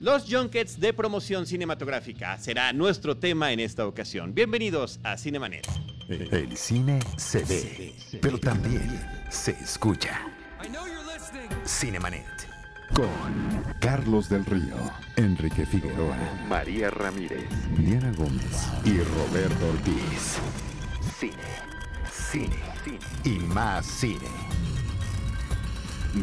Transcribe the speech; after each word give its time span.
Los 0.00 0.26
junkets 0.30 0.78
de 0.78 0.92
promoción 0.92 1.44
cinematográfica 1.44 2.38
será 2.38 2.72
nuestro 2.72 3.16
tema 3.16 3.50
en 3.50 3.58
esta 3.58 3.84
ocasión. 3.84 4.32
Bienvenidos 4.32 5.00
a 5.02 5.16
Cinemanet. 5.16 5.66
El 6.08 6.56
cine 6.56 7.00
se 7.16 7.42
ve, 7.42 7.94
pero 8.22 8.38
también 8.38 9.04
se 9.28 9.50
escucha. 9.50 10.20
Cinemanet. 11.66 12.24
Con 12.94 13.08
Carlos 13.80 14.28
del 14.28 14.44
Río, 14.44 14.76
Enrique 15.16 15.66
Figueroa, 15.66 16.16
María 16.48 16.90
Ramírez, 16.90 17.48
Diana 17.76 18.12
Gómez 18.16 18.68
y 18.84 19.00
Roberto 19.00 19.68
Ortiz. 19.68 20.38
Cine, 21.18 21.34
cine, 22.08 22.56
cine 22.84 22.98
y 23.24 23.40
más 23.40 23.84
cine. 23.84 24.28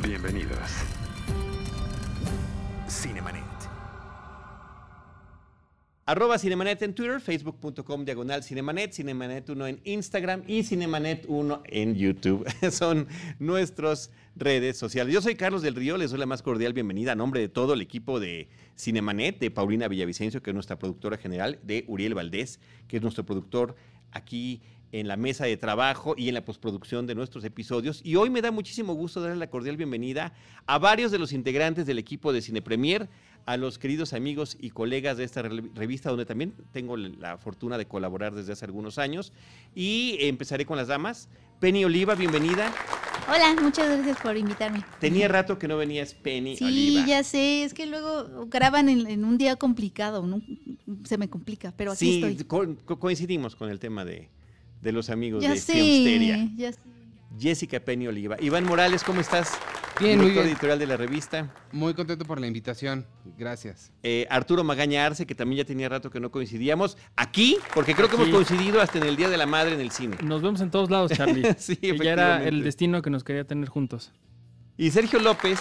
Bienvenidos. 0.01 0.69
Cinemanet. 2.87 3.54
Arroba 6.07 6.37
Cinemanet 6.37 6.83
en 6.83 6.93
Twitter, 6.93 7.19
facebook.com 7.19 8.05
diagonal 8.05 8.43
Cinemanet, 8.43 8.93
Cinemanet 8.93 9.49
1 9.49 9.65
en 9.65 9.81
Instagram 9.85 10.43
y 10.45 10.61
Cinemanet 10.61 11.25
1 11.27 11.63
en 11.65 11.95
YouTube. 11.95 12.45
Son 12.71 13.07
nuestras 13.39 14.11
redes 14.35 14.77
sociales. 14.77 15.11
Yo 15.11 15.19
soy 15.23 15.33
Carlos 15.33 15.63
del 15.63 15.73
Río, 15.73 15.97
les 15.97 16.11
doy 16.11 16.19
la 16.19 16.27
más 16.27 16.43
cordial 16.43 16.73
bienvenida 16.73 17.13
a 17.13 17.15
nombre 17.15 17.39
de 17.39 17.49
todo 17.49 17.73
el 17.73 17.81
equipo 17.81 18.19
de 18.19 18.49
Cinemanet, 18.77 19.39
de 19.39 19.49
Paulina 19.49 19.87
Villavicencio, 19.87 20.43
que 20.43 20.51
es 20.51 20.53
nuestra 20.53 20.77
productora 20.77 21.17
general, 21.17 21.57
de 21.63 21.85
Uriel 21.87 22.13
Valdés, 22.13 22.59
que 22.87 22.97
es 22.97 23.01
nuestro 23.01 23.25
productor 23.25 23.75
aquí 24.11 24.61
en 24.91 25.07
la 25.07 25.17
mesa 25.17 25.45
de 25.45 25.57
trabajo 25.57 26.13
y 26.17 26.29
en 26.29 26.35
la 26.35 26.45
postproducción 26.45 27.07
de 27.07 27.15
nuestros 27.15 27.43
episodios. 27.43 28.01
Y 28.03 28.15
hoy 28.15 28.29
me 28.29 28.41
da 28.41 28.51
muchísimo 28.51 28.93
gusto 28.93 29.21
darle 29.21 29.37
la 29.37 29.49
cordial 29.49 29.75
bienvenida 29.75 30.33
a 30.67 30.77
varios 30.77 31.11
de 31.11 31.19
los 31.19 31.33
integrantes 31.33 31.85
del 31.85 31.99
equipo 31.99 32.31
de 32.31 32.41
Cine 32.41 32.61
Premier, 32.61 33.09
a 33.45 33.57
los 33.57 33.77
queridos 33.77 34.13
amigos 34.13 34.57
y 34.59 34.71
colegas 34.71 35.17
de 35.17 35.23
esta 35.23 35.43
revista, 35.43 36.09
donde 36.09 36.25
también 36.25 36.53
tengo 36.71 36.97
la 36.97 37.37
fortuna 37.37 37.77
de 37.77 37.85
colaborar 37.85 38.33
desde 38.33 38.53
hace 38.53 38.65
algunos 38.65 38.97
años. 38.97 39.33
Y 39.75 40.17
empezaré 40.21 40.65
con 40.65 40.77
las 40.77 40.87
damas. 40.87 41.29
Penny 41.59 41.85
Oliva, 41.85 42.15
bienvenida. 42.15 42.73
Hola, 43.29 43.55
muchas 43.61 43.87
gracias 43.87 44.19
por 44.21 44.35
invitarme. 44.35 44.83
Tenía 44.99 45.27
rato 45.27 45.57
que 45.57 45.67
no 45.67 45.77
venías, 45.77 46.13
Penny 46.13 46.57
sí, 46.57 46.63
Oliva. 46.63 47.05
Ya 47.05 47.23
sé, 47.23 47.63
es 47.63 47.73
que 47.73 47.85
luego 47.85 48.47
graban 48.47 48.89
en, 48.89 49.23
un 49.23 49.37
día 49.37 49.55
complicado, 49.55 50.25
¿no? 50.25 50.41
se 51.03 51.17
me 51.17 51.29
complica, 51.29 51.73
pero 51.75 51.91
así 51.91 52.21
sí, 52.21 52.23
estoy. 52.23 52.75
coincidimos 52.97 53.55
con 53.55 53.69
el 53.69 53.79
tema 53.79 54.05
de, 54.05 54.29
de 54.81 54.91
los 54.91 55.09
amigos 55.09 55.43
ya 55.43 55.51
de 55.51 55.57
sé, 55.57 56.55
Ya 56.55 56.71
sé. 56.71 56.79
Jessica 57.39 57.79
Penny 57.79 58.07
Oliva. 58.07 58.37
Iván 58.39 58.65
Morales, 58.65 59.03
¿cómo 59.03 59.21
estás? 59.21 59.57
Bien, 59.99 60.19
muy 60.19 60.31
bien. 60.31 60.45
editorial 60.45 60.77
de 60.77 60.87
la 60.87 60.97
revista. 60.97 61.53
Muy 61.71 61.93
contento 61.93 62.25
por 62.25 62.39
la 62.39 62.47
invitación. 62.47 63.05
Gracias. 63.37 63.93
Eh, 64.03 64.27
Arturo 64.29 64.63
Magaña 64.63 65.05
Arce, 65.05 65.25
que 65.25 65.35
también 65.35 65.59
ya 65.59 65.65
tenía 65.65 65.87
rato 65.87 66.09
que 66.09 66.19
no 66.19 66.31
coincidíamos. 66.31 66.97
Aquí, 67.15 67.57
porque 67.73 67.95
creo 67.95 68.09
que 68.09 68.15
hemos 68.15 68.29
coincidido 68.29 68.81
hasta 68.81 68.97
en 68.97 69.05
el 69.05 69.15
Día 69.15 69.29
de 69.29 69.37
la 69.37 69.45
Madre 69.45 69.73
en 69.75 69.81
el 69.81 69.91
cine. 69.91 70.17
Nos 70.21 70.41
vemos 70.41 70.59
en 70.61 70.69
todos 70.69 70.89
lados, 70.89 71.11
Charlie. 71.11 71.53
sí, 71.57 71.77
que 71.77 71.97
ya 71.97 72.13
era 72.13 72.43
el 72.43 72.63
destino 72.63 73.01
que 73.01 73.09
nos 73.09 73.23
quería 73.23 73.45
tener 73.45 73.69
juntos. 73.69 74.11
Y 74.77 74.91
Sergio 74.91 75.19
López, 75.19 75.59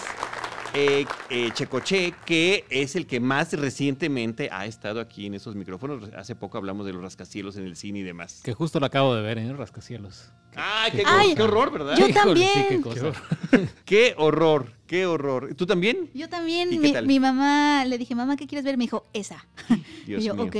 eh, 0.74 1.06
eh, 1.30 1.50
Checoche, 1.54 2.14
que 2.26 2.64
es 2.68 2.96
el 2.96 3.06
que 3.06 3.20
más 3.20 3.52
recientemente 3.52 4.48
ha 4.50 4.66
estado 4.66 5.00
aquí 5.00 5.26
en 5.26 5.34
esos 5.34 5.54
micrófonos. 5.54 6.10
Hace 6.16 6.34
poco 6.34 6.58
hablamos 6.58 6.84
de 6.84 6.92
los 6.92 7.00
rascacielos 7.00 7.56
en 7.56 7.64
el 7.64 7.76
cine 7.76 8.00
y 8.00 8.02
demás. 8.02 8.40
Que 8.42 8.54
justo 8.54 8.80
lo 8.80 8.86
acabo 8.86 9.14
de 9.14 9.22
ver 9.22 9.38
en 9.38 9.50
¿eh? 9.50 9.52
Rascacielos. 9.52 10.32
¡Ay, 10.56 10.90
qué, 10.92 11.04
qué 11.36 11.42
horror, 11.42 11.70
¿verdad? 11.72 11.96
Yo 11.96 12.12
también. 12.12 12.82
qué, 12.82 13.68
qué, 13.84 14.14
horror, 14.18 14.72
qué 14.86 15.06
horror. 15.06 15.54
¿Tú 15.54 15.64
también? 15.64 16.10
Yo 16.12 16.28
también. 16.28 16.68
Mi, 17.06 17.20
mamá, 17.20 17.84
le 17.84 17.96
dije, 17.96 18.14
mamá, 18.14 18.36
¿qué 18.36 18.46
quieres 18.46 18.64
ver? 18.64 18.76
Me 18.76 18.84
dijo, 18.84 19.06
esa. 19.12 19.46
y 20.06 20.20
yo, 20.20 20.34
ok, 20.34 20.56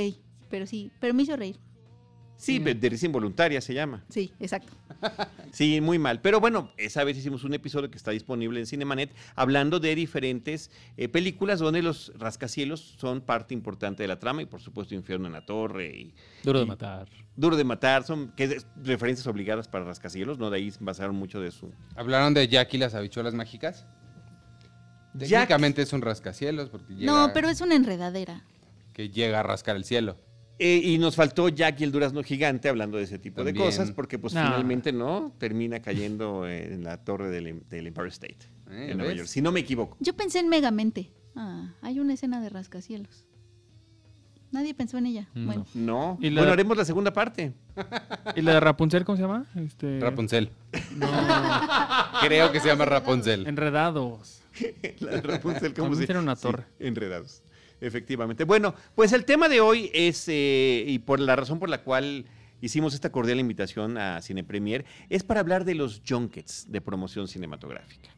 pero 0.49 0.65
sí, 0.65 0.91
pero 0.99 1.13
me 1.13 1.23
hizo 1.23 1.35
reír. 1.35 1.59
Sí, 2.37 2.59
de 2.59 2.89
risa 2.89 3.05
involuntaria 3.05 3.61
se 3.61 3.73
llama. 3.73 4.03
Sí, 4.09 4.33
exacto. 4.39 4.73
Sí, 5.51 5.79
muy 5.79 5.97
mal. 5.97 6.19
Pero 6.19 6.41
bueno, 6.41 6.73
esa 6.75 7.05
vez 7.05 7.17
hicimos 7.17 7.45
un 7.45 7.53
episodio 7.53 7.89
que 7.89 7.95
está 7.95 8.11
disponible 8.11 8.59
en 8.59 8.65
Cinemanet 8.65 9.09
hablando 9.35 9.79
de 9.79 9.95
diferentes 9.95 10.69
eh, 10.97 11.07
películas 11.07 11.59
donde 11.59 11.81
los 11.81 12.11
rascacielos 12.17 12.95
son 12.99 13.21
parte 13.21 13.53
importante 13.53 14.03
de 14.03 14.07
la 14.09 14.19
trama 14.19 14.41
y 14.41 14.47
por 14.47 14.59
supuesto 14.59 14.95
Infierno 14.95 15.27
en 15.27 15.33
la 15.33 15.45
Torre 15.45 15.95
y... 15.95 16.13
Duro 16.43 16.59
de 16.59 16.65
matar. 16.65 17.07
Duro 17.37 17.55
de 17.55 17.63
matar, 17.63 18.03
son 18.03 18.33
que 18.35 18.57
referencias 18.83 19.27
obligadas 19.27 19.69
para 19.69 19.85
rascacielos, 19.85 20.39
¿no? 20.39 20.49
De 20.49 20.57
ahí 20.57 20.73
basaron 20.81 21.15
mucho 21.15 21.39
de 21.39 21.51
su... 21.51 21.71
¿Hablaron 21.95 22.33
de 22.33 22.49
Jack 22.49 22.73
y 22.73 22.77
las 22.77 22.93
habichuelas 22.93 23.33
mágicas? 23.33 23.85
Técnicamente 25.17 25.83
es 25.83 25.93
un 25.93 26.01
rascacielos 26.01 26.69
porque 26.69 26.93
No, 26.95 27.31
pero 27.33 27.47
es 27.47 27.61
una 27.61 27.75
enredadera. 27.75 28.43
Que 28.91 29.09
llega 29.09 29.39
a 29.39 29.43
rascar 29.43 29.77
el 29.77 29.85
cielo. 29.85 30.17
Eh, 30.57 30.81
y 30.83 30.97
nos 30.97 31.15
faltó 31.15 31.49
Jack 31.49 31.81
y 31.81 31.83
el 31.83 31.91
durazno 31.91 32.23
gigante 32.23 32.69
hablando 32.69 32.97
de 32.97 33.03
ese 33.03 33.19
tipo 33.19 33.43
de 33.43 33.53
cosas, 33.53 33.91
porque 33.91 34.17
pues 34.17 34.33
finalmente 34.33 34.93
no 34.93 35.33
termina 35.37 35.81
cayendo 35.81 36.47
en 36.47 36.83
la 36.83 37.03
torre 37.03 37.29
del, 37.29 37.47
Empire 37.47 38.07
State 38.07 38.37
eh, 38.71 38.87
en 38.91 38.97
Nueva 38.97 39.13
York, 39.13 39.27
si 39.27 39.41
no 39.41 39.51
me 39.51 39.59
equivoco. 39.59 39.97
Yo 39.99 40.15
pensé 40.15 40.39
en 40.39 40.47
Megamente. 40.47 41.11
Ah, 41.35 41.73
hay 41.81 41.99
una 41.99 42.13
escena 42.13 42.41
de 42.41 42.49
rascacielos. 42.49 43.27
Nadie 44.51 44.73
pensó 44.73 44.97
en 44.97 45.07
ella. 45.07 45.27
Bueno, 45.35 45.65
no. 45.73 46.17
¿Y 46.21 46.33
bueno, 46.33 46.53
haremos 46.53 46.77
la 46.77 46.85
segunda 46.85 47.11
parte. 47.11 47.51
¿Y 48.37 48.41
la 48.41 48.53
de 48.53 48.59
Rapunzel 48.61 49.03
cómo 49.03 49.17
se 49.17 49.23
llama? 49.23 49.45
Este... 49.55 49.99
Rapunzel. 49.99 50.49
No. 50.95 51.07
Creo 52.21 52.53
que 52.53 52.61
se 52.61 52.69
llama 52.69 52.85
Rapunzel. 52.85 53.45
Enredados. 53.47 54.41
la 54.99 55.11
de 55.11 55.21
Rapunzel, 55.21 55.73
¿cómo 55.73 55.93
se 55.95 56.07
llama? 56.07 56.21
una 56.21 56.35
torre. 56.37 56.63
enredados. 56.79 57.43
Efectivamente. 57.85 58.45
Bueno, 58.45 58.73
pues 58.95 59.13
el 59.13 59.25
tema 59.25 59.47
de 59.47 59.61
hoy 59.61 59.91
es, 59.93 60.27
eh, 60.27 60.83
y 60.87 60.97
por 60.99 61.19
la 61.19 61.35
razón 61.35 61.59
por 61.59 61.69
la 61.69 61.83
cual 61.83 62.25
hicimos 62.59 62.95
esta 62.95 63.11
cordial 63.11 63.39
invitación 63.39 63.99
a 63.99 64.23
Cine 64.23 64.43
Premier, 64.43 64.85
es 65.09 65.23
para 65.23 65.39
hablar 65.39 65.65
de 65.65 65.75
los 65.75 66.01
junkets 66.07 66.65
de 66.71 66.81
promoción 66.81 67.27
cinematográfica. 67.27 68.09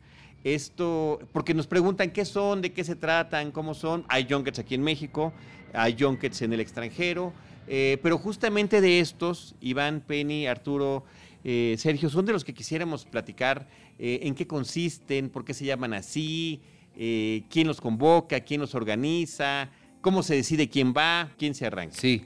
Esto, 0.45 1.19
porque 1.33 1.53
nos 1.53 1.67
preguntan 1.67 2.11
qué 2.11 2.23
son, 2.23 2.61
de 2.61 2.71
qué 2.71 2.85
se 2.85 2.95
tratan, 2.95 3.51
cómo 3.51 3.73
son. 3.73 4.05
Hay 4.07 4.25
junkets 4.29 4.59
aquí 4.59 4.75
en 4.75 4.83
México, 4.83 5.33
hay 5.73 5.97
junkets 5.99 6.41
en 6.43 6.53
el 6.53 6.61
extranjero, 6.61 7.33
eh, 7.67 7.97
pero 8.01 8.17
justamente 8.17 8.79
de 8.79 9.01
estos, 9.01 9.53
Iván, 9.59 9.99
Penny, 9.99 10.47
Arturo, 10.47 11.03
eh, 11.43 11.75
Sergio, 11.77 12.09
son 12.09 12.25
de 12.25 12.31
los 12.31 12.45
que 12.45 12.53
quisiéramos 12.53 13.03
platicar 13.03 13.67
en 13.99 14.35
qué 14.35 14.45
consisten, 14.45 15.27
por 15.29 15.43
qué 15.43 15.55
se 15.55 15.65
llaman 15.65 15.95
así, 15.95 16.61
eh, 16.97 17.43
quién 17.49 17.67
los 17.67 17.79
convoca, 17.79 18.39
quién 18.39 18.59
los 18.59 18.73
organiza, 18.73 19.69
cómo 20.01 20.23
se 20.23 20.35
decide 20.35 20.67
quién 20.67 20.93
va, 20.97 21.29
quién 21.37 21.53
se 21.53 21.65
arranca. 21.65 21.95
Sí. 21.95 22.25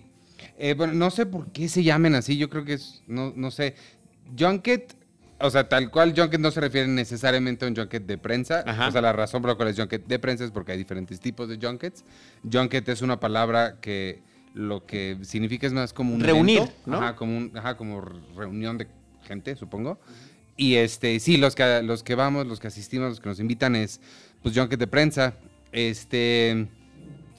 Eh, 0.57 0.73
bueno, 0.75 0.93
no 0.93 1.11
sé 1.11 1.25
por 1.25 1.51
qué 1.51 1.67
se 1.67 1.83
llamen 1.83 2.15
así, 2.15 2.37
yo 2.37 2.49
creo 2.49 2.63
que 2.63 2.73
es, 2.73 3.03
no, 3.05 3.33
no 3.35 3.51
sé. 3.51 3.75
Junket, 4.37 4.95
o 5.39 5.49
sea, 5.49 5.67
tal 5.67 5.91
cual 5.91 6.13
Junket 6.15 6.39
no 6.39 6.51
se 6.51 6.61
refiere 6.61 6.87
necesariamente 6.87 7.65
a 7.65 7.67
un 7.67 7.75
Junket 7.75 8.05
de 8.05 8.17
prensa. 8.17 8.63
O 8.87 8.91
sea, 8.91 9.01
la 9.01 9.11
razón 9.11 9.41
por 9.41 9.49
la 9.49 9.55
cual 9.55 9.67
es 9.69 9.77
Junket 9.77 10.05
de 10.07 10.19
prensa 10.19 10.45
es 10.45 10.51
porque 10.51 10.71
hay 10.71 10.77
diferentes 10.77 11.19
tipos 11.19 11.49
de 11.49 11.57
Junkets. 11.61 12.05
Junket 12.49 12.87
es 12.89 13.01
una 13.01 13.19
palabra 13.19 13.79
que 13.81 14.21
lo 14.53 14.85
que 14.85 15.17
significa 15.23 15.67
es 15.67 15.73
más 15.73 15.91
como 15.93 16.13
un 16.13 16.21
reunir, 16.21 16.63
¿no? 16.85 16.97
Ajá, 16.97 17.15
como 17.15 17.37
un, 17.37 17.51
ajá, 17.57 17.75
como 17.75 18.01
reunión 18.35 18.77
de 18.77 18.87
gente, 19.23 19.55
supongo. 19.55 19.99
Y 20.57 20.75
este, 20.75 21.19
sí, 21.19 21.37
los 21.37 21.55
que 21.55 21.81
los 21.81 22.03
que 22.03 22.15
vamos, 22.15 22.45
los 22.45 22.59
que 22.59 22.67
asistimos, 22.67 23.09
los 23.09 23.19
que 23.19 23.29
nos 23.29 23.39
invitan 23.39 23.75
es 23.75 23.99
pues 24.41 24.55
junket 24.55 24.79
de 24.79 24.87
prensa. 24.87 25.35
Este, 25.71 26.67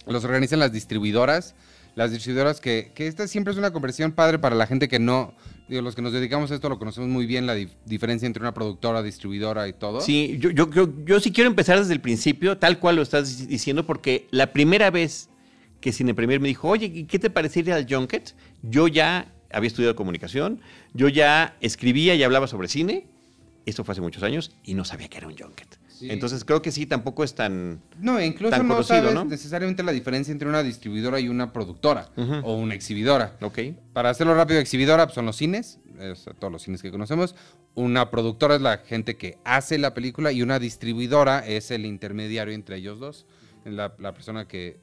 los 0.06 0.24
organizan 0.24 0.58
las 0.58 0.72
distribuidoras. 0.72 1.54
Las 1.94 2.10
distribuidoras 2.10 2.60
que, 2.60 2.92
que 2.94 3.06
esta 3.06 3.28
siempre 3.28 3.52
es 3.52 3.58
una 3.58 3.70
conversión 3.70 4.12
padre 4.12 4.38
para 4.38 4.56
la 4.56 4.66
gente 4.66 4.88
que 4.88 4.98
no, 4.98 5.34
digo, 5.68 5.82
los 5.82 5.94
que 5.94 6.02
nos 6.02 6.12
dedicamos 6.12 6.50
a 6.50 6.54
esto 6.54 6.68
lo 6.68 6.78
conocemos 6.78 7.08
muy 7.10 7.26
bien, 7.26 7.46
la 7.46 7.54
diferencia 7.84 8.26
entre 8.26 8.42
una 8.42 8.54
productora, 8.54 9.02
distribuidora 9.02 9.68
y 9.68 9.72
todo. 9.72 10.00
Sí, 10.00 10.38
yo, 10.38 10.50
yo, 10.50 10.68
yo, 11.04 11.20
sí 11.20 11.32
quiero 11.32 11.50
empezar 11.50 11.78
desde 11.78 11.92
el 11.92 12.00
principio, 12.00 12.58
tal 12.58 12.78
cual 12.78 12.96
lo 12.96 13.02
estás 13.02 13.46
diciendo, 13.46 13.86
porque 13.86 14.26
la 14.30 14.52
primera 14.52 14.90
vez 14.90 15.28
que 15.80 15.92
Cine 15.92 16.14
Premier 16.14 16.40
me 16.40 16.48
dijo, 16.48 16.68
oye, 16.68 17.06
¿qué 17.06 17.18
te 17.18 17.28
parecería 17.28 17.74
al 17.74 17.86
Junket? 17.88 18.34
Yo 18.62 18.88
ya 18.88 19.32
había 19.50 19.66
estudiado 19.66 19.96
comunicación, 19.96 20.60
yo 20.94 21.08
ya 21.08 21.56
escribía 21.60 22.14
y 22.14 22.22
hablaba 22.22 22.46
sobre 22.46 22.68
cine, 22.68 23.06
esto 23.66 23.84
fue 23.84 23.92
hace 23.92 24.00
muchos 24.00 24.22
años, 24.22 24.52
y 24.64 24.74
no 24.74 24.84
sabía 24.84 25.08
que 25.08 25.18
era 25.18 25.28
un 25.28 25.36
Junket. 25.36 25.81
Entonces 26.10 26.44
creo 26.44 26.62
que 26.62 26.72
sí, 26.72 26.86
tampoco 26.86 27.24
es 27.24 27.34
tan. 27.34 27.82
No, 27.98 28.20
incluso 28.20 28.62
no 28.62 28.82
sabes 28.82 29.24
necesariamente 29.24 29.82
la 29.82 29.92
diferencia 29.92 30.32
entre 30.32 30.48
una 30.48 30.62
distribuidora 30.62 31.20
y 31.20 31.28
una 31.28 31.52
productora 31.52 32.08
o 32.42 32.54
una 32.54 32.74
exhibidora. 32.74 33.36
Ok. 33.40 33.58
Para 33.92 34.10
hacerlo 34.10 34.34
rápido, 34.34 34.60
exhibidora 34.60 35.06
pues, 35.06 35.14
son 35.14 35.26
los 35.26 35.36
cines, 35.36 35.78
todos 36.38 36.52
los 36.52 36.62
cines 36.62 36.82
que 36.82 36.90
conocemos. 36.90 37.34
Una 37.74 38.10
productora 38.10 38.56
es 38.56 38.60
la 38.60 38.78
gente 38.78 39.16
que 39.16 39.38
hace 39.44 39.78
la 39.78 39.94
película 39.94 40.32
y 40.32 40.42
una 40.42 40.58
distribuidora 40.58 41.46
es 41.46 41.70
el 41.70 41.86
intermediario 41.86 42.54
entre 42.54 42.76
ellos 42.76 42.98
dos. 42.98 43.26
La, 43.64 43.94
la 43.98 44.12
persona 44.12 44.48
que 44.48 44.80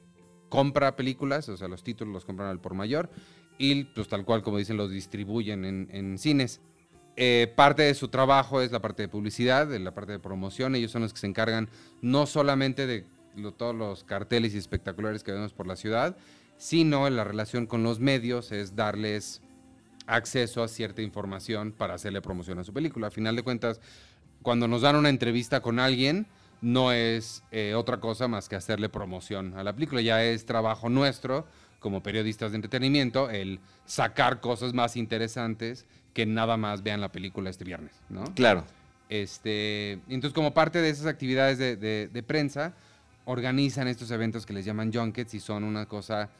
compra 0.48 0.96
películas, 0.96 1.48
o 1.48 1.56
sea, 1.56 1.68
los 1.68 1.82
títulos 1.82 2.12
los 2.12 2.24
compran 2.24 2.48
al 2.48 2.60
por 2.60 2.74
mayor 2.74 3.10
y 3.58 3.84
pues 3.84 4.08
tal 4.08 4.24
cual 4.24 4.42
como 4.42 4.56
dicen 4.56 4.78
los 4.78 4.90
distribuyen 4.90 5.64
en, 5.64 5.88
en 5.92 6.18
cines. 6.18 6.60
Eh, 7.22 7.52
parte 7.54 7.82
de 7.82 7.92
su 7.92 8.08
trabajo 8.08 8.62
es 8.62 8.72
la 8.72 8.80
parte 8.80 9.02
de 9.02 9.08
publicidad, 9.08 9.68
la 9.76 9.92
parte 9.92 10.12
de 10.12 10.18
promoción. 10.18 10.74
Ellos 10.74 10.90
son 10.90 11.02
los 11.02 11.12
que 11.12 11.20
se 11.20 11.26
encargan 11.26 11.68
no 12.00 12.24
solamente 12.24 12.86
de 12.86 13.04
todos 13.58 13.74
los 13.74 14.04
carteles 14.04 14.54
y 14.54 14.56
espectaculares 14.56 15.22
que 15.22 15.30
vemos 15.30 15.52
por 15.52 15.66
la 15.66 15.76
ciudad, 15.76 16.16
sino 16.56 17.10
la 17.10 17.22
relación 17.22 17.66
con 17.66 17.82
los 17.82 18.00
medios 18.00 18.52
es 18.52 18.74
darles 18.74 19.42
acceso 20.06 20.62
a 20.62 20.68
cierta 20.68 21.02
información 21.02 21.72
para 21.72 21.92
hacerle 21.92 22.22
promoción 22.22 22.58
a 22.58 22.64
su 22.64 22.72
película. 22.72 23.08
A 23.08 23.10
final 23.10 23.36
de 23.36 23.42
cuentas, 23.42 23.82
cuando 24.40 24.66
nos 24.66 24.80
dan 24.80 24.96
una 24.96 25.10
entrevista 25.10 25.60
con 25.60 25.78
alguien, 25.78 26.26
no 26.62 26.90
es 26.90 27.42
eh, 27.50 27.74
otra 27.74 28.00
cosa 28.00 28.28
más 28.28 28.48
que 28.48 28.56
hacerle 28.56 28.88
promoción 28.88 29.52
a 29.58 29.62
la 29.62 29.74
película. 29.74 30.00
Ya 30.00 30.24
es 30.24 30.46
trabajo 30.46 30.88
nuestro 30.88 31.46
como 31.80 32.02
periodistas 32.02 32.52
de 32.52 32.56
entretenimiento 32.56 33.28
el 33.28 33.60
sacar 33.84 34.40
cosas 34.40 34.72
más 34.72 34.96
interesantes 34.96 35.86
que 36.14 36.26
nada 36.26 36.56
más 36.56 36.82
vean 36.82 37.00
la 37.00 37.10
película 37.12 37.50
este 37.50 37.64
viernes, 37.64 37.92
¿no? 38.08 38.24
Claro. 38.34 38.64
Este, 39.08 39.92
entonces, 40.08 40.32
como 40.32 40.54
parte 40.54 40.80
de 40.80 40.90
esas 40.90 41.06
actividades 41.06 41.58
de, 41.58 41.76
de- 41.76 42.08
de 42.12 42.22
prensa, 42.22 42.74
organizan 43.24 43.88
estos 43.88 44.10
eventos 44.10 44.46
que 44.46 44.52
les 44.52 44.64
llaman 44.64 44.92
junkets 44.92 45.34
y 45.34 45.40
son 45.40 45.64
una 45.64 45.86
cosa 45.86 46.30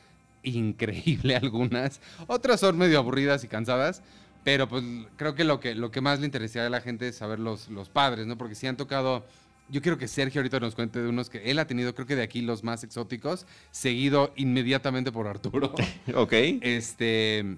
increíble 0.43 1.37
algunas. 1.43 2.01
Otras 2.27 2.61
son 2.61 2.79
medio 2.79 2.99
aburridas 2.99 3.45
y 3.45 3.49
cansadas, 3.49 4.03
pero 4.45 4.69
pues 4.69 4.83
creo 5.17 5.35
que 5.35 5.45
lo 5.45 5.61
que, 5.61 5.75
lo 5.75 5.91
que 5.91 6.01
más 6.01 6.21
le 6.21 6.27
interesaría 6.27 6.67
a 6.67 6.71
la 6.71 6.81
gente 6.81 7.09
es 7.09 7.17
saber 7.17 7.39
los, 7.39 7.69
los 7.69 7.89
padres, 7.89 8.27
¿no? 8.27 8.37
Porque 8.39 8.55
si 8.55 8.67
han 8.67 8.77
tocado... 8.77 9.25
Yo 9.69 9.81
quiero 9.83 9.99
que 9.99 10.09
Sergio 10.09 10.41
ahorita 10.41 10.59
nos 10.59 10.75
cuente 10.75 11.01
de 11.01 11.09
unos 11.09 11.31
que 11.31 11.49
él 11.49 11.57
ha 11.61 11.65
tenido, 11.65 11.95
creo 11.95 12.05
que 12.05 12.17
de 12.17 12.23
aquí 12.25 12.41
los 12.41 12.65
más 12.65 12.83
exóticos, 12.83 13.47
seguido 13.71 14.33
inmediatamente 14.35 15.13
por 15.13 15.29
Arturo. 15.29 15.73
Ok. 16.15 16.33
Este, 16.61 17.57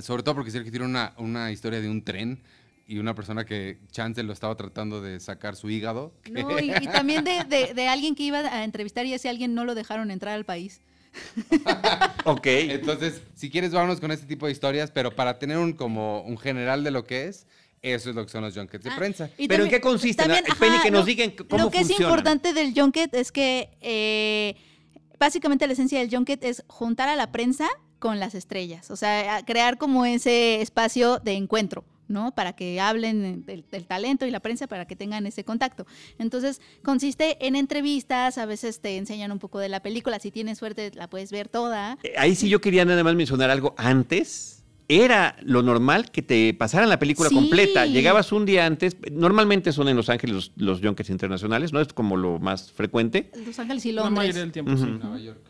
sobre 0.00 0.22
todo 0.22 0.34
porque 0.34 0.50
Sergio 0.50 0.70
tiene 0.70 0.86
una, 0.86 1.12
una 1.18 1.50
historia 1.52 1.80
de 1.80 1.88
un 1.88 2.02
tren 2.02 2.40
y 2.86 2.98
una 2.98 3.14
persona 3.14 3.44
que 3.44 3.78
Chance 3.90 4.22
lo 4.22 4.32
estaba 4.32 4.56
tratando 4.56 5.00
de 5.02 5.20
sacar 5.20 5.56
su 5.56 5.68
hígado. 5.68 6.12
No, 6.32 6.58
y, 6.58 6.70
y 6.80 6.86
también 6.86 7.22
de, 7.24 7.44
de- 7.44 7.74
de 7.74 7.88
alguien 7.88 8.14
que 8.14 8.22
iba 8.22 8.38
a 8.38 8.64
entrevistar 8.64 9.04
y 9.06 9.12
ese 9.12 9.28
alguien 9.28 9.54
no 9.54 9.64
lo 9.64 9.74
dejaron 9.74 10.10
entrar 10.10 10.34
al 10.34 10.44
país. 10.44 10.80
Ok. 12.24 12.46
Entonces, 12.46 13.22
si 13.34 13.50
quieres, 13.50 13.72
vámonos 13.72 14.00
con 14.00 14.10
este 14.10 14.26
tipo 14.26 14.46
de 14.46 14.52
historias, 14.52 14.90
pero 14.90 15.14
para 15.14 15.38
tener 15.38 15.56
un 15.58 15.72
como 15.72 16.20
un 16.22 16.36
general 16.38 16.84
de 16.84 16.90
lo 16.90 17.04
que 17.04 17.26
es, 17.26 17.46
eso 17.82 18.10
es 18.10 18.16
lo 18.16 18.24
que 18.26 18.32
son 18.32 18.42
los 18.42 18.54
junkets 18.54 18.84
de 18.84 18.90
Ah, 18.90 18.96
prensa. 18.96 19.30
y 19.38 19.48
¿Pero 19.48 19.64
en 19.64 19.70
qué 19.70 19.80
consisten? 19.80 20.30
Penny, 20.58 20.78
que 20.82 20.90
nos 20.90 21.06
digan 21.06 21.30
c- 21.30 21.36
cómo 21.46 21.64
Lo 21.64 21.70
que 21.70 21.80
es 21.80 21.90
importante 21.90 22.52
del 22.52 22.74
junket 22.74 23.14
es 23.14 23.32
que 23.32 23.70
eh, 23.80 24.56
básicamente 25.18 25.66
la 25.66 25.72
esencia 25.74 25.98
del 26.00 26.10
junket 26.10 26.42
es 26.44 26.64
juntar 26.66 27.08
a 27.08 27.16
la 27.16 27.30
prensa 27.32 27.68
con 27.98 28.20
las 28.20 28.34
estrellas, 28.34 28.90
o 28.90 28.96
sea, 28.96 29.42
crear 29.44 29.76
como 29.78 30.04
ese 30.06 30.60
espacio 30.60 31.18
de 31.18 31.32
encuentro. 31.34 31.84
¿no? 32.10 32.34
Para 32.34 32.54
que 32.54 32.80
hablen 32.80 33.44
del, 33.44 33.66
del 33.70 33.84
talento 33.86 34.24
y 34.24 34.30
la 34.30 34.40
prensa, 34.40 34.66
para 34.66 34.86
que 34.86 34.96
tengan 34.96 35.26
ese 35.26 35.44
contacto. 35.44 35.86
Entonces, 36.18 36.62
consiste 36.82 37.36
en 37.46 37.54
entrevistas, 37.54 38.38
a 38.38 38.46
veces 38.46 38.80
te 38.80 38.96
enseñan 38.96 39.30
un 39.30 39.38
poco 39.38 39.58
de 39.58 39.68
la 39.68 39.80
película, 39.82 40.18
si 40.18 40.30
tienes 40.30 40.56
suerte 40.56 40.90
la 40.94 41.10
puedes 41.10 41.30
ver 41.30 41.50
toda. 41.50 41.98
Eh, 42.02 42.14
Ahí 42.16 42.34
sí 42.34 42.48
yo 42.48 42.62
quería 42.62 42.86
nada 42.86 43.04
más 43.04 43.14
mencionar 43.14 43.50
algo 43.50 43.74
antes. 43.76 44.64
Era 44.88 45.36
lo 45.42 45.62
normal 45.62 46.10
que 46.10 46.22
te 46.22 46.54
pasaran 46.54 46.88
la 46.88 46.98
película 46.98 47.28
Sí. 47.28 47.34
completa. 47.34 47.84
Llegabas 47.84 48.32
un 48.32 48.46
día 48.46 48.64
antes. 48.64 48.96
Normalmente 49.12 49.70
son 49.72 49.86
en 49.90 49.96
Los 49.96 50.08
Ángeles 50.08 50.34
los, 50.56 50.80
los 50.80 51.10
internacionales, 51.10 51.74
¿no? 51.74 51.80
Es 51.82 51.92
como 51.92 52.16
lo 52.16 52.38
más 52.38 52.72
frecuente. 52.72 53.30
Los 53.44 53.58
Ángeles 53.58 53.84
y 53.84 53.92
La 53.92 54.04
Londres. 54.04 54.16
mayoría 54.28 54.40
del 54.40 54.52
tiempo, 54.52 54.72
Ujú. 54.72 54.84
sí. 54.86 54.90
Nueva 54.92 55.18
York. 55.18 55.40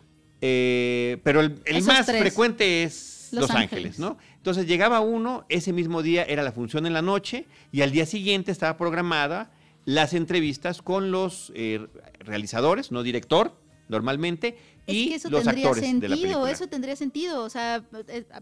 Eh, 0.41 1.19
pero 1.25 1.41
el, 1.41 1.61
más 1.85 2.07
tres. 2.07 2.21
frecuente 2.21 2.85
es 2.85 3.29
Los, 3.33 3.43
Los 3.43 3.51
Ángeles. 3.51 3.73
Ángeles. 3.73 3.99
¿no? 3.99 4.19
Entonces 4.37 4.67
llegaba 4.67 5.01
uno, 5.01 5.45
ese 5.49 5.73
mismo 5.73 6.03
día 6.03 6.25
era 6.25 6.43
la 6.43 6.53
función 6.53 6.87
en 6.87 6.93
la 6.93 7.03
noche 7.03 7.47
y 7.73 7.83
al 7.83 7.91
día 7.91 8.07
siguiente 8.07 8.53
estaba 8.53 8.77
programada 8.77 9.51
las 9.85 10.15
entrevistas 10.15 10.83
con 10.83 11.11
los 11.11 11.53
eh, 11.55 11.87
realizadores, 12.21 12.93
no 12.93 13.03
director, 13.03 13.55
normalmente, 13.89 14.57
Es 14.87 14.95
y 14.95 15.09
que 15.09 15.15
eso 15.17 15.31
los 15.31 15.45
tendría 15.45 15.67
actores 15.67 15.83
de 15.83 15.89
la 16.09 16.15
sentido, 16.17 16.21
película. 16.23 16.51
eso 16.51 16.67
tendría 16.69 16.97
sentido, 16.97 17.43
o 17.45 17.51
sea, 17.51 17.83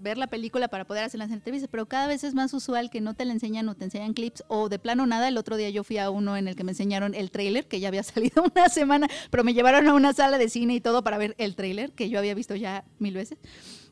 ver 0.00 0.18
la 0.18 0.26
película 0.26 0.68
para 0.68 0.84
poder 0.86 1.04
hacer 1.04 1.18
las 1.18 1.30
entrevistas, 1.30 1.68
pero 1.70 1.86
cada 1.86 2.06
vez 2.06 2.24
es 2.24 2.34
más 2.34 2.52
usual 2.52 2.90
que 2.90 3.00
no 3.00 3.14
te 3.14 3.24
la 3.24 3.32
enseñan 3.32 3.68
o 3.68 3.74
te 3.74 3.84
enseñan 3.84 4.12
clips 4.14 4.44
o 4.48 4.68
de 4.68 4.78
plano 4.78 5.06
nada. 5.06 5.28
El 5.28 5.38
otro 5.38 5.56
día 5.56 5.70
yo 5.70 5.84
fui 5.84 5.98
a 5.98 6.10
uno 6.10 6.36
en 6.36 6.48
el 6.48 6.56
que 6.56 6.64
me 6.64 6.72
enseñaron 6.72 7.14
el 7.14 7.30
tráiler, 7.30 7.66
que 7.68 7.80
ya 7.80 7.88
había 7.88 8.02
salido 8.04 8.44
una 8.54 8.68
semana, 8.68 9.08
pero 9.30 9.44
me 9.44 9.54
llevaron 9.54 9.86
a 9.88 9.94
una 9.94 10.12
sala 10.12 10.38
de 10.38 10.48
cine 10.48 10.74
y 10.74 10.80
todo 10.80 11.02
para 11.02 11.18
ver 11.18 11.34
el 11.38 11.54
tráiler, 11.56 11.92
que 11.92 12.08
yo 12.08 12.18
había 12.18 12.34
visto 12.34 12.54
ya 12.54 12.84
mil 12.98 13.14
veces. 13.14 13.38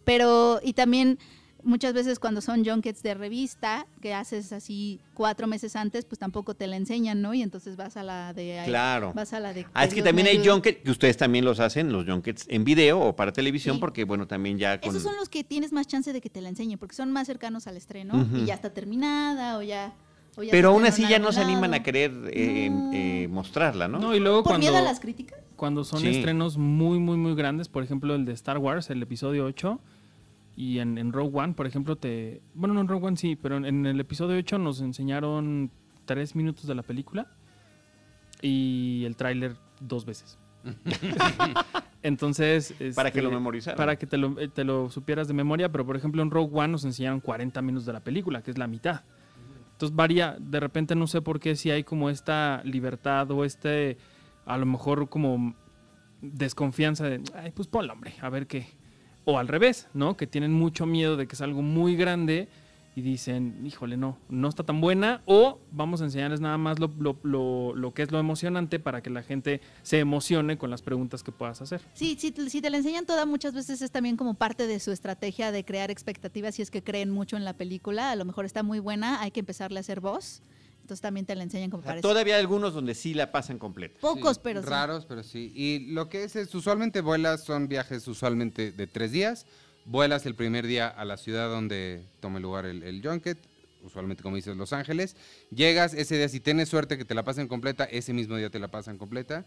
Pero, 0.05 0.61
y 0.63 0.75
también 0.75 1.19
muchas 1.65 1.93
veces 1.95 2.19
cuando 2.19 2.41
son 2.41 2.65
junkets 2.65 3.03
de 3.03 3.15
revista, 3.15 3.87
que 4.01 4.15
haces 4.15 4.53
así 4.53 5.01
cuatro 5.15 5.47
meses 5.47 5.77
antes, 5.77 6.05
pues 6.05 6.19
tampoco 6.19 6.55
te 6.55 6.67
la 6.67 6.77
enseñan, 6.77 7.23
¿no? 7.23 7.35
Y 7.35 7.43
entonces 7.43 7.77
vas 7.77 7.97
a 7.97 8.03
la 8.03 8.33
de... 8.33 8.63
Claro. 8.67 9.13
Vas 9.15 9.33
a 9.33 9.41
la 9.41 9.53
de... 9.53 9.67
Ah, 9.75 9.85
es 9.85 9.95
que 9.95 10.03
también 10.03 10.27
hay 10.29 10.47
junkets, 10.47 10.83
que 10.83 10.91
ustedes 10.91 11.17
también 11.17 11.45
los 11.45 11.61
hacen, 11.61 11.93
los 11.93 12.05
junkets 12.07 12.47
en 12.49 12.65
video 12.65 13.01
o 13.01 13.17
para 13.17 13.33
televisión, 13.33 13.77
Sí. 13.77 13.81
porque 13.81 14.05
bueno, 14.05 14.27
también 14.27 14.59
ya 14.59 14.81
con... 14.81 14.91
Esos 14.91 15.03
son 15.03 15.17
los 15.17 15.29
que 15.29 15.43
tienes 15.45 15.73
más 15.73 15.87
chance 15.87 16.13
de 16.13 16.21
que 16.21 16.31
te 16.31 16.41
la 16.41 16.49
enseñen, 16.49 16.79
porque 16.79 16.95
son 16.95 17.11
más 17.13 17.27
cercanos 17.27 17.67
al 17.67 17.77
estreno 17.77 18.27
y 18.35 18.45
ya 18.45 18.55
está 18.55 18.71
terminada 18.73 19.59
o 19.59 19.63
ya. 19.63 19.93
o 20.37 20.43
ya 20.43 20.51
Pero 20.51 20.71
aún 20.71 20.85
así 20.85 21.07
ya 21.09 21.19
no 21.19 21.33
se 21.33 21.41
animan 21.41 21.75
a 21.75 21.83
querer 21.83 22.13
eh, 22.33 22.69
No. 22.71 22.91
eh, 22.93 23.29
mostrarla, 23.31 23.89
¿no? 23.89 23.99
No, 23.99 24.15
y 24.15 24.21
luego 24.21 24.43
¿Por 24.43 24.53
cuando, 24.53 24.67
miedo 24.67 24.77
a 24.77 24.83
las 24.83 25.01
críticas? 25.01 25.39
cuando 25.57 25.85
son 25.85 26.01
Sí. 26.01 26.09
estrenos 26.09 26.59
muy, 26.59 26.99
muy, 26.99 27.17
muy 27.17 27.35
grandes, 27.35 27.69
por 27.69 27.83
ejemplo, 27.85 28.15
el 28.15 28.25
de 28.25 28.33
Star 28.33 28.59
Wars, 28.59 28.91
el 28.91 29.01
episodio 29.03 29.45
8, 29.47 29.81
y 30.57 30.79
en, 30.79 30.99
en 30.99 31.13
Rogue 31.13 31.39
One, 31.39 31.55
por 31.55 31.67
ejemplo, 31.67 31.97
te... 31.97 32.43
Bueno, 32.55 32.75
no 32.75 32.81
en 32.81 32.89
Rogue 32.89 33.07
One 33.07 33.17
sí, 33.17 33.37
pero 33.37 33.57
en, 33.57 33.65
en 33.65 33.87
el 33.87 33.99
episodio 34.01 34.39
8 34.39 34.59
nos 34.59 34.81
enseñaron 34.81 35.71
tres 36.05 36.37
minutos 36.37 36.67
de 36.67 36.75
la 36.75 36.83
película 36.83 37.27
y 38.41 39.05
el 39.05 39.17
tráiler 39.17 39.57
dos 39.81 40.05
veces. 40.05 40.39
Entonces... 42.03 42.75
Para 42.95 43.11
que 43.11 43.21
lo 43.21 43.29
este, 43.29 43.37
memorizaran. 43.37 43.77
Para 43.77 43.97
que 43.97 44.07
te 44.07 44.17
lo, 44.17 44.35
te 44.51 44.65
lo 44.65 44.91
supieras 44.91 45.27
de 45.27 45.35
memoria, 45.35 45.73
pero 45.73 45.85
por 45.85 45.97
ejemplo 45.97 46.23
en 46.23 46.31
Rogue 46.31 46.51
One 46.53 46.69
nos 46.69 46.85
enseñaron 46.85 47.21
40 47.21 47.61
minutos 47.63 47.87
de 47.87 47.93
la 47.93 48.01
película, 48.01 48.43
que 48.43 48.51
es 48.51 48.59
la 48.59 48.67
mitad. 48.67 49.03
Entonces 49.73 49.97
varía, 49.97 50.37
de 50.39 50.61
repente 50.61 50.95
no 50.95 51.09
sé 51.09 51.21
por 51.21 51.41
qué 51.41 51.57
si 51.57 51.71
hay 51.71 51.83
como 51.83 52.11
esta 52.11 52.63
libertad 52.65 53.29
o 53.33 53.45
este, 53.45 53.99
a 54.47 54.57
lo 54.57 54.67
mejor 54.67 55.09
como 55.09 55.57
desconfianza 56.21 57.09
de, 57.09 57.21
ay, 57.35 57.51
pues 57.51 57.67
ponlo, 57.67 57.93
hombre, 57.93 58.15
a 58.21 58.29
ver 58.29 58.47
qué. 58.47 58.67
O 59.25 59.39
al 59.39 59.49
revés, 59.49 59.89
¿no? 59.95 60.17
Que 60.17 60.27
tienen 60.27 60.53
mucho 60.53 60.87
miedo 60.87 61.17
de 61.17 61.27
que 61.27 61.35
es 61.35 61.41
algo 61.41 61.63
muy 61.63 61.97
grande 61.97 62.49
y 62.97 63.01
dicen, 63.01 63.59
híjole, 63.67 63.97
no, 63.97 64.19
no 64.29 64.49
está 64.49 64.63
tan 64.63 64.81
buena. 64.81 65.23
O 65.25 65.59
vamos 65.73 66.01
a 66.01 66.05
enseñarles 66.05 66.41
nada 66.41 66.59
más 66.59 66.79
lo, 66.79 66.93
lo- 66.99 67.17
lo- 67.25 67.75
lo 67.75 67.93
que 67.93 68.03
es 68.03 68.13
lo 68.13 68.21
emocionante 68.21 68.79
para 68.79 69.03
que 69.03 69.11
la 69.11 69.23
gente 69.23 69.61
se 69.83 69.99
emocione 69.99 70.59
con 70.59 70.71
las 70.71 70.81
preguntas 70.83 71.23
que 71.25 71.33
puedas 71.33 71.61
hacer. 71.61 71.81
Sí, 71.95 72.17
sí, 72.21 72.33
si 72.49 72.61
te 72.63 72.71
la 72.71 72.77
enseñan 72.77 73.05
toda, 73.07 73.27
muchas 73.27 73.53
veces 73.55 73.83
es 73.83 73.91
también 73.91 74.17
como 74.17 74.35
parte 74.35 74.67
de 74.69 74.79
su 74.79 74.93
estrategia 74.93 75.51
de 75.51 75.65
crear 75.65 75.91
expectativas 75.91 76.55
si 76.55 76.63
es 76.63 76.71
que 76.71 76.85
creen 76.85 77.11
mucho 77.11 77.37
en 77.37 77.45
la 77.45 77.55
película. 77.55 78.11
A 78.13 78.17
lo 78.17 78.25
mejor 78.25 78.45
está 78.45 78.63
muy 78.63 78.79
buena, 78.79 79.21
hay 79.23 79.33
que 79.33 79.41
empezarle 79.41 79.79
a 79.79 79.81
hacer 79.81 80.01
voz. 80.01 80.43
Entonces 80.85 81.01
también 81.01 81.25
te 81.25 81.35
la 81.35 81.45
enseñan 81.45 81.71
como 81.71 81.81
O 81.81 81.83
sea, 81.83 81.93
parece. 81.93 82.03
todavía 82.03 82.35
hay 82.35 82.41
algunos 82.41 82.75
donde 82.75 82.95
sí 82.95 83.15
la 83.15 83.33
pasan 83.33 83.59
completa. 83.59 83.99
Pocos, 84.01 84.35
Sí, 84.35 84.41
pero 84.45 84.63
sí. 84.63 84.69
Raros, 84.69 85.07
pero 85.07 85.23
sí. 85.23 85.51
Y 85.55 85.79
lo 85.95 86.11
que 86.11 86.25
es, 86.25 86.37
es, 86.37 86.55
usualmente 86.55 87.01
vuelas, 87.01 87.43
son 87.43 87.69
viajes 87.69 88.07
usualmente 88.07 88.71
de 88.71 88.87
tres 88.87 89.11
días. 89.11 89.47
Vuelas 89.87 90.27
el 90.27 90.35
primer 90.35 90.67
día 90.67 90.87
a 90.89 91.07
la 91.07 91.17
ciudad 91.17 91.49
donde 91.49 92.05
tome 92.21 92.39
lugar 92.39 92.67
el, 92.67 92.83
el 92.83 93.01
junket, 93.03 93.39
usualmente 93.83 94.23
como 94.23 94.37
dices 94.37 94.59
Los 94.59 94.75
Ángeles. 94.75 95.17
Llegas 95.51 95.95
ese 95.95 96.19
día, 96.19 96.29
si 96.29 96.39
tienes 96.39 96.69
suerte 96.69 96.99
que 96.99 97.07
te 97.07 97.15
la 97.15 97.23
pasen 97.23 97.49
completa, 97.49 97.85
ese 97.85 98.13
mismo 98.13 98.37
día 98.37 98.51
te 98.51 98.59
la 98.59 98.69
pasan 98.69 98.99
completa. 98.99 99.47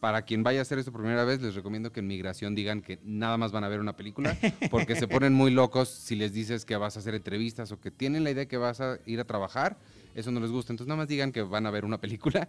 Para 0.00 0.22
quien 0.22 0.44
vaya 0.44 0.60
a 0.60 0.62
hacer 0.62 0.78
esto 0.78 0.92
por 0.92 1.00
primera 1.00 1.24
vez, 1.24 1.42
les 1.42 1.56
recomiendo 1.56 1.90
que 1.90 2.00
en 2.00 2.06
migración 2.06 2.54
digan 2.54 2.82
que 2.82 3.00
nada 3.02 3.36
más 3.36 3.50
van 3.50 3.64
a 3.64 3.68
ver 3.68 3.80
una 3.80 3.96
película, 3.96 4.36
porque 4.70 4.94
se 4.94 5.08
ponen 5.08 5.34
muy 5.34 5.50
locos 5.50 5.88
si 5.88 6.14
les 6.14 6.32
dices 6.32 6.64
que 6.64 6.76
vas 6.76 6.96
a 6.96 7.00
hacer 7.00 7.16
entrevistas 7.16 7.72
o 7.72 7.80
que 7.80 7.90
tienen 7.90 8.22
la 8.22 8.30
idea 8.30 8.46
que 8.46 8.58
vas 8.58 8.80
a 8.80 8.98
ir 9.06 9.18
a 9.18 9.24
trabajar, 9.24 9.76
eso 10.14 10.30
no 10.30 10.38
les 10.38 10.52
gusta. 10.52 10.72
Entonces 10.72 10.88
nada 10.88 10.98
más 10.98 11.08
digan 11.08 11.32
que 11.32 11.42
van 11.42 11.66
a 11.66 11.70
ver 11.70 11.84
una 11.84 12.00
película, 12.00 12.48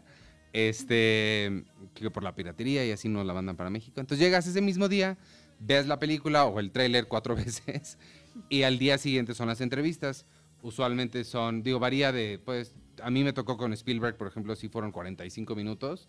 este, 0.53 1.63
que 1.95 2.11
por 2.11 2.23
la 2.23 2.35
piratería 2.35 2.85
y 2.85 2.91
así 2.91 3.09
nos 3.09 3.25
la 3.25 3.33
mandan 3.33 3.55
para 3.55 3.71
México. 3.71 3.99
Entonces 3.99 4.23
llegas 4.23 4.45
ese 4.45 4.61
mismo 4.61 4.87
día, 4.87 5.17
ves 5.59 5.87
la 5.87 5.97
película 5.97 6.45
o 6.45 6.59
el 6.59 6.71
tráiler 6.71 7.07
cuatro 7.07 7.35
veces 7.37 7.97
y 8.47 8.63
al 8.63 8.77
día 8.77 8.97
siguiente 8.97 9.33
son 9.33 9.47
las 9.47 9.61
entrevistas. 9.61 10.25
Usualmente 10.61 11.23
son, 11.23 11.63
digo, 11.63 11.79
varía 11.79 12.11
de, 12.11 12.39
pues, 12.43 12.75
a 13.01 13.09
mí 13.09 13.23
me 13.23 13.33
tocó 13.33 13.57
con 13.57 13.73
Spielberg, 13.73 14.17
por 14.17 14.27
ejemplo, 14.27 14.55
sí 14.55 14.67
fueron 14.67 14.91
45 14.91 15.55
minutos. 15.55 16.07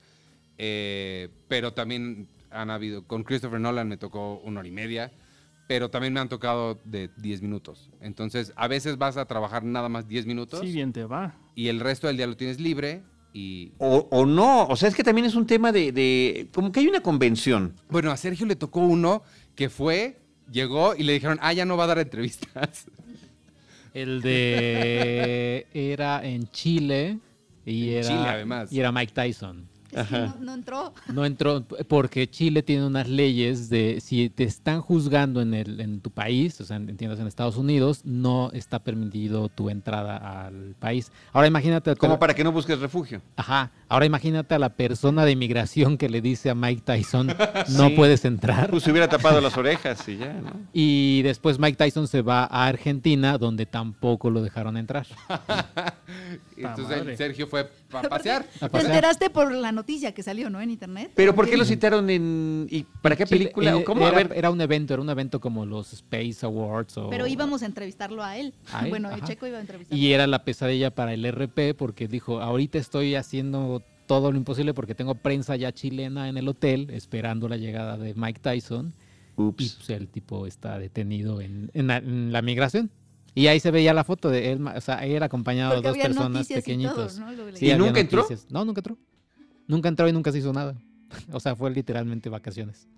Eh, 0.62 1.31
pero 1.49 1.73
también 1.73 2.29
han 2.50 2.69
habido, 2.71 3.07
con 3.07 3.25
Christopher 3.25 3.59
Nolan 3.61 3.88
me 3.88 3.97
tocó 3.97 4.40
una 4.45 4.61
hora 4.61 4.69
y 4.69 4.73
media, 4.73 5.11
pero 5.67 5.88
también 5.88 6.12
me 6.12 6.21
han 6.21 6.29
tocado 6.29 6.79
de 6.85 7.09
10 7.17 7.40
minutos. 7.40 7.88
Entonces, 8.02 8.52
a 8.57 8.69
veces 8.69 8.99
vas 8.99 9.17
a 9.17 9.25
trabajar 9.25 9.64
nada 9.64 9.88
más 9.88 10.07
10 10.07 10.26
minutos 10.26 10.61
Sí, 10.61 10.73
bien 10.73 10.93
te 10.93 11.05
va. 11.05 11.35
y 11.55 11.69
el 11.69 11.81
resto 11.81 12.09
del 12.09 12.17
día 12.19 12.26
lo 12.26 12.37
tienes 12.37 12.61
libre 12.61 13.02
y... 13.33 13.73
O, 13.79 14.07
o 14.11 14.26
no, 14.26 14.67
o 14.67 14.76
sea, 14.76 14.88
es 14.90 14.95
que 14.95 15.02
también 15.05 15.26
es 15.26 15.35
un 15.35 15.47
tema 15.47 15.73
de, 15.73 15.93
de- 15.93 16.49
como 16.52 16.73
que 16.73 16.81
hay 16.81 16.88
una 16.88 17.00
convención. 17.00 17.75
Bueno, 17.88 18.11
a 18.11 18.17
Sergio 18.19 18.45
le 18.45 18.57
tocó 18.57 18.81
uno 18.81 19.23
que 19.55 19.71
fue, 19.71 20.19
llegó 20.52 20.95
y 20.95 21.05
le 21.05 21.14
dijeron, 21.14 21.38
ah, 21.40 21.52
ya 21.55 21.64
no 21.64 21.76
va 21.79 21.85
a 21.85 21.87
dar 21.87 21.99
entrevistas. 22.00 22.87
El 23.95 24.21
de. 24.21 25.67
Era 25.75 26.25
en 26.25 26.49
Chile. 26.49 27.19
Y 27.64 27.90
En 27.90 27.95
era. 27.99 28.09
Chile, 28.09 28.25
además. 28.29 28.73
Y 28.73 28.79
era 28.81 28.93
Mike 28.93 29.12
Tyson. 29.12 29.69
No, 29.92 30.37
no 30.40 30.54
entró. 30.54 30.94
No 31.12 31.25
entró 31.25 31.64
porque 31.88 32.28
Chile 32.30 32.62
tiene 32.62 32.87
unas 32.87 33.09
leyes 33.09 33.68
de 33.68 34.00
si 34.00 34.30
te 34.30 34.44
están 34.44 34.80
juzgando 34.80 35.40
en, 35.40 35.54
el, 35.54 35.80
en 35.80 36.00
tu 36.00 36.11
país, 36.11 36.61
o 36.61 36.64
sea, 36.64 36.76
entiendas 36.76 37.18
en 37.18 37.26
Estados 37.26 37.56
Unidos, 37.56 38.02
no 38.04 38.50
está 38.52 38.78
permitido 38.78 39.49
tu 39.49 39.68
entrada 39.70 40.47
al 40.47 40.75
país. 40.78 41.11
Ahora 41.32 41.49
imagínate... 41.49 41.97
Como 41.97 42.18
para 42.18 42.35
que 42.35 42.44
no 42.44 42.52
busques 42.52 42.78
refugio. 42.78 43.20
Ajá. 43.37 43.70
Ahora 43.88 44.06
imagínate 44.06 44.54
a 44.54 44.59
la 44.59 44.68
persona 44.70 45.25
de 45.25 45.32
inmigración 45.32 45.99
que 45.99 46.09
le 46.09 46.20
dice 46.20 46.50
a 46.50 46.54
Mike 46.54 46.82
Tyson, 46.85 47.26
no 47.70 47.88
Sí. 47.88 47.94
puedes 47.97 48.25
entrar. 48.25 48.70
Pues 48.70 48.85
se 48.85 48.90
hubiera 48.92 49.09
tapado 49.09 49.40
las 49.40 49.56
orejas 49.56 50.09
y 50.09 50.16
ya, 50.18 50.32
¿no? 50.35 50.52
Y 50.73 51.23
después 51.23 51.59
Mike 51.59 51.76
Tyson 51.76 52.06
se 52.06 52.23
va 52.23 52.44
a 52.44 52.66
Argentina, 52.66 53.38
donde 53.38 53.66
tampoco 53.66 54.30
lo 54.30 54.42
dejaron 54.42 54.76
entrar. 54.76 55.06
Entonces 56.56 57.16
Sergio 57.18 57.47
fue 57.47 57.70
a 57.92 58.02
pasear. 58.02 58.44
Te 58.44 58.78
enteraste 58.80 59.30
por 59.30 59.52
la 59.52 59.73
noticia 59.73 59.80
que 59.85 60.23
salió, 60.23 60.51
¿no? 60.51 60.61
En 60.61 60.71
internet. 60.71 61.11
Pero 61.15 61.35
¿por 61.35 61.49
qué 61.49 61.57
lo 61.57 61.65
citaron 61.65 62.09
en... 62.11 62.67
y 62.71 62.85
para 63.03 63.17
qué 63.17 63.27
película? 63.27 63.71
eh, 63.73 63.75
¿O 63.75 63.85
¿Cómo? 63.85 64.05
A 64.05 64.09
Era, 64.09 64.17
ver, 64.17 64.33
era 64.37 64.51
un 64.51 64.61
evento, 64.61 64.95
era 64.95 65.03
un 65.03 65.11
evento 65.11 65.41
como 65.41 65.65
los 65.67 65.93
Space 65.93 66.45
Awards. 66.45 66.97
O, 66.99 67.11
Pero 67.11 67.27
íbamos 67.27 67.63
a 67.63 67.67
entrevistarlo 67.67 68.23
a 68.23 68.37
él. 68.37 68.55
¿A 68.73 68.85
él? 68.85 68.91
Bueno, 68.91 69.09
Ajá. 69.09 69.25
Checo 69.27 69.47
iba 69.47 69.59
a 69.59 69.61
entrevistarlo. 69.61 70.03
Y 70.03 70.13
era 70.13 70.27
la 70.27 70.45
pesadilla 70.45 70.95
para 70.95 71.13
el 71.15 71.25
RP 71.31 71.75
porque 71.77 72.09
dijo, 72.09 72.41
ahorita 72.41 72.79
estoy 72.79 73.15
haciendo 73.15 73.83
todo 74.07 74.33
lo 74.33 74.39
imposible 74.39 74.75
porque 74.75 74.95
tengo 74.95 75.15
prensa 75.15 75.55
ya 75.57 75.73
chilena 75.73 76.29
en 76.29 76.37
el 76.37 76.49
hotel 76.49 76.91
esperando 76.91 77.49
la 77.49 77.57
llegada 77.57 77.97
de 77.97 78.15
Mike 78.15 78.41
Tyson. 78.41 78.93
Y 79.39 79.43
Ups. 79.43 79.77
pues, 79.79 79.91
el 79.91 80.09
tipo 80.09 80.47
está 80.47 80.79
detenido 80.79 81.41
en, 81.41 81.71
en 81.75 81.87
la, 81.87 81.97
en 81.99 82.33
la 82.33 82.43
migración. 82.43 82.91
Y 83.33 83.47
ahí 83.47 83.61
se 83.61 83.71
veía 83.71 83.95
la 83.95 84.03
foto 84.03 84.29
de 84.29 84.51
él, 84.51 84.67
o 84.67 84.81
sea, 84.81 85.07
él 85.07 85.23
acompañado 85.23 85.81
de 85.81 85.89
dos 85.89 85.97
personas 85.97 86.51
y 86.51 86.55
pequeñitos. 86.55 87.15
todo, 87.15 87.27
¿no? 87.27 87.33
Lo 87.33 87.57
Sí, 87.57 87.67
leí. 87.67 87.75
¿Y 87.75 87.79
nunca 87.79 88.01
entró? 88.01 88.27
No, 88.51 88.65
nunca 88.65 88.81
entró. 88.81 88.99
Nunca 89.71 89.89
entró 89.89 90.09
y 90.09 90.12
nunca 90.12 90.33
se 90.33 90.39
hizo 90.39 90.53
nada. 90.53 90.75
O 91.33 91.41
sea, 91.41 91.57
fue 91.57 91.71
literalmente 91.71 92.29
vacaciones. 92.29 92.89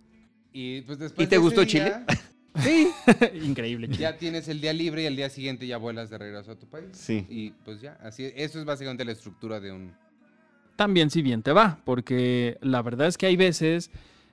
Y 0.52 0.82
pues 0.82 0.98
después 0.98 1.26
¿Y 1.26 1.28
te 1.28 1.36
de 1.36 1.40
gustó 1.40 1.64
día, 1.64 2.04
Chile? 2.62 2.92
Increíble. 3.42 3.88
chico. 3.88 4.00
Ya 4.00 4.18
tienes 4.18 4.48
el 4.48 4.60
día 4.60 4.72
libre 4.72 5.02
y 5.02 5.06
el 5.06 5.16
día 5.16 5.30
siguiente 5.30 5.66
ya 5.66 5.78
vuelas 5.78 6.10
de 6.10 6.18
regreso 6.18 6.52
a 6.52 6.56
tu 6.56 6.66
país. 6.66 6.88
Sí. 6.92 7.26
Y 7.28 7.50
pues 7.64 7.80
ya, 7.80 7.98
así 8.02 8.30
eso 8.36 8.58
es 8.58 8.64
básicamente 8.64 9.04
la 9.04 9.12
estructura 9.12 9.60
de 9.60 9.72
un 9.72 9.92
También 10.76 11.10
si 11.10 11.22
bien 11.22 11.42
te 11.42 11.52
va, 11.52 11.80
porque 11.84 12.58
la 12.60 12.82
verdad 12.82 13.06
es 13.08 13.16
que 13.16 13.26
hay 13.26 13.36
veces 13.36 13.90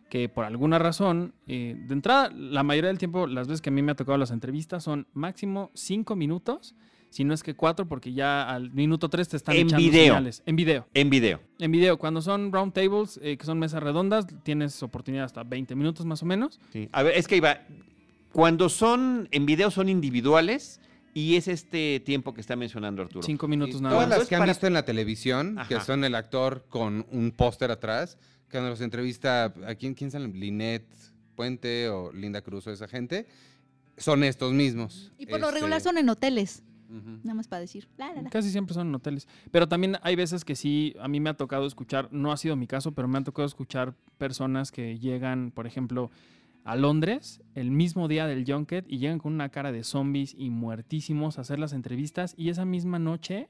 que 0.10 0.27
por 0.27 0.43
alguna 0.43 0.79
razón, 0.79 1.34
eh, 1.48 1.75
de 1.77 1.93
entrada, 1.93 2.29
la 2.31 2.63
mayoría 2.63 2.89
del 2.89 2.98
tiempo, 2.98 3.27
las 3.27 3.48
veces 3.48 3.62
que 3.62 3.69
a 3.69 3.74
mí 3.74 3.81
me 3.81 3.91
ha 3.91 3.96
tocado 3.96 4.17
las 4.17 4.31
entrevistas 4.31 4.84
son 4.84 5.08
máximo 5.13 5.72
cinco 5.74 6.15
minutos, 6.15 6.75
si 7.09 7.23
no 7.23 7.33
es 7.33 7.41
que 7.43 7.55
cuatro, 7.55 7.87
porque 7.87 8.13
ya 8.13 8.49
al 8.49 8.71
minuto 8.71 9.09
tres 9.09 9.27
te 9.29 9.37
están 9.37 9.55
En 9.55 9.67
echando 9.67 9.77
video. 9.83 10.13
señales. 10.15 10.43
En 10.45 10.55
video. 10.55 10.87
En 10.93 11.09
video. 11.09 11.41
En 11.59 11.71
video, 11.71 11.97
cuando 11.97 12.21
son 12.21 12.51
round 12.51 12.73
tables, 12.73 13.19
eh, 13.23 13.37
que 13.37 13.45
son 13.45 13.57
mesas 13.59 13.81
redondas, 13.81 14.27
tienes 14.43 14.81
oportunidad 14.83 15.25
hasta 15.25 15.43
20 15.43 15.75
minutos 15.75 16.05
más 16.05 16.21
o 16.21 16.25
menos. 16.25 16.59
Sí. 16.71 16.87
A 16.91 17.03
ver, 17.03 17.17
es 17.17 17.27
que 17.27 17.37
iba. 17.37 17.61
Cuando 18.31 18.69
son 18.69 19.27
en 19.31 19.45
video 19.47 19.71
son 19.71 19.89
individuales 19.89 20.79
y 21.15 21.35
es 21.35 21.47
este 21.47 21.99
tiempo 21.99 22.33
que 22.35 22.41
está 22.41 22.55
mencionando 22.55 23.01
Arturo. 23.01 23.23
Cinco 23.23 23.47
minutos 23.47 23.81
nada 23.81 23.95
todas 23.95 24.09
más. 24.09 24.19
las 24.19 24.27
que 24.27 24.35
han 24.35 24.45
visto 24.45 24.67
en 24.67 24.73
la 24.73 24.85
televisión, 24.85 25.57
que 25.67 25.79
son 25.81 26.03
el 26.03 26.13
actor 26.13 26.65
con 26.69 27.07
un 27.11 27.31
póster 27.31 27.71
atrás, 27.71 28.17
que 28.47 28.57
cuando 28.57 28.69
los 28.69 28.81
entrevista, 28.81 29.45
¿a 29.65 29.73
quién, 29.75 29.95
quién 29.95 30.11
sale? 30.11 30.27
Linet 30.27 30.85
Puente 31.35 31.89
o 31.89 32.11
Linda 32.13 32.41
Cruz 32.41 32.67
o 32.67 32.71
esa 32.71 32.87
gente, 32.87 33.25
son 33.97 34.23
estos 34.23 34.53
mismos. 34.53 35.11
Y 35.17 35.25
por 35.25 35.39
lo 35.39 35.47
Este, 35.47 35.59
regular 35.59 35.81
son 35.81 35.97
en 35.97 36.07
hoteles. 36.09 36.61
Nada 36.89 37.36
más 37.36 37.48
para 37.48 37.62
decir. 37.62 37.88
La, 37.98 38.13
la, 38.13 38.24
la. 38.24 38.29
Casi 38.29 38.50
siempre 38.50 38.74
son 38.74 38.88
en 38.88 38.96
hoteles. 38.96 39.27
Pero 39.51 39.67
también 39.67 39.98
hay 40.01 40.15
veces 40.15 40.43
que 40.43 40.55
sí, 40.55 40.96
a 41.00 41.08
mí 41.08 41.19
me 41.19 41.29
ha 41.29 41.36
tocado 41.36 41.67
escuchar, 41.67 42.10
no 42.12 42.31
ha 42.31 42.38
sido 42.38 42.55
mi 42.55 42.67
caso, 42.67 42.93
pero 42.93 43.08
me 43.08 43.17
han 43.17 43.24
tocado 43.24 43.46
escuchar 43.46 43.93
personas 44.17 44.72
que 44.72 44.98
llegan, 44.98 45.51
por 45.51 45.67
ejemplo, 45.67 46.10
a 46.63 46.75
Londres 46.75 47.41
el 47.55 47.72
mismo 47.72 48.08
día 48.08 48.27
del 48.27 48.46
Junket 48.46 48.86
y 48.88 49.00
llegan 49.00 49.19
con 49.19 49.34
una 49.34 49.50
cara 49.50 49.72
de 49.72 49.84
zombies 49.84 50.36
y 50.38 50.50
muertísimos 50.50 51.38
a 51.38 51.41
hacer 51.41 51.60
las 51.60 51.74
entrevistas 51.74 52.36
y 52.38 52.50
esa 52.50 52.65
misma 52.65 53.00
noche, 53.00 53.50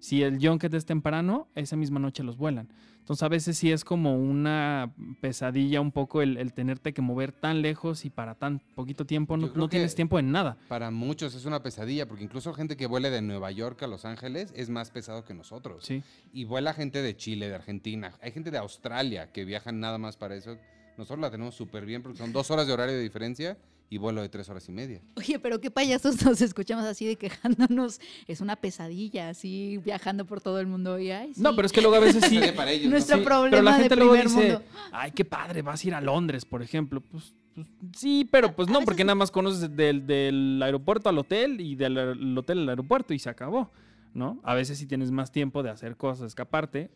si 0.00 0.22
el 0.22 0.44
Junket 0.44 0.72
es 0.74 0.86
temprano, 0.86 1.46
esa 1.54 1.76
misma 1.76 2.00
noche 2.00 2.24
los 2.24 2.36
vuelan. 2.36 2.72
Entonces 2.98 3.22
a 3.22 3.28
veces 3.28 3.58
sí 3.58 3.72
es 3.72 3.84
como 3.84 4.16
una 4.16 4.92
pesadilla 5.20 5.80
un 5.80 5.90
poco 5.90 6.22
el, 6.22 6.36
el 6.36 6.52
tenerte 6.52 6.92
que 6.92 7.02
mover 7.02 7.32
tan 7.32 7.60
lejos 7.60 8.04
y 8.04 8.10
para 8.10 8.34
tan 8.34 8.60
poquito 8.74 9.04
tiempo, 9.04 9.36
no, 9.36 9.50
no 9.54 9.68
tienes 9.68 9.94
tiempo 9.94 10.18
en 10.18 10.30
nada. 10.30 10.56
Para 10.68 10.90
muchos 10.90 11.34
es 11.34 11.44
una 11.44 11.62
pesadilla, 11.62 12.06
porque 12.06 12.24
incluso 12.24 12.52
gente 12.54 12.76
que 12.76 12.86
vuela 12.86 13.10
de 13.10 13.20
Nueva 13.20 13.50
York 13.50 13.82
a 13.82 13.86
Los 13.88 14.04
Ángeles 14.04 14.52
es 14.54 14.70
más 14.70 14.90
pesado 14.90 15.24
que 15.24 15.34
nosotros. 15.34 15.84
Sí. 15.84 16.02
Y 16.32 16.44
vuela 16.44 16.72
gente 16.72 17.02
de 17.02 17.16
Chile, 17.16 17.48
de 17.48 17.54
Argentina, 17.56 18.12
hay 18.22 18.32
gente 18.32 18.50
de 18.50 18.58
Australia 18.58 19.32
que 19.32 19.44
viajan 19.44 19.80
nada 19.80 19.98
más 19.98 20.16
para 20.16 20.36
eso. 20.36 20.56
Nosotros 20.96 21.20
la 21.20 21.30
tenemos 21.30 21.54
súper 21.54 21.86
bien 21.86 22.02
porque 22.02 22.18
son 22.18 22.32
dos 22.32 22.50
horas 22.50 22.66
de 22.66 22.72
horario 22.72 22.94
de 22.94 23.02
diferencia 23.02 23.58
y 23.92 23.98
vuelo 23.98 24.22
de 24.22 24.28
tres 24.28 24.48
horas 24.48 24.68
y 24.68 24.72
media. 24.72 25.02
Oye, 25.16 25.40
pero 25.40 25.60
qué 25.60 25.70
payasos 25.70 26.22
nos 26.24 26.40
escuchamos 26.40 26.84
así 26.84 27.06
de 27.06 27.16
quejándonos. 27.16 28.00
Es 28.28 28.40
una 28.40 28.54
pesadilla, 28.54 29.28
así 29.30 29.78
viajando 29.84 30.24
por 30.24 30.40
todo 30.40 30.60
el 30.60 30.68
mundo. 30.68 30.98
Y, 31.00 31.10
ay, 31.10 31.32
No, 31.36 31.56
pero 31.56 31.66
es 31.66 31.72
que 31.72 31.80
luego 31.80 31.96
a 31.96 32.00
veces 32.00 32.24
sí. 32.28 32.38
Para 32.56 32.70
ellos, 32.70 32.84
¿no? 32.86 32.90
Nuestro 32.92 33.18
Sí, 33.18 33.24
problema 33.24 33.50
pero 33.50 33.62
la 33.64 33.72
de 33.74 33.78
gente 33.80 33.96
luego 33.96 34.12
primer 34.12 34.28
dice, 34.28 34.40
mundo. 34.52 34.62
ay, 34.92 35.10
qué 35.10 35.24
padre, 35.24 35.62
vas 35.62 35.84
a 35.84 35.86
ir 35.88 35.94
a 35.94 36.00
Londres, 36.00 36.44
por 36.44 36.62
ejemplo. 36.62 37.00
Pues, 37.00 37.34
pues, 37.54 37.66
sí, 37.96 38.28
pero 38.30 38.54
pues 38.54 38.68
A 38.68 38.72
no, 38.72 38.80
porque 38.82 39.02
nada 39.04 39.16
más 39.16 39.32
conoces 39.32 39.74
del, 39.76 40.06
del 40.06 40.60
aeropuerto 40.62 41.08
al 41.08 41.18
hotel 41.18 41.60
y 41.60 41.74
del 41.74 42.38
hotel 42.38 42.60
al 42.60 42.68
aeropuerto 42.68 43.12
y 43.12 43.18
se 43.18 43.28
acabó, 43.28 43.72
¿no? 44.14 44.38
A 44.44 44.54
veces 44.54 44.78
sí 44.78 44.86
tienes 44.86 45.10
más 45.10 45.32
tiempo 45.32 45.64
de 45.64 45.70
hacer 45.70 45.96
cosas, 45.96 46.28
escaparte, 46.28 46.90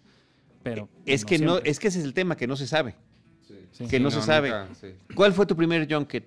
pero... 0.62 0.88
Es 1.06 1.24
que 1.24 1.40
no, 1.40 1.58
es 1.58 1.80
que 1.80 1.88
ese 1.88 1.98
es 1.98 2.04
el 2.04 2.14
tema, 2.14 2.36
que 2.36 2.46
no 2.46 2.54
se 2.54 2.68
sabe. 2.68 2.94
Sí. 3.72 3.88
que 3.88 3.98
no 3.98 4.10
se 4.12 4.22
sabe. 4.22 4.50
nunca, 4.50 4.74
sí. 4.76 4.88
¿Cuál 5.16 5.32
fue 5.32 5.44
tu 5.44 5.56
primer 5.56 5.92
junket? 5.92 6.24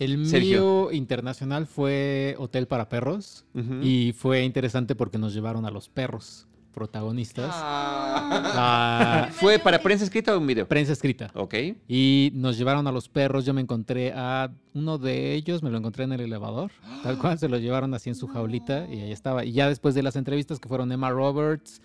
El 0.00 0.26
Sergio. 0.26 0.60
mío 0.88 0.92
internacional 0.92 1.66
fue 1.66 2.34
Hotel 2.38 2.66
para 2.66 2.88
Perros 2.88 3.44
y 3.82 4.12
fue 4.16 4.42
interesante 4.44 4.94
porque 4.96 5.18
nos 5.18 5.32
llevaron 5.34 5.64
a 5.66 5.70
los 5.70 5.88
perros 5.88 6.46
protagonistas. 6.72 7.50
Ah. 7.52 9.28
¿Fue 9.32 9.58
para 9.58 9.80
prensa 9.80 10.04
escrita 10.04 10.34
o 10.34 10.38
un 10.38 10.46
video? 10.46 10.66
prensa 10.66 10.92
escrita. 10.92 11.30
Ok. 11.34 11.54
Y 11.88 12.30
nos 12.34 12.56
llevaron 12.56 12.86
a 12.86 12.92
los 12.92 13.08
perros. 13.08 13.44
Yo 13.44 13.52
me 13.54 13.60
encontré 13.60 14.12
a 14.14 14.50
uno 14.74 14.96
de 14.98 15.34
ellos, 15.34 15.62
me 15.62 15.70
lo 15.70 15.78
encontré 15.78 16.04
en 16.04 16.12
el 16.12 16.20
elevador. 16.20 16.70
Tal 17.02 17.18
cual 17.18 17.38
se 17.38 17.48
lo 17.48 17.58
llevaron 17.58 17.92
así 17.94 18.08
en 18.08 18.14
su 18.14 18.26
jaulita 18.28 18.86
y 18.88 19.00
ahí 19.00 19.12
estaba. 19.12 19.44
Y 19.44 19.52
ya 19.52 19.68
después 19.68 19.94
de 19.94 20.02
las 20.02 20.16
entrevistas 20.16 20.58
que 20.60 20.68
fueron 20.68 20.90
Emma 20.92 21.10
Roberts, 21.10 21.82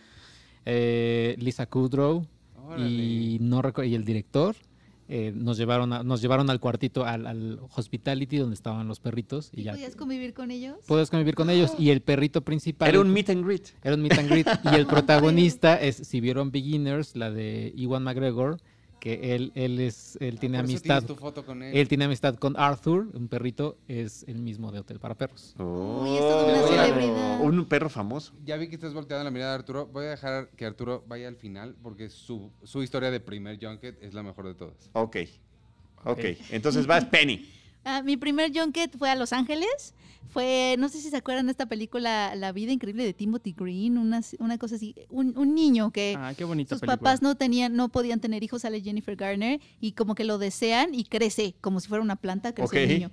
eh, 0.65 1.35
Lisa 1.39 1.65
Kudrow 1.65 2.25
y, 2.77 3.37
no 3.41 3.61
recu- 3.61 3.87
y 3.87 3.95
el 3.95 4.05
director, 4.05 4.55
eh, 5.07 5.31
nos, 5.35 5.57
llevaron 5.57 5.93
a- 5.93 6.03
nos 6.03 6.21
llevaron 6.21 6.49
al 6.49 6.59
cuartito, 6.59 7.05
al, 7.05 7.27
al 7.27 7.59
hospitality 7.75 8.37
donde 8.37 8.55
estaban 8.55 8.87
los 8.87 8.99
perritos. 8.99 9.51
Y 9.53 9.61
¿Y 9.61 9.63
ya 9.65 9.71
podías 9.73 9.95
convivir 9.95 10.33
con 10.33 10.49
ellos? 10.51 10.77
puedes 10.87 11.09
convivir 11.09 11.35
con 11.35 11.49
ellos. 11.49 11.73
Y 11.77 11.89
el 11.91 12.01
perrito 12.01 12.41
principal. 12.41 12.89
Era 12.89 12.99
un 12.99 13.11
meet 13.11 13.29
and 13.29 13.45
greet. 13.45 13.67
Era 13.83 13.95
un 13.95 14.01
meet 14.01 14.17
and 14.17 14.29
greet. 14.29 14.47
y 14.71 14.75
el 14.75 14.85
protagonista 14.87 15.75
es, 15.79 15.95
si 15.97 16.19
vieron 16.21 16.51
Beginners, 16.51 17.15
la 17.15 17.29
de 17.31 17.71
Iwan 17.75 18.03
McGregor, 18.03 18.59
que 19.05 19.35
él, 19.35 19.51
él 19.53 19.79
es, 19.79 20.17
él 20.19 20.39
tiene 20.39 20.57
Ah, 20.57 20.61
eso 20.61 20.71
amistad. 20.71 20.97
tienes 21.03 21.05
tu 21.05 21.15
foto 21.15 21.45
con 21.45 21.61
él. 21.61 21.77
Él 21.77 21.87
tiene 21.87 22.05
amistad 22.05 22.33
con 22.37 22.57
Arthur, 22.57 23.07
un 23.13 23.27
perrito, 23.27 23.77
es 23.87 24.25
el 24.27 24.39
mismo 24.39 24.71
de 24.71 24.79
Hotel 24.79 24.99
para 24.99 25.13
Perros. 25.13 25.53
Uy, 25.59 26.09
es 26.15 26.19
toda 26.21 26.43
una 26.45 26.63
Oh. 26.63 26.67
celebridad. 26.67 27.41
Un 27.41 27.65
perro 27.65 27.87
famoso. 27.91 28.33
Ya 28.43 28.57
vi 28.57 28.67
que 28.67 28.73
estás 28.73 28.95
volteando 28.95 29.23
la 29.23 29.29
mirada 29.29 29.51
de 29.51 29.59
Arturo. 29.59 29.85
Voy 29.85 30.05
a 30.07 30.09
dejar 30.09 30.49
que 30.57 30.65
Arturo 30.65 31.03
vaya 31.07 31.27
al 31.27 31.35
final 31.35 31.75
porque 31.83 32.09
su, 32.09 32.49
su 32.63 32.81
historia 32.81 33.11
de 33.11 33.19
primer 33.19 33.59
junket 33.63 34.01
es 34.01 34.15
la 34.15 34.23
mejor 34.23 34.47
de 34.47 34.55
todas. 34.55 34.89
Ok. 34.93 35.17
Ok. 36.05 36.21
Entonces 36.49 36.87
vas 36.87 37.05
Penny. 37.05 37.47
Ah, 37.85 38.01
mi 38.01 38.17
primer 38.17 38.51
junket 38.53 38.97
fue 38.97 39.09
a 39.09 39.15
Los 39.15 39.31
Ángeles. 39.31 39.93
Fue, 40.27 40.75
no 40.79 40.89
sé 40.89 40.99
si 40.99 41.09
se 41.11 41.15
acuerdan 41.17 41.45
de 41.45 41.51
esta 41.51 41.67
película 41.67 42.35
La 42.35 42.51
vida 42.51 42.71
increíble 42.73 43.05
de 43.05 43.13
Timothy 43.13 43.53
Green, 43.57 43.97
una, 43.97 44.21
una 44.39 44.57
cosa 44.57 44.75
así. 44.75 44.95
Un, 45.09 45.37
un 45.37 45.53
niño 45.55 45.91
que 45.91 46.15
Ah, 46.17 46.33
sus 46.35 46.45
película. 46.81 46.97
papás 46.97 47.21
no 47.21 47.35
tenían, 47.35 47.75
no 47.75 47.89
podían 47.89 48.19
tener 48.19 48.43
hijos, 48.43 48.63
sale 48.63 48.81
Jennifer 48.81 49.15
Garner 49.15 49.61
y 49.79 49.91
como 49.93 50.15
que 50.15 50.23
lo 50.25 50.37
desean 50.39 50.93
y 50.95 51.05
crece, 51.05 51.55
como 51.61 51.79
si 51.79 51.87
fuera 51.87 52.03
una 52.03 52.15
planta, 52.17 52.53
crece 52.53 52.83
el 52.83 52.89
Ok. 52.89 52.93
niño. 52.95 53.11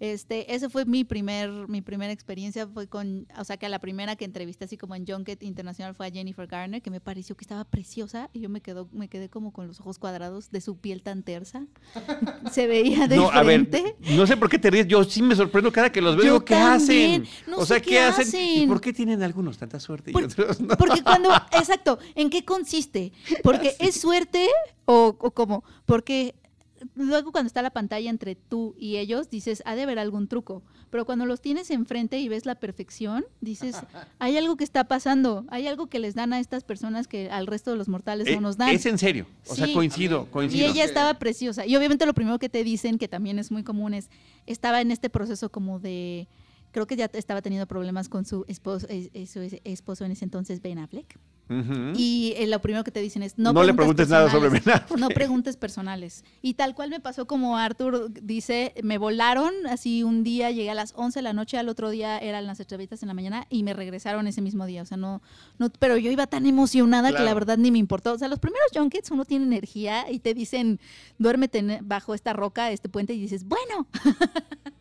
Este, 0.00 0.54
ese 0.54 0.70
fue 0.70 0.86
mi 0.86 1.04
primer, 1.04 1.50
mi 1.68 1.82
primera 1.82 2.10
experiencia, 2.10 2.66
fue 2.66 2.88
con, 2.88 3.28
o 3.38 3.44
sea 3.44 3.58
que 3.58 3.68
la 3.68 3.78
primera 3.78 4.16
que 4.16 4.24
entrevisté 4.24 4.64
así 4.64 4.78
como 4.78 4.94
en 4.94 5.06
Junket 5.06 5.42
Internacional 5.42 5.94
fue 5.94 6.06
a 6.06 6.10
Jennifer 6.10 6.46
Garner, 6.46 6.80
que 6.80 6.90
me 6.90 7.00
pareció 7.00 7.36
que 7.36 7.44
estaba 7.44 7.64
preciosa 7.64 8.30
y 8.32 8.40
yo 8.40 8.48
me 8.48 8.62
quedo, 8.62 8.88
me 8.92 9.08
quedé 9.08 9.28
como 9.28 9.52
con 9.52 9.66
los 9.66 9.78
ojos 9.80 9.98
cuadrados 9.98 10.50
de 10.50 10.62
su 10.62 10.78
piel 10.78 11.02
tan 11.02 11.22
tersa. 11.22 11.66
Se 12.50 12.66
veía 12.66 13.08
de 13.08 13.16
No, 13.16 13.30
a 13.30 13.42
ver, 13.42 13.68
no 14.16 14.26
sé 14.26 14.38
por 14.38 14.48
qué 14.48 14.58
te 14.58 14.70
ríes. 14.70 14.88
Yo 14.88 15.04
sí 15.04 15.20
me 15.22 15.36
sorprendo 15.36 15.70
cada 15.70 15.92
que 15.92 16.00
los 16.00 16.16
veo. 16.16 16.24
Yo 16.24 16.44
¿qué 16.46 16.54
también. 16.54 17.22
hacen? 17.22 17.28
No 17.46 17.58
o 17.58 17.60
sé 17.60 17.66
sea, 17.66 17.80
qué 17.80 17.90
¿qué 17.90 18.00
hacen? 18.00 18.40
¿Y 18.40 18.66
por 18.66 18.80
qué 18.80 18.94
tienen 18.94 19.22
algunos 19.22 19.58
tanta 19.58 19.78
suerte 19.78 20.10
y 20.10 20.14
Por- 20.14 20.24
otros 20.24 20.60
no? 20.60 20.76
Porque 20.78 21.02
cuando, 21.02 21.30
exacto, 21.52 21.98
¿en 22.14 22.30
qué 22.30 22.42
consiste? 22.44 23.12
Porque 23.42 23.76
es 23.78 24.00
suerte 24.00 24.46
o, 24.86 25.14
o 25.20 25.30
cómo, 25.32 25.62
porque 25.84 26.34
luego 26.94 27.32
cuando 27.32 27.46
está 27.46 27.62
la 27.62 27.70
pantalla 27.70 28.10
entre 28.10 28.34
tú 28.34 28.74
y 28.78 28.96
ellos, 28.96 29.28
dices, 29.30 29.62
ha 29.66 29.74
de 29.74 29.82
haber 29.82 29.98
algún 29.98 30.28
truco. 30.28 30.62
Pero 30.90 31.04
cuando 31.06 31.26
los 31.26 31.40
tienes 31.40 31.70
enfrente 31.70 32.18
y 32.18 32.28
ves 32.28 32.46
la 32.46 32.54
perfección, 32.54 33.24
dices, 33.40 33.76
hay 34.18 34.36
algo 34.36 34.56
que 34.56 34.64
está 34.64 34.84
pasando, 34.84 35.44
hay 35.48 35.66
algo 35.66 35.86
que 35.88 35.98
les 35.98 36.14
dan 36.14 36.32
a 36.32 36.40
estas 36.40 36.64
personas 36.64 37.06
que 37.08 37.30
al 37.30 37.46
resto 37.46 37.70
de 37.70 37.76
los 37.76 37.88
mortales 37.88 38.26
Eh, 38.28 38.34
no 38.36 38.40
nos 38.42 38.56
dan. 38.56 38.70
Es 38.70 38.86
en 38.86 38.98
serio. 38.98 39.26
O 39.48 39.54
sea, 39.54 39.66
Sí. 39.66 39.72
coincido, 39.74 40.26
Y 40.28 40.32
coincido. 40.32 40.66
ella 40.68 40.84
estaba 40.84 41.14
preciosa. 41.18 41.66
Y 41.66 41.76
obviamente 41.76 42.06
lo 42.06 42.14
primero 42.14 42.38
que 42.38 42.48
te 42.48 42.64
dicen, 42.64 42.98
que 42.98 43.08
también 43.08 43.38
es 43.38 43.50
muy 43.50 43.62
común, 43.62 43.94
es, 43.94 44.10
estaba 44.46 44.80
en 44.80 44.90
este 44.90 45.10
proceso 45.10 45.50
como 45.50 45.78
de, 45.80 46.28
creo 46.72 46.86
que 46.86 46.96
ya 46.96 47.10
estaba 47.12 47.42
teniendo 47.42 47.66
problemas 47.66 48.08
con 48.08 48.24
su 48.24 48.44
esposo, 48.48 48.86
es- 48.88 49.10
es- 49.12 49.30
su 49.30 49.40
esposo 49.64 50.04
en 50.04 50.12
ese 50.12 50.24
entonces, 50.24 50.60
Ben 50.62 50.78
Affleck. 50.78 51.18
Ujú. 51.50 51.94
Y 51.96 52.32
eh, 52.36 52.46
lo 52.46 52.60
primero 52.60 52.84
que 52.84 52.92
te 52.92 53.00
dicen 53.00 53.24
es, 53.24 53.36
no, 53.36 53.52
No 53.52 53.64
le 53.64 53.74
preguntes 53.74 54.08
nada 54.08 54.30
sobre 54.30 54.50
Ben 54.50 54.62
Affleck. 54.70 54.96
No 55.00 55.08
preguntes 55.08 55.56
personales. 55.56 56.24
Y 56.42 56.54
tal 56.54 56.76
cual 56.76 56.90
me 56.90 57.00
pasó 57.00 57.26
como 57.26 57.56
Arthur 57.56 58.08
dice, 58.22 58.72
me 58.84 58.98
volaron 58.98 59.52
así 59.68 60.04
un 60.04 60.22
día, 60.22 60.52
llegué 60.52 60.70
a 60.70 60.74
las 60.74 60.92
11 60.94 61.18
de 61.18 61.22
la 61.24 61.32
noche, 61.32 61.58
al 61.58 61.68
otro 61.68 61.90
día 61.90 62.18
eran 62.18 62.46
las 62.46 62.60
entrevistas 62.60 63.02
en 63.02 63.08
la 63.08 63.14
mañana 63.14 63.46
y 63.50 63.64
me 63.64 63.72
regresaron 63.72 64.28
ese 64.28 64.40
mismo 64.42 64.64
día. 64.64 64.82
O 64.82 64.86
sea, 64.86 64.96
no, 64.96 65.22
no 65.58 65.70
pero 65.80 65.96
yo 65.96 66.12
iba 66.12 66.28
tan 66.28 66.46
emocionada 66.46 67.08
que 67.08 67.14
la 67.14 67.20
Claro. 67.22 67.34
verdad 67.34 67.58
ni 67.58 67.72
me 67.72 67.78
importó. 67.78 68.12
O 68.12 68.18
sea, 68.18 68.28
los 68.28 68.38
primeros 68.38 68.68
junkets 68.72 69.10
uno 69.10 69.24
tiene 69.24 69.44
energía 69.44 70.08
y 70.08 70.20
te 70.20 70.34
dicen, 70.34 70.78
duérmete 71.18 71.80
bajo 71.82 72.14
esta 72.14 72.32
roca, 72.32 72.70
este 72.70 72.88
puente, 72.88 73.12
y 73.14 73.20
dices, 73.20 73.42
bueno, 73.44 73.88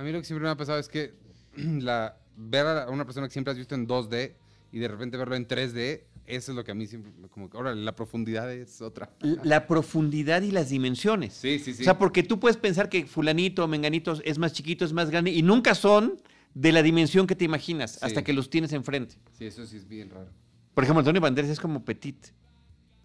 A 0.00 0.02
mí 0.02 0.12
lo 0.12 0.18
que 0.20 0.24
siempre 0.24 0.44
me 0.44 0.50
ha 0.50 0.56
pasado 0.56 0.78
es 0.78 0.88
que 0.88 1.12
la, 1.56 2.16
ver 2.34 2.66
a 2.66 2.88
una 2.88 3.04
persona 3.04 3.26
que 3.28 3.34
siempre 3.34 3.52
has 3.52 3.58
visto 3.58 3.74
en 3.74 3.86
2D 3.86 4.32
y 4.72 4.78
de 4.78 4.88
repente 4.88 5.18
verlo 5.18 5.36
en 5.36 5.46
3D, 5.46 6.04
eso 6.24 6.52
es 6.52 6.56
lo 6.56 6.64
que 6.64 6.70
a 6.70 6.74
mí 6.74 6.86
siempre, 6.86 7.12
como 7.28 7.50
que, 7.50 7.58
ahora 7.58 7.74
la 7.74 7.94
profundidad 7.94 8.50
es 8.50 8.80
otra. 8.80 9.10
La 9.42 9.66
profundidad 9.66 10.40
y 10.40 10.52
las 10.52 10.70
dimensiones. 10.70 11.34
Sí, 11.34 11.58
sí, 11.58 11.74
sí. 11.74 11.82
O 11.82 11.84
sea, 11.84 11.98
porque 11.98 12.22
tú 12.22 12.40
puedes 12.40 12.56
pensar 12.56 12.88
que 12.88 13.04
fulanito 13.04 13.62
o 13.62 13.68
menganito 13.68 14.18
es 14.24 14.38
más 14.38 14.54
chiquito, 14.54 14.86
es 14.86 14.94
más 14.94 15.10
grande, 15.10 15.32
y 15.32 15.42
nunca 15.42 15.74
son 15.74 16.18
de 16.54 16.72
la 16.72 16.82
dimensión 16.82 17.26
que 17.26 17.36
te 17.36 17.44
imaginas, 17.44 17.92
Sí. 17.92 17.98
hasta 18.00 18.24
que 18.24 18.32
los 18.32 18.48
tienes 18.48 18.72
enfrente. 18.72 19.16
Sí, 19.36 19.44
eso 19.44 19.66
sí 19.66 19.76
es 19.76 19.86
bien 19.86 20.08
raro. 20.08 20.30
Por 20.72 20.84
ejemplo, 20.84 21.00
Antonio 21.00 21.20
Banderas 21.20 21.50
es 21.50 21.60
como 21.60 21.84
petit. 21.84 22.28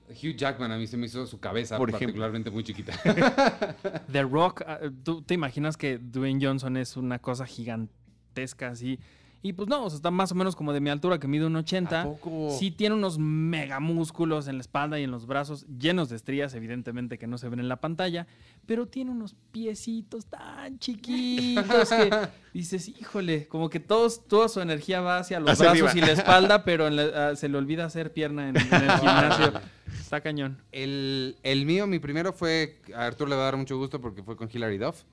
Hugh 0.09 0.35
Jackman 0.35 0.71
a 0.71 0.77
mí 0.77 0.87
se 0.87 0.97
me 0.97 1.07
hizo 1.07 1.25
su 1.25 1.39
cabeza 1.39 1.77
Por 1.77 1.89
ejemplo. 1.89 2.07
particularmente 2.07 2.51
muy 2.51 2.63
chiquita. 2.63 2.93
The 4.11 4.23
Rock, 4.23 4.61
ah, 4.65 4.79
¿tú 5.03 5.21
te 5.21 5.33
imaginas 5.33 5.77
que 5.77 5.97
Dwayne 5.97 6.45
Johnson 6.45 6.77
es 6.77 6.95
una 6.97 7.19
cosa 7.19 7.45
gigantesca 7.45 8.69
así? 8.69 8.99
Y 9.45 9.53
pues 9.53 9.69
no, 9.69 9.83
o 9.85 9.89
sea, 9.91 9.97
está 9.97 10.09
más 10.09 10.31
o 10.31 10.35
menos 10.35 10.55
como 10.55 10.73
de 10.73 10.79
mi 10.79 10.89
altura, 10.89 11.19
que 11.19 11.27
mide 11.27 11.45
un 11.45 11.55
80. 11.55 12.01
¿A 12.01 12.03
poco? 12.03 12.49
Sí 12.57 12.71
tiene 12.71 12.95
unos 12.95 13.19
mega 13.19 13.79
músculos 13.79 14.47
en 14.47 14.55
la 14.55 14.61
espalda 14.61 14.99
y 14.99 15.03
en 15.03 15.11
los 15.11 15.27
brazos, 15.27 15.67
llenos 15.77 16.09
de 16.09 16.15
estrías, 16.15 16.55
evidentemente 16.55 17.19
que 17.19 17.27
no 17.27 17.37
se 17.37 17.47
ven 17.47 17.59
en 17.59 17.67
la 17.69 17.75
pantalla, 17.79 18.25
pero 18.65 18.87
tiene 18.87 19.11
unos 19.11 19.35
piecitos 19.51 20.25
tan 20.25 20.79
chiquitos 20.79 21.89
que 21.89 22.09
dices, 22.55 22.87
híjole, 22.89 23.47
como 23.47 23.69
que 23.69 23.79
todos, 23.79 24.27
toda 24.27 24.49
su 24.49 24.61
energía 24.61 25.01
va 25.01 25.19
hacia 25.19 25.39
los 25.39 25.51
Hacia 25.51 25.69
brazos 25.73 25.89
arriba. 25.91 26.05
y 26.05 26.07
la 26.07 26.13
espalda, 26.19 26.63
pero 26.65 26.87
en 26.87 26.95
la- 26.95 27.29
ah, 27.29 27.35
se 27.35 27.47
le 27.47 27.55
olvida 27.59 27.85
hacer 27.85 28.13
pierna 28.13 28.49
en, 28.49 28.57
en 28.57 28.63
el 28.73 28.91
gimnasio. 28.97 29.53
Está 29.99 30.21
cañón. 30.21 30.57
El, 30.71 31.37
el 31.43 31.67
mío, 31.67 31.85
mi 31.85 31.99
primero 31.99 32.33
fue, 32.33 32.81
a 32.95 33.05
Arturo 33.05 33.29
le 33.29 33.35
va 33.35 33.43
a 33.43 33.45
dar 33.45 33.57
mucho 33.57 33.77
gusto 33.77 34.01
porque 34.01 34.23
fue 34.23 34.35
con 34.35 34.49
Hilary 34.51 34.79
Duff. 34.79 35.03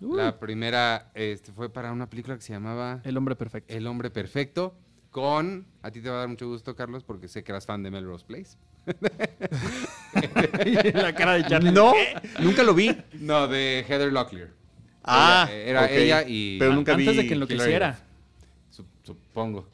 La 0.00 0.38
primera 0.38 1.10
este, 1.14 1.52
fue 1.52 1.72
para 1.72 1.92
una 1.92 2.08
película 2.08 2.36
que 2.36 2.42
se 2.42 2.52
llamaba 2.52 3.00
El 3.04 3.16
hombre 3.16 3.36
perfecto. 3.36 3.74
El 3.74 3.86
hombre 3.86 4.10
perfecto, 4.10 4.76
con, 5.10 5.66
a 5.82 5.90
ti 5.90 6.00
te 6.00 6.08
va 6.08 6.16
a 6.16 6.18
dar 6.20 6.28
mucho 6.28 6.46
gusto, 6.48 6.76
Carlos, 6.76 7.02
porque 7.04 7.28
sé 7.28 7.42
que 7.42 7.52
eras 7.52 7.66
fan 7.66 7.82
de 7.82 7.90
Melrose 7.90 8.24
Place. 8.24 8.56
la 10.94 11.14
cara 11.14 11.34
de 11.34 11.44
Charlie. 11.46 11.72
No, 11.72 11.92
nunca 12.40 12.62
lo 12.62 12.74
vi. 12.74 12.96
No, 13.14 13.48
de 13.48 13.84
Heather 13.88 14.12
Locklear. 14.12 14.50
Ah, 15.04 15.48
Ella- 15.50 15.62
era 15.64 15.90
ella 15.90 16.22
y... 16.26 16.58
Pero 16.58 16.74
nunca 16.74 16.92
Antes 16.92 17.08
vi 17.08 17.16
de 17.16 17.26
que 17.26 17.34
enloqueciera. 17.34 17.98
Sup- 18.70 18.86
Supongo. 19.02 19.66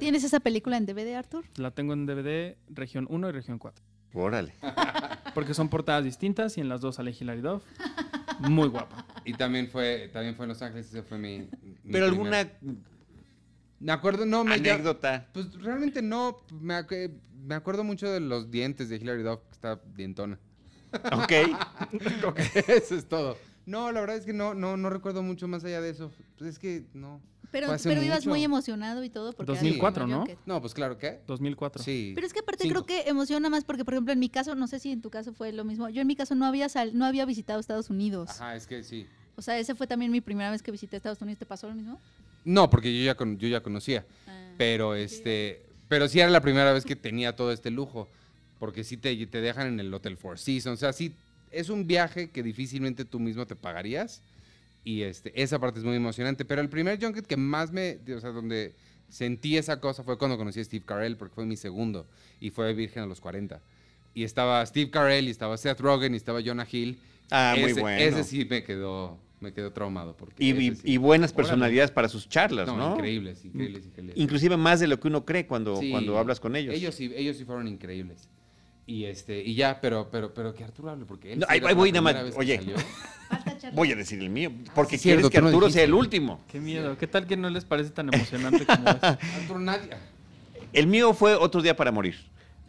¿tienes 0.00 0.24
esa 0.24 0.40
película 0.40 0.76
en 0.78 0.86
DVD, 0.86 1.14
Arthur? 1.14 1.44
La 1.56 1.70
tengo 1.70 1.92
en 1.92 2.06
DVD 2.06 2.56
región 2.70 3.06
1 3.08 3.28
y 3.28 3.32
región 3.32 3.58
4. 3.58 3.84
Órale. 4.14 4.54
Porque 5.34 5.54
son 5.54 5.68
portadas 5.68 6.04
distintas 6.04 6.56
y 6.58 6.60
en 6.60 6.68
las 6.68 6.80
dos 6.80 6.96
sale 6.96 7.14
Hilary 7.18 7.40
Duff. 7.40 7.62
Muy 8.40 8.68
guapa. 8.68 9.04
Y 9.24 9.34
también 9.34 9.68
fue, 9.68 10.08
también 10.12 10.34
fue 10.34 10.44
en 10.46 10.50
Los 10.50 10.62
Ángeles, 10.62 10.86
ese 10.86 11.02
fue 11.02 11.18
mi... 11.18 11.40
mi 11.84 11.92
Pero 11.92 12.08
primer- 12.08 12.34
alguna 12.34 12.48
Me 13.78 13.92
acuerdo, 13.92 14.26
no, 14.26 14.44
me... 14.44 14.60
ya- 14.60 14.74
anécdota. 14.74 15.28
Pues 15.32 15.52
realmente 15.62 16.02
no, 16.02 16.38
me, 16.60 16.74
me 17.44 17.54
acuerdo 17.54 17.84
mucho 17.84 18.08
de 18.10 18.20
los 18.20 18.50
dientes 18.50 18.88
de 18.88 18.96
Hilary 18.96 19.22
Duff, 19.22 19.40
que 19.46 19.52
está 19.52 19.80
dientona. 19.94 20.38
Ok. 21.12 21.32
Eso 22.66 22.94
es 22.96 23.08
todo. 23.08 23.36
No, 23.66 23.92
la 23.92 24.00
verdad 24.00 24.16
es 24.16 24.24
que 24.24 24.32
no, 24.32 24.54
no, 24.54 24.76
no 24.76 24.90
recuerdo 24.90 25.22
mucho 25.22 25.46
más 25.46 25.64
allá 25.64 25.80
de 25.80 25.90
eso. 25.90 26.10
Pues 26.36 26.50
es 26.50 26.58
que 26.58 26.86
no. 26.94 27.20
Pero, 27.50 27.68
pero 27.82 28.02
ibas 28.02 28.26
muy 28.26 28.44
emocionado 28.44 29.02
y 29.04 29.10
todo. 29.10 29.32
Porque 29.32 29.52
2004, 29.52 30.04
era 30.04 30.10
¿no? 30.12 30.18
junket. 30.18 30.38
No, 30.46 30.60
pues 30.60 30.72
claro 30.74 30.96
que. 30.98 31.18
2004. 31.26 31.82
Sí. 31.82 32.12
Pero 32.14 32.26
es 32.26 32.32
que 32.32 32.40
aparte 32.40 32.64
Cinco. 32.64 32.84
creo 32.84 32.86
que 33.02 33.08
emociona 33.10 33.48
más 33.50 33.64
porque, 33.64 33.84
por 33.84 33.94
ejemplo, 33.94 34.12
en 34.12 34.18
mi 34.20 34.28
caso, 34.28 34.54
no 34.54 34.66
sé 34.68 34.78
si 34.78 34.92
en 34.92 35.00
tu 35.02 35.10
caso 35.10 35.32
fue 35.32 35.52
lo 35.52 35.64
mismo. 35.64 35.88
Yo 35.88 36.00
en 36.00 36.06
mi 36.06 36.16
caso 36.16 36.34
no 36.34 36.46
había 36.46 36.68
sal- 36.68 36.92
no 36.96 37.04
había 37.04 37.24
visitado 37.24 37.58
Estados 37.60 37.90
Unidos. 37.90 38.30
Ajá, 38.30 38.54
es 38.56 38.66
que 38.66 38.82
sí. 38.84 39.06
O 39.36 39.42
sea, 39.42 39.58
ese 39.58 39.74
fue 39.74 39.86
también 39.86 40.12
mi 40.12 40.20
primera 40.20 40.50
vez 40.50 40.62
que 40.62 40.70
visité 40.70 40.96
Estados 40.96 41.20
Unidos. 41.22 41.38
¿Te 41.38 41.46
pasó 41.46 41.68
lo 41.68 41.74
mismo? 41.74 42.00
No, 42.44 42.70
porque 42.70 42.96
yo 42.96 43.04
ya, 43.04 43.14
con- 43.16 43.38
yo 43.38 43.48
ya 43.48 43.60
conocía. 43.62 44.04
Ah. 44.28 44.32
Pero 44.56 44.94
este. 44.94 45.62
Pero 45.88 46.08
sí 46.08 46.20
era 46.20 46.30
la 46.30 46.40
primera 46.40 46.72
vez 46.72 46.84
que 46.84 46.94
tenía 46.96 47.34
todo 47.34 47.52
este 47.52 47.70
lujo. 47.70 48.08
Porque 48.58 48.84
sí 48.84 48.96
te, 48.96 49.26
te 49.26 49.40
dejan 49.40 49.66
en 49.68 49.80
el 49.80 49.92
Hotel 49.92 50.16
Four 50.16 50.38
Seasons. 50.38 50.76
O 50.76 50.80
sea, 50.80 50.92
sí, 50.92 51.14
es 51.50 51.68
un 51.70 51.86
viaje 51.86 52.30
que 52.30 52.42
difícilmente 52.42 53.04
tú 53.04 53.18
mismo 53.18 53.46
te 53.46 53.56
pagarías. 53.56 54.22
Y 54.84 55.02
este, 55.02 55.32
esa 55.40 55.58
parte 55.58 55.78
es 55.78 55.84
muy 55.84 55.96
emocionante. 55.96 56.44
Pero 56.44 56.60
el 56.60 56.68
primer 56.68 56.98
junket 57.02 57.26
que 57.26 57.36
más 57.36 57.70
me. 57.72 57.98
O 58.16 58.20
sea, 58.20 58.30
donde 58.30 58.74
sentí 59.08 59.56
esa 59.56 59.80
cosa 59.80 60.02
fue 60.04 60.16
cuando 60.18 60.38
conocí 60.38 60.60
a 60.60 60.64
Steve 60.64 60.84
Carell, 60.84 61.16
porque 61.16 61.34
fue 61.34 61.44
mi 61.46 61.56
segundo. 61.56 62.06
Y 62.40 62.50
fue 62.50 62.72
Virgen 62.74 63.02
a 63.02 63.06
los 63.06 63.20
40. 63.20 63.60
Y 64.14 64.24
estaba 64.24 64.64
Steve 64.66 64.90
Carell, 64.90 65.26
y 65.28 65.30
estaba 65.30 65.56
Seth 65.56 65.80
Rogen, 65.80 66.14
y 66.14 66.16
estaba 66.16 66.40
Jonah 66.44 66.66
Hill. 66.70 66.98
Ah, 67.30 67.54
muy 67.58 67.72
bueno. 67.74 68.02
Ese 68.02 68.24
sí 68.24 68.44
me 68.48 68.64
quedó, 68.64 69.20
me 69.40 69.52
quedó 69.52 69.72
traumado. 69.72 70.16
Porque 70.16 70.42
Y, 70.42 70.50
ese 70.50 70.62
y- 70.62 70.74
sí- 70.74 70.80
y 70.84 70.96
buenas 70.96 71.30
Órale. 71.30 71.36
personalidades 71.44 71.90
para 71.92 72.08
sus 72.08 72.28
charlas, 72.28 72.66
¿no? 72.66 72.76
No, 72.76 72.94
increíbles, 72.94 73.44
increíbles, 73.44 73.86
increíbles. 73.86 74.16
Inclusive 74.18 74.56
más 74.56 74.80
de 74.80 74.88
lo 74.88 74.98
que 74.98 75.06
uno 75.08 75.24
cree 75.24 75.46
cuando, 75.46 75.76
Sí, 75.76 75.90
cuando 75.90 76.18
hablas 76.18 76.40
con 76.40 76.56
ellos. 76.56 76.74
Ellos 76.74 76.94
sí, 76.94 77.12
ellos 77.14 77.36
sí 77.36 77.44
fueron 77.44 77.68
increíbles. 77.68 78.28
Y 78.86 79.04
este, 79.04 79.40
y 79.44 79.54
ya, 79.54 79.80
pero, 79.80 80.08
pero, 80.10 80.34
pero 80.34 80.54
que 80.54 80.64
Arturo 80.64 80.90
hable, 80.90 81.04
porque 81.04 81.34
él 81.34 81.38
No, 81.40 81.46
ahí- 81.48 81.60
voy 81.74 81.92
nada 81.92 82.02
más. 82.02 82.34
Oye. 82.36 82.58
Voy 83.74 83.92
a 83.92 83.96
decir 83.96 84.18
el 84.20 84.30
mío, 84.30 84.50
porque 84.74 84.96
Sí, 84.98 85.04
quieres 85.04 85.22
cierto, 85.22 85.30
que 85.30 85.40
no 85.40 85.48
Arturo 85.48 85.70
sea 85.70 85.84
el 85.84 85.94
último. 85.94 86.40
Qué 86.50 86.60
miedo. 86.60 86.96
¿Qué 86.98 87.06
tal 87.06 87.26
que 87.26 87.36
no 87.36 87.50
les 87.50 87.64
parece 87.64 87.90
tan 87.90 88.12
emocionante 88.12 88.64
como 88.66 88.88
es? 88.90 89.02
Arturo 89.02 89.58
nadie. 89.58 89.90
El 90.72 90.86
mío 90.86 91.12
fue 91.14 91.34
Otro 91.34 91.62
Día 91.62 91.74
para 91.76 91.90
Morir, 91.92 92.16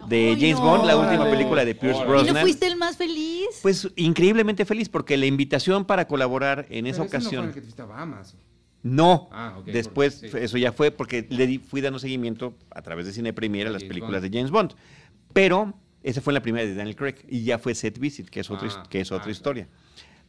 de 0.07 0.35
James 0.39 0.59
no. 0.59 0.65
Bond, 0.65 0.85
la 0.85 0.97
última 0.97 1.29
película 1.29 1.63
de 1.65 1.75
Pierce 1.75 1.99
Órale. 1.99 2.09
¿Y 2.09 2.11
Brosnan. 2.23 2.33
no 2.35 2.41
fuiste 2.41 2.67
el 2.67 2.75
más 2.77 2.97
feliz? 2.97 3.47
Pues 3.61 3.87
increíblemente 3.95 4.65
feliz, 4.65 4.89
porque 4.89 5.17
la 5.17 5.25
invitación 5.27 5.85
para 5.85 6.07
colaborar 6.07 6.65
en 6.69 6.87
esa 6.87 7.03
ese 7.03 7.03
no 7.03 7.09
fue 7.09 7.17
ocasión... 7.19 7.45
el 7.45 7.53
que 7.53 7.59
te 7.61 7.65
fuiste 7.65 7.81
a 7.81 7.85
Bahamas. 7.85 8.35
No, 8.83 9.29
Ah, 9.31 9.59
después 9.65 10.15
porque- 10.15 10.29
sí. 10.31 10.37
eso 10.45 10.57
ya 10.57 10.71
fue 10.71 10.89
porque 10.89 11.27
le 11.29 11.45
di- 11.45 11.59
fui 11.59 11.81
dando 11.81 11.99
seguimiento 11.99 12.55
a 12.71 12.81
través 12.81 13.05
de 13.05 13.13
Cine 13.13 13.31
Premier 13.31 13.67
a 13.67 13.69
las 13.69 13.83
James 13.83 13.89
películas 13.89 14.21
Bond. 14.23 14.31
de 14.31 14.37
James 14.39 14.51
Bond. 14.51 14.71
Pero 15.33 15.75
esa 16.01 16.19
fue 16.21 16.33
la 16.33 16.41
primera 16.41 16.65
de 16.67 16.73
Daniel 16.73 16.95
Craig 16.95 17.15
y 17.29 17.43
ya 17.43 17.59
fue 17.59 17.75
Set 17.75 17.99
Visit, 17.99 18.29
que 18.29 18.39
es 18.39 18.49
otra, 18.49 18.67
Ah, 18.71 18.83
que 18.89 19.01
es 19.01 19.11
ah, 19.11 19.15
otra 19.17 19.25
claro. 19.25 19.31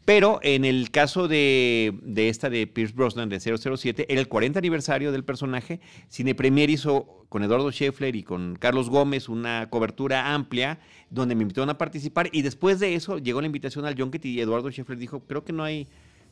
Pero 0.05 0.41
en 0.43 0.65
el 0.65 0.91
caso 0.91 1.29
de, 1.29 1.95
de 2.03 2.29
esta 2.29 2.51
de 2.51 2.67
Pierce 2.67 2.95
Brosnan 2.95 3.29
de 3.29 3.39
007, 3.39 4.07
era 4.09 4.21
el 4.21 4.29
40 4.29 4.59
aniversario 4.59 5.13
del 5.13 5.25
personaje. 5.25 5.81
Cine 6.09 6.35
Premier 6.35 6.71
hizo 6.71 7.25
con 7.29 7.45
Eduardo 7.45 7.71
Scheffler 7.71 8.15
y 8.17 8.25
con 8.25 8.57
Carlos 8.57 8.91
Gómez 8.91 9.29
una 9.29 9.71
cobertura 9.71 10.35
amplia 10.35 10.81
donde 11.09 11.35
me 11.35 11.43
invitaron 11.43 11.71
a 11.71 11.79
participar. 11.79 12.29
Y 12.33 12.43
después 12.43 12.81
de 12.81 12.95
eso 12.95 13.19
llegó 13.19 13.41
la 13.41 13.47
invitación 13.47 13.87
al 13.87 13.99
Junket 13.99 14.25
y 14.27 14.41
Eduardo 14.41 14.71
Scheffler 14.71 14.99
dijo, 14.99 15.21
creo 15.21 15.45
que 15.45 15.53
no 15.53 15.63
hay 15.63 15.87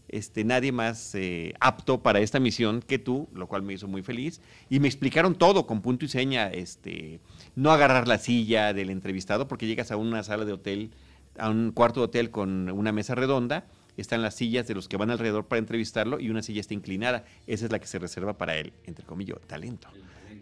este, 0.08 0.44
nadie 0.44 0.72
más 0.72 1.14
eh, 1.14 1.54
apto 1.60 2.02
para 2.02 2.20
esta 2.20 2.40
misión 2.40 2.82
que 2.82 2.98
tú, 2.98 3.28
lo 3.32 3.46
cual 3.46 3.62
me 3.62 3.74
hizo 3.74 3.88
muy 3.88 4.02
feliz. 4.02 4.40
Y 4.68 4.80
me 4.80 4.88
explicaron 4.88 5.34
todo 5.36 5.66
con 5.66 5.82
punto 5.82 6.04
y 6.04 6.08
seña, 6.08 6.48
este, 6.48 7.20
no 7.54 7.70
agarrar 7.70 8.08
la 8.08 8.18
silla 8.18 8.72
del 8.72 8.90
entrevistado, 8.90 9.48
porque 9.48 9.66
llegas 9.66 9.90
a 9.90 9.96
una 9.96 10.22
sala 10.22 10.44
de 10.44 10.52
hotel, 10.52 10.90
a 11.38 11.48
un 11.50 11.72
cuarto 11.72 12.00
de 12.00 12.04
hotel 12.04 12.30
con 12.30 12.70
una 12.70 12.92
mesa 12.92 13.14
redonda, 13.14 13.66
están 13.96 14.22
las 14.22 14.34
sillas 14.34 14.66
de 14.66 14.74
los 14.74 14.88
que 14.88 14.96
van 14.96 15.10
alrededor 15.10 15.46
para 15.46 15.58
entrevistarlo 15.58 16.20
y 16.20 16.30
una 16.30 16.42
silla 16.42 16.60
está 16.60 16.74
inclinada. 16.74 17.24
Esa 17.46 17.66
es 17.66 17.72
la 17.72 17.78
que 17.78 17.86
se 17.86 17.98
reserva 17.98 18.38
para 18.38 18.56
él, 18.56 18.72
entre 18.84 19.04
comillas, 19.04 19.38
talento. 19.46 19.88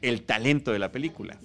El 0.03 0.23
talento 0.23 0.73
de 0.73 0.79
la 0.79 0.93
película. 0.93 1.39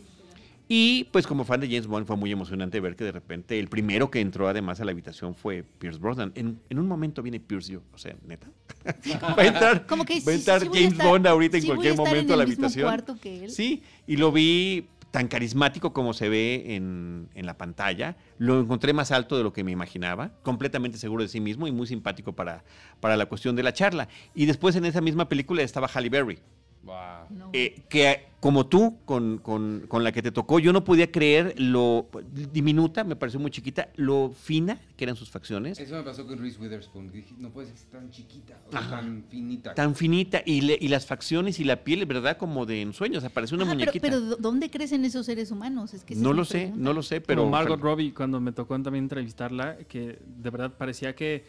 Y 0.70 1.06
pues 1.12 1.28
como 1.28 1.44
fan 1.44 1.60
de 1.60 1.68
James 1.68 1.88
Bond 1.88 2.08
fue 2.08 2.16
muy 2.16 2.32
emocionante 2.32 2.80
ver 2.80 2.96
que 2.96 3.04
de 3.04 3.12
repente 3.12 3.60
el 3.60 3.68
primero 3.68 4.10
que 4.10 4.22
entró 4.22 4.48
además 4.48 4.80
a 4.80 4.86
la 4.86 4.92
habitación 4.92 5.36
fue 5.36 5.64
Pierce 5.78 6.00
Brosnan. 6.00 6.32
En, 6.36 6.60
en 6.70 6.80
un 6.80 6.88
momento 6.88 7.22
viene 7.22 7.40
Pierce 7.42 7.74
yo, 7.74 7.82
o 7.94 7.98
sea, 7.98 8.16
neta. 8.26 8.48
va 9.22 9.36
a 9.44 9.46
entrar, 9.46 9.86
Como 9.86 10.06
que 10.06 10.22
va 10.22 10.32
a 10.32 10.36
entrar 10.36 10.62
sí 10.62 10.68
voy 10.70 10.78
a 10.78 10.82
James 10.82 10.94
estar- 10.94 11.08
Bond 11.10 11.28
ahorita 11.28 11.58
en 11.58 11.62
sí 11.64 11.68
cualquier 11.68 11.96
momento 11.98 12.34
en 12.34 12.40
a 12.40 12.44
la 12.44 12.46
mismo 12.46 12.66
habitación. 12.66 12.88
cuarto 12.88 13.18
que 13.22 13.44
él. 13.44 13.52
Sí, 13.52 13.84
y 14.08 14.16
lo 14.16 14.32
vi 14.32 14.88
tan 15.14 15.28
carismático 15.28 15.94
como 15.94 16.16
se 16.16 16.28
ve 16.28 16.76
en, 16.76 17.30
en 17.36 17.46
la 17.46 17.56
pantalla. 17.56 18.18
Lo 18.40 18.60
encontré 18.60 18.94
más 18.94 19.12
alto 19.12 19.38
de 19.38 19.44
lo 19.44 19.54
que 19.54 19.64
me 19.64 19.70
imaginaba, 19.70 20.32
completamente 20.42 20.98
seguro 20.98 21.22
de 21.22 21.30
sí 21.30 21.40
mismo 21.40 21.68
y 21.68 21.72
muy 21.72 21.86
simpático 21.86 22.34
para, 22.34 22.64
para 23.00 23.16
la 23.16 23.28
cuestión 23.28 23.56
de 23.56 23.62
la 23.62 23.74
charla. 23.74 24.10
Y 24.34 24.48
después 24.48 24.76
en 24.76 24.86
esa 24.86 25.02
misma 25.02 25.30
película 25.30 25.62
estaba 25.62 25.88
Halle 25.88 26.10
Berry. 26.10 26.40
Wow. 26.84 26.96
No. 27.30 27.50
Eh, 27.54 27.82
que 27.88 28.26
como 28.42 28.66
tú, 28.68 28.98
con, 29.06 29.38
con- 29.38 29.86
con 29.88 30.04
la 30.04 30.12
que 30.12 30.22
te 30.22 30.34
tocó, 30.34 30.60
yo 30.60 30.74
no 30.74 30.84
podía 30.84 31.10
creer 31.10 31.56
lo 31.58 32.08
diminuta, 32.52 33.06
me 33.06 33.16
pareció 33.16 33.40
muy 33.40 33.52
chiquita, 33.52 33.88
lo 33.96 34.32
fina 34.32 34.78
que 34.98 35.06
eran 35.06 35.16
sus 35.16 35.30
facciones, 35.30 35.80
Eso 35.80 35.96
me 35.96 36.04
pasó 36.04 36.28
con 36.28 36.38
Reese 36.40 36.60
Witherspoon. 36.60 37.10
que 37.10 37.18
Dije, 37.20 37.36
no 37.38 37.52
puede 37.52 37.68
ser 37.68 37.78
tan 37.90 38.12
chiquita, 38.12 38.60
o 38.68 38.72
sea, 38.74 38.90
tan 38.90 39.24
finita. 39.30 39.74
tan 39.74 39.96
finita, 39.96 40.42
y, 40.46 40.60
le- 40.60 40.78
y 40.82 40.90
las 40.90 41.06
facciones 41.06 41.58
y 41.62 41.64
la 41.64 41.86
piel, 41.86 42.06
¿verdad? 42.06 42.36
Como 42.38 42.66
de 42.66 42.82
ensueño, 42.82 43.20
o 43.20 43.22
sea, 43.22 43.30
parece 43.30 43.56
una 43.56 43.64
Ajá, 43.64 43.72
pero, 43.78 43.80
muñequita. 43.86 44.06
pero 44.08 44.20
¿dó- 44.20 44.36
¿dónde 44.38 44.70
crecen 44.70 45.06
esos 45.06 45.26
seres 45.26 45.50
humanos? 45.52 45.94
Es 45.94 46.04
que 46.04 46.16
no 46.16 46.34
lo 46.34 46.44
sé, 46.44 46.58
pregunta. 46.64 46.84
no 46.84 46.94
lo 46.94 47.02
sé, 47.02 47.22
Pero. 47.22 47.50
Margot. 47.50 47.80
Robbie, 47.80 48.14
cuando 48.14 48.42
me 48.42 48.52
tocó 48.52 48.78
también 48.82 49.06
entrevistarla, 49.06 49.78
que 49.88 50.20
de 50.38 50.50
verdad 50.50 50.74
parecía 50.78 51.16
que 51.16 51.46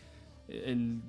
el, 0.46 1.00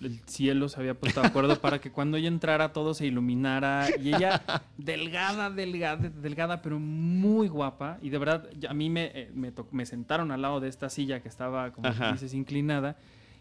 el 0.00 0.20
cielo 0.26 0.68
se 0.68 0.78
había 0.80 0.94
puesto 0.94 1.20
de 1.20 1.26
acuerdo 1.28 1.60
para 1.60 1.80
que 1.80 1.90
cuando 1.90 2.16
ella 2.16 2.28
entrara 2.28 2.72
todo 2.72 2.94
se 2.94 3.06
iluminara. 3.06 3.88
Y 4.00 4.14
ella, 4.14 4.42
delgada, 4.76 5.50
delgada, 5.50 6.08
delgada, 6.08 6.62
pero 6.62 6.78
muy 6.78 7.48
guapa. 7.48 7.98
Y 8.02 8.10
de 8.10 8.18
verdad, 8.18 8.48
a 8.68 8.74
mí 8.74 8.90
me, 8.90 9.10
eh, 9.14 9.30
me, 9.72 9.86
sentaron 9.86 10.30
al 10.30 10.42
lado 10.42 10.60
de 10.60 10.68
esta 10.68 10.88
silla 10.88 11.20
que 11.20 11.28
estaba, 11.28 11.72
como 11.72 11.88
Ajá. 11.88 12.12
dices, 12.12 12.34
inclinada. 12.34 12.96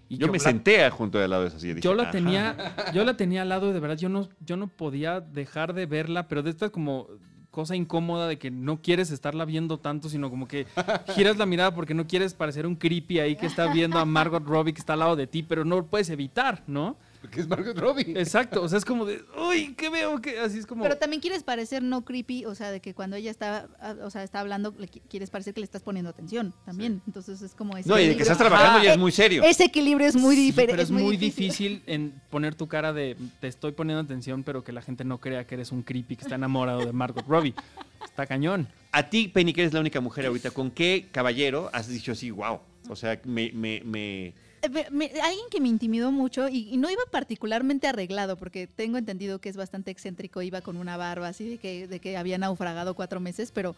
Y 0.10 0.18
Yo 0.18 0.28
me 0.28 0.38
la- 0.38 0.44
senté 0.44 0.90
junto 0.90 1.20
al 1.20 1.30
lado 1.30 1.42
de 1.44 1.50
esa 1.50 1.60
silla. 1.60 1.80
yo 1.82 1.94
la 1.94 2.04
"Ajá". 2.04 2.12
tenía, 2.12 2.76
yo 2.94 3.04
la 3.04 3.18
tenía 3.18 3.42
al 3.42 3.50
lado 3.50 3.70
y 3.70 3.74
de 3.74 3.80
verdad 3.82 3.98
yo 3.98 4.08
no, 4.10 4.30
yo 4.40 4.56
no 4.56 4.68
podía 4.68 5.20
dejar 5.20 5.74
de 5.74 5.86
verla, 5.86 6.28
pero 6.30 6.44
de 6.44 6.50
esta 6.50 6.70
como 6.70 7.08
cosa 7.58 7.76
incómoda 7.76 8.28
de 8.28 8.38
que 8.38 8.52
no 8.52 8.84
quieres 8.84 9.10
estarla 9.10 9.44
viendo 9.44 9.80
tanto, 9.80 10.10
sino 10.10 10.30
como 10.30 10.48
que 10.48 10.68
giras 11.16 11.38
la 11.38 11.48
mirada 11.48 11.74
porque 11.74 11.96
no 11.96 12.06
quieres 12.06 12.36
parecer 12.36 12.68
un 12.68 12.76
creepy 12.76 13.18
ahí 13.18 13.36
que 13.36 13.48
está 13.48 13.74
viendo 13.74 13.98
a 13.98 14.06
Margot 14.06 14.46
Robbie 14.46 14.74
que 14.74 14.80
está 14.80 14.94
al 14.94 15.00
lado 15.00 15.16
de 15.16 15.26
ti, 15.26 15.42
pero 15.42 15.66
no 15.66 15.78
lo 15.78 15.88
puedes 15.88 16.12
evitar, 16.12 16.62
¿no? 16.68 16.98
Porque 17.22 17.42
es 17.42 17.48
Margot 17.48 17.78
Robbie. 17.78 18.14
Exacto, 18.16 18.62
o 18.62 18.70
sea, 18.70 18.78
es 18.78 18.86
como 18.86 19.06
de, 19.06 19.24
uy, 19.50 19.74
¿qué 19.76 19.90
veo? 19.90 20.22
que 20.22 20.40
Así 20.40 20.60
es 20.60 20.66
como... 20.66 20.84
Pero 20.84 20.98
también 20.98 21.22
quieres 21.22 21.44
parecer 21.44 21.82
no 21.84 22.06
creepy, 22.06 22.46
o 22.46 22.54
sea, 22.56 22.72
de 22.72 22.80
que 22.80 22.94
cuando 22.94 23.16
ella 23.16 23.32
está, 23.32 23.68
ah, 23.80 23.96
o 24.04 24.10
sea, 24.10 24.24
está 24.24 24.40
hablando, 24.40 24.74
le 24.78 24.88
quieres 24.88 25.30
parecer 25.30 25.54
que 25.54 25.60
le 25.62 25.66
estás 25.66 25.82
poniendo 25.82 26.10
atención 26.10 26.54
también. 26.66 27.02
Entonces 27.08 27.42
es 27.42 27.54
como 27.56 27.76
ese 27.78 27.90
No, 27.90 28.00
y 28.00 28.08
de 28.08 28.16
que 28.16 28.22
estás 28.22 28.38
trabajando 28.38 28.78
Ajá, 28.78 28.84
ya 28.86 28.92
es 28.94 28.98
muy 29.00 29.12
serio. 29.12 29.44
Ese 29.44 29.66
equilibrio 29.66 30.08
es 30.08 30.16
muy 30.16 30.36
Sí, 30.36 30.46
diferente. 30.46 30.74
pero 30.74 30.84
es 30.84 30.92
muy 30.92 31.18
difícil 31.18 31.82
en 31.88 32.14
poner 32.30 32.54
tu 32.56 32.68
cara 32.68 32.94
de 32.94 33.18
te 33.40 33.48
estoy 33.48 33.72
poniendo 33.72 34.02
atención, 34.04 34.44
pero 34.44 34.64
que 34.64 34.72
la 34.72 34.82
gente 34.82 35.04
no 35.04 35.20
crea 35.20 35.46
que 35.48 35.56
eres 35.56 35.72
un 35.72 35.82
creepy 35.84 36.16
que 36.18 36.22
está 36.24 36.36
enamorado 36.36 36.86
de 36.86 36.94
Margot 36.94 37.26
Robbie. 37.28 37.56
Está 38.06 38.26
cañón. 38.28 38.68
A 38.92 39.10
ti, 39.10 39.28
Penny, 39.28 39.54
que 39.54 39.62
eres 39.62 39.74
la 39.74 39.80
única 39.80 40.00
mujer 40.02 40.26
ahorita, 40.28 40.52
¿con 40.52 40.72
qué 40.72 41.08
caballero 41.12 41.70
has 41.74 41.88
dicho 41.88 42.12
así, 42.12 42.30
wow? 42.32 42.60
O 42.90 42.96
sea, 42.96 43.20
me... 43.26 43.52
me- 43.54 43.82
me- 43.84 44.47
alguien 44.64 45.46
que 45.52 45.62
me 45.62 45.68
intimidó 45.68 46.12
mucho 46.12 46.48
y, 46.50 46.70
y 46.70 46.78
no 46.78 46.90
iba 46.90 47.02
particularmente 47.12 47.88
arreglado, 47.88 48.36
porque 48.38 48.68
tengo 48.68 48.98
entendido 48.98 49.40
que 49.40 49.50
es 49.50 49.58
bastante 49.58 49.92
excéntrico, 49.92 50.42
iba 50.42 50.62
con 50.62 50.78
una 50.78 50.98
barba 50.98 51.28
así 51.28 51.48
de 51.50 51.58
que, 51.58 51.88
de 51.88 52.00
que 52.00 52.18
había 52.18 52.38
naufragado 52.38 52.94
cuatro 52.96 53.20
meses, 53.20 53.52
pero 53.52 53.76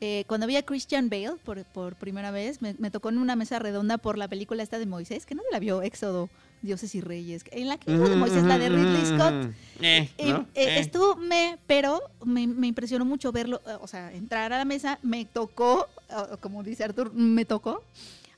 eh, 0.00 0.24
cuando 0.26 0.46
vi 0.46 0.56
a 0.56 0.62
Christian 0.62 1.08
Bale 1.08 1.36
por, 1.44 1.64
por 1.64 1.94
primera 1.96 2.30
vez, 2.30 2.60
me, 2.62 2.74
me 2.78 2.90
tocó 2.90 3.08
en 3.08 3.18
una 3.18 3.34
mesa 3.36 3.58
redonda 3.58 3.98
por 3.98 4.18
la 4.18 4.28
película 4.28 4.62
esta 4.62 4.78
de 4.78 4.86
Moisés, 4.86 5.24
que 5.26 5.34
nadie 5.34 5.48
la 5.50 5.58
vio, 5.58 5.82
Éxodo, 5.82 6.28
Dioses 6.62 6.94
y 6.94 7.00
Reyes, 7.00 7.44
en 7.50 7.68
la 7.68 7.78
que 7.78 7.92
hizo 7.92 8.08
de 8.08 8.16
Moisés, 8.16 8.44
la 8.44 8.58
de 8.58 8.68
Ridley 8.68 9.06
Scott. 9.06 9.54
Eh, 9.80 10.10
Eh, 10.18 10.32
¿no? 10.32 10.40
eh, 10.54 10.76
Eh. 10.76 10.80
Estuvo 10.80 11.16
me, 11.16 11.58
pero 11.66 12.00
me, 12.24 12.46
me 12.46 12.66
impresionó 12.66 13.04
mucho 13.04 13.32
verlo, 13.32 13.60
eh, 13.66 13.76
o 13.80 13.86
sea, 13.86 14.12
entrar 14.12 14.52
a 14.52 14.58
la 14.58 14.64
mesa, 14.64 14.98
me 15.02 15.24
tocó, 15.24 15.86
como 16.40 16.62
dice 16.62 16.84
Arthur, 16.84 17.12
me 17.14 17.44
tocó 17.44 17.82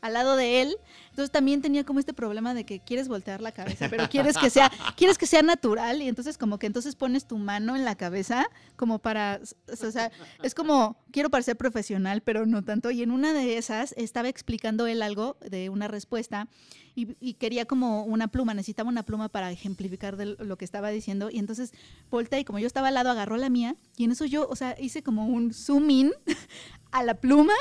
al 0.01 0.13
lado 0.13 0.37
de 0.37 0.63
él. 0.63 0.77
Entonces 1.19 1.33
también 1.33 1.61
tenía 1.61 1.83
como 1.83 1.99
este 1.99 2.15
problema 2.15 2.55
de 2.55 2.65
que 2.65 2.79
quieres 2.79 3.09
voltear 3.09 3.41
la 3.41 3.51
cabeza, 3.51 3.89
pero 3.91 4.09
quieres 4.09 4.39
que 4.39 4.51
sea, 4.51 4.71
quieres 4.97 5.19
que 5.19 5.27
sea 5.27 5.43
natural 5.43 6.01
y 6.01 6.07
entonces 6.07 6.39
como 6.39 6.61
que 6.61 6.69
entonces 6.69 6.95
pones 6.95 7.27
tu 7.27 7.39
mano 7.39 7.75
en 7.75 7.85
la 7.85 7.97
cabeza 7.97 8.47
como 8.77 9.01
para, 9.01 9.41
o 9.67 9.91
sea, 9.91 10.13
es 10.45 10.55
como 10.55 10.97
quiero 11.11 11.29
parecer 11.29 11.57
profesional, 11.57 12.21
pero 12.21 12.47
no 12.47 12.63
tanto. 12.63 12.93
Y 12.93 13.03
en 13.03 13.11
una 13.11 13.33
de 13.33 13.59
esas 13.59 13.95
estaba 13.97 14.29
explicando 14.29 14.87
él 14.87 15.03
algo 15.03 15.37
de 15.41 15.71
una 15.71 15.89
respuesta 15.89 16.47
y, 16.95 17.17
y 17.19 17.35
quería 17.35 17.65
como 17.65 18.05
una 18.05 18.29
pluma, 18.29 18.55
necesitaba 18.55 18.89
una 18.89 19.03
pluma 19.03 19.29
para 19.29 19.51
ejemplificar 19.51 20.17
de 20.17 20.37
lo 20.39 20.57
que 20.57 20.65
estaba 20.65 20.91
diciendo. 20.91 21.31
Y 21.33 21.41
entonces 21.41 21.73
voltea 22.11 22.39
y 22.39 22.45
como 22.45 22.61
yo 22.61 22.69
estaba 22.69 22.89
al 22.89 22.95
lado, 22.95 23.11
agarró 23.11 23.37
la 23.39 23.51
mía 23.51 23.75
y 23.97 24.05
en 24.05 24.13
eso 24.13 24.25
yo, 24.25 24.47
o 24.49 24.55
sea, 24.55 24.77
hice 24.79 25.03
como 25.03 25.27
un 25.27 25.53
zoom 25.53 25.91
in 25.91 26.13
a 26.91 27.03
la 27.03 27.15
pluma 27.15 27.55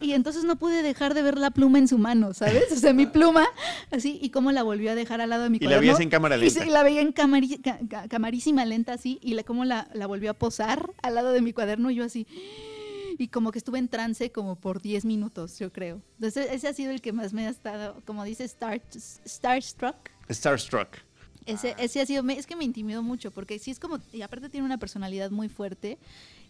y 0.00 0.12
entonces 0.12 0.44
no 0.44 0.56
pude 0.56 0.82
dejar 0.82 1.14
de 1.14 1.22
ver 1.22 1.38
la 1.38 1.50
pluma 1.50 1.78
en 1.78 1.88
su 1.88 1.98
mano, 1.98 2.34
¿sabes? 2.34 2.55
O 2.72 2.76
sea, 2.76 2.92
mi 2.92 3.06
pluma, 3.06 3.46
así, 3.90 4.18
y 4.22 4.30
cómo 4.30 4.52
la 4.52 4.62
volvió 4.62 4.90
a 4.92 4.94
dejar 4.94 5.20
al 5.20 5.30
lado 5.30 5.44
de 5.44 5.50
mi 5.50 5.56
Y 5.56 5.60
la 5.60 5.66
cuaderno. 5.66 5.80
veías 5.82 6.00
en 6.00 6.10
cámara 6.10 6.36
Y 6.36 6.40
lenta. 6.40 6.64
sí, 6.64 6.70
la 6.70 6.82
veía 6.82 7.00
en 7.00 7.12
camari- 7.14 7.60
ca- 7.62 7.78
ca- 7.88 8.08
camarísima 8.08 8.64
lenta 8.64 8.92
así, 8.94 9.18
y 9.22 9.34
la, 9.34 9.42
cómo 9.44 9.64
la, 9.64 9.88
la 9.94 10.06
volvió 10.06 10.30
a 10.30 10.34
posar 10.34 10.90
al 11.02 11.14
lado 11.14 11.32
de 11.32 11.40
mi 11.42 11.52
cuaderno, 11.52 11.90
y 11.90 11.96
yo 11.96 12.04
así. 12.04 12.26
Y 13.18 13.28
como 13.28 13.50
que 13.50 13.58
estuve 13.58 13.78
en 13.78 13.88
trance 13.88 14.30
como 14.30 14.56
por 14.56 14.82
10 14.82 15.04
minutos, 15.06 15.58
yo 15.58 15.72
creo. 15.72 16.02
Entonces, 16.16 16.48
ese 16.52 16.68
ha 16.68 16.74
sido 16.74 16.90
el 16.92 17.00
que 17.00 17.12
más 17.12 17.32
me 17.32 17.46
ha 17.46 17.50
estado, 17.50 18.02
como 18.04 18.24
dice, 18.24 18.44
star, 18.44 18.82
starstruck. 19.26 19.96
Starstruck. 20.28 20.88
Ese, 21.46 21.74
ese 21.78 22.00
ha 22.00 22.06
sido, 22.06 22.28
es 22.28 22.46
que 22.46 22.56
me 22.56 22.64
intimidó 22.64 23.02
mucho, 23.02 23.30
porque 23.30 23.58
sí 23.58 23.70
es 23.70 23.78
como, 23.78 24.00
y 24.12 24.22
aparte 24.22 24.48
tiene 24.48 24.66
una 24.66 24.78
personalidad 24.78 25.30
muy 25.30 25.48
fuerte 25.48 25.96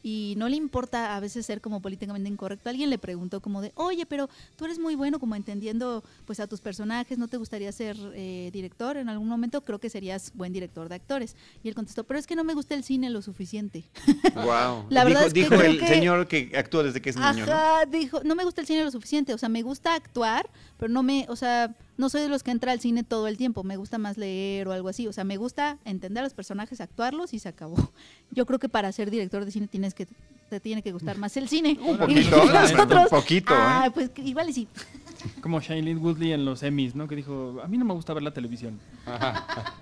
y 0.07 0.35
no 0.37 0.49
le 0.49 0.55
importa 0.55 1.17
a 1.17 1.21
veces 1.21 1.45
ser 1.45 1.61
como 1.61 1.83
políticamente 1.83 2.29
incorrecto. 2.31 2.71
Alguien 2.71 2.91
le 2.91 2.97
preguntó 2.99 3.41
como 3.41 3.61
de, 3.61 3.73
oye, 3.75 4.07
pero 4.07 4.31
tú 4.55 4.65
eres 4.65 4.79
muy 4.79 4.95
bueno 4.95 5.19
como 5.19 5.35
entendiendo 5.35 6.05
pues 6.27 6.39
a 6.39 6.47
tus 6.47 6.61
personajes, 6.61 7.19
¿no 7.19 7.27
te 7.27 7.39
gustaría 7.39 7.73
ser 7.73 7.97
eh, 8.15 8.51
director 8.53 8.99
en 8.99 9.09
algún 9.09 9.27
momento? 9.27 9.65
Creo 9.65 9.81
que 9.81 9.91
serías 9.91 10.31
buen 10.35 10.53
director 10.53 10.89
de 10.89 10.95
actores. 10.95 11.35
Y 11.65 11.69
él 11.69 11.75
contestó, 11.75 12.05
pero 12.05 12.21
es 12.21 12.29
que 12.29 12.37
no 12.37 12.45
me 12.45 12.55
gusta 12.55 12.77
el 12.77 12.85
cine 12.85 13.11
lo 13.11 13.21
suficiente. 13.21 13.83
Wow. 14.37 14.87
La 14.91 15.05
dijo 15.05 15.19
verdad 15.19 15.27
es 15.27 15.33
que 15.35 15.41
dijo 15.41 15.55
el 15.55 15.81
que- 15.81 15.87
señor 15.89 16.29
que 16.29 16.53
actúa 16.57 16.85
desde 16.85 17.03
que 17.03 17.11
es 17.11 17.17
niño, 17.17 17.47
¿no? 17.47 17.53
Ajá, 17.53 17.85
dijo, 17.87 18.21
no 18.23 18.37
me 18.37 18.45
gusta 18.45 18.61
el 18.61 18.67
cine 18.69 18.85
lo 18.85 18.91
suficiente, 18.93 19.35
o 19.35 19.39
sea, 19.39 19.49
me 19.49 19.63
gusta 19.63 19.95
actuar, 19.95 20.49
pero 20.77 20.93
no 20.93 21.03
me, 21.03 21.27
o 21.29 21.35
sea, 21.35 21.75
no 21.97 22.09
soy 22.09 22.23
de 22.23 22.29
los 22.29 22.43
que 22.43 22.51
entra 22.51 22.73
al 22.73 22.81
cine 22.81 23.03
todo 23.05 23.27
el 23.29 23.37
tiempo, 23.37 23.65
me 23.65 23.77
gusta 23.77 23.99
más 23.99 24.17
leer 24.19 24.69
o 24.69 24.73
algo 24.73 24.89
así, 24.89 25.07
o 25.07 25.13
sea, 25.13 25.25
me 25.25 25.37
gusta 25.37 25.79
entender 25.85 26.21
a 26.23 26.25
los 26.25 26.35
personajes, 26.35 26.81
actuarlos 26.81 27.33
y 27.35 27.39
se 27.39 27.49
acabó. 27.49 27.77
Yo 28.31 28.47
creo 28.47 28.59
que 28.59 28.69
para 28.69 28.91
ser 28.93 29.11
director 29.11 29.45
de 29.45 29.51
cine 29.51 29.67
tienes 29.69 29.95
que 29.95 30.07
te 30.49 30.61
tiene 30.61 30.81
que 30.83 30.93
gustar 30.93 31.19
más 31.19 31.37
el 31.37 31.49
cine. 31.49 31.77
Un 31.81 31.95
Y 31.97 31.99
poquito, 31.99 32.45
nosotros, 32.45 33.03
un 33.05 33.09
poquito, 33.19 33.53
¿eh? 33.53 33.57
Ah, 33.59 33.91
pues 33.93 34.11
igual 34.19 34.49
y 34.51 34.53
sí. 34.53 34.69
Como 35.41 35.61
Shailene 35.61 35.99
Woodley 36.01 36.33
en 36.33 36.45
los 36.45 36.63
Emmys, 36.63 36.95
¿no? 36.95 37.09
Que 37.09 37.17
dijo, 37.17 37.61
a 37.65 37.67
mí 37.67 37.77
no 37.79 37.85
me 37.85 37.95
gusta 37.95 38.15
ver 38.15 38.23
la 38.23 38.33
televisión. 38.33 38.79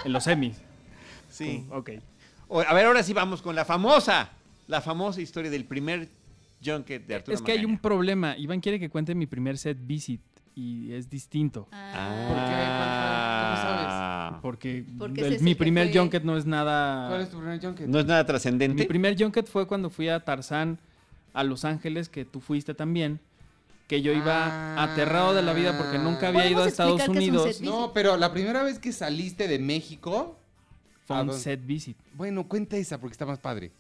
en 0.05 0.13
los 0.13 0.27
Emmys. 0.27 0.57
Sí. 1.31 1.67
Ok. 1.71 1.91
O- 2.49 2.61
A 2.61 2.73
ver, 2.73 2.87
ahora 2.87 3.03
sí 3.03 3.13
vamos 3.13 3.43
con 3.43 3.55
la 3.55 3.65
famosa, 3.65 4.31
la 4.69 4.81
famosa 4.81 5.21
historia 5.21 5.51
del 5.51 5.65
primer 5.65 6.09
junket 6.65 7.07
de 7.07 7.15
Arturo 7.17 7.35
Es 7.35 7.43
que 7.43 7.53
hay 7.53 7.65
un 7.65 7.79
problema. 7.79 8.37
Iván 8.39 8.61
quiere 8.61 8.79
que 8.81 8.89
cuente 8.89 9.15
mi 9.15 9.27
primer 9.27 9.59
set 9.59 9.77
visit 9.81 10.21
y 10.55 10.93
es 10.93 11.11
distinto. 11.11 11.69
Ah. 11.73 12.29
Porque, 14.43 14.85
Porque 14.99 15.21
es 15.23 15.27
el- 15.27 15.33
ese 15.35 15.45
mi 15.45 15.55
primer 15.55 15.91
fue- 15.91 16.01
junket 16.01 16.23
no 16.25 16.37
es 16.37 16.47
nada... 16.47 17.09
¿Cuál 17.09 17.21
es 17.23 17.31
tu 17.31 17.39
primer 17.39 17.61
junket? 17.61 17.87
No 17.89 17.99
es 17.99 18.07
nada 18.07 18.23
Mi 18.23 18.27
trascendente. 18.27 18.85
primer 18.87 19.17
junket 19.21 19.47
fue 19.47 19.67
cuando 19.67 19.91
fui 19.91 20.09
a 20.09 20.21
Tarzán 20.25 20.79
a 21.33 21.43
Los 21.45 21.65
Ángeles, 21.65 22.09
que 22.09 22.25
tú 22.25 22.41
fuiste 22.41 22.75
también, 22.75 23.21
que 23.89 24.03
yo 24.03 24.13
iba 24.13 24.77
Ah. 24.77 24.85
aterrado 24.93 25.35
de 25.35 25.43
la 25.43 25.53
vida 25.53 25.77
porque 25.79 25.99
nunca 25.99 26.29
había 26.29 26.47
ido 26.47 26.63
a 26.63 26.67
¿Podemos 26.67 26.69
Estados 26.69 27.01
es 27.03 27.09
Unidos. 27.09 27.61
No, 27.63 27.93
pero 27.93 28.17
la 28.17 28.33
primera 28.33 28.63
vez 28.63 28.79
que 28.79 28.93
saliste 28.93 29.49
de 29.49 29.59
México. 29.59 30.39
Fue 31.07 31.17
¿A 31.17 31.23
un 31.23 31.33
set 31.35 31.65
visit. 31.67 31.97
Bueno, 32.15 32.49
cuenta 32.49 32.77
esa 32.79 32.99
porque 32.99 33.13
está 33.13 33.27
más 33.27 33.39
padre. 33.39 33.73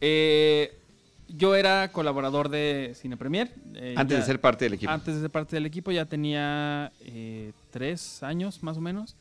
Eh, 0.00 0.78
yo 1.36 1.54
era 1.54 1.90
colaborador 1.92 2.48
de 2.48 2.92
Cine 2.94 3.16
Premier. 3.16 3.50
eh, 3.74 3.94
Antes 3.96 4.14
ya- 4.16 4.20
de 4.20 4.26
ser 4.26 4.40
parte 4.40 4.64
del 4.64 4.74
equipo. 4.74 4.90
Antes 4.92 5.14
de 5.14 5.20
ser 5.22 5.30
parte 5.30 5.56
del 5.56 5.66
equipo 5.66 5.90
ya 5.90 6.04
tenía 6.06 6.92
eh, 7.00 7.52
tres 7.70 8.22
años 8.22 8.62
más 8.62 8.76
o 8.76 8.80
menos. 8.80 9.16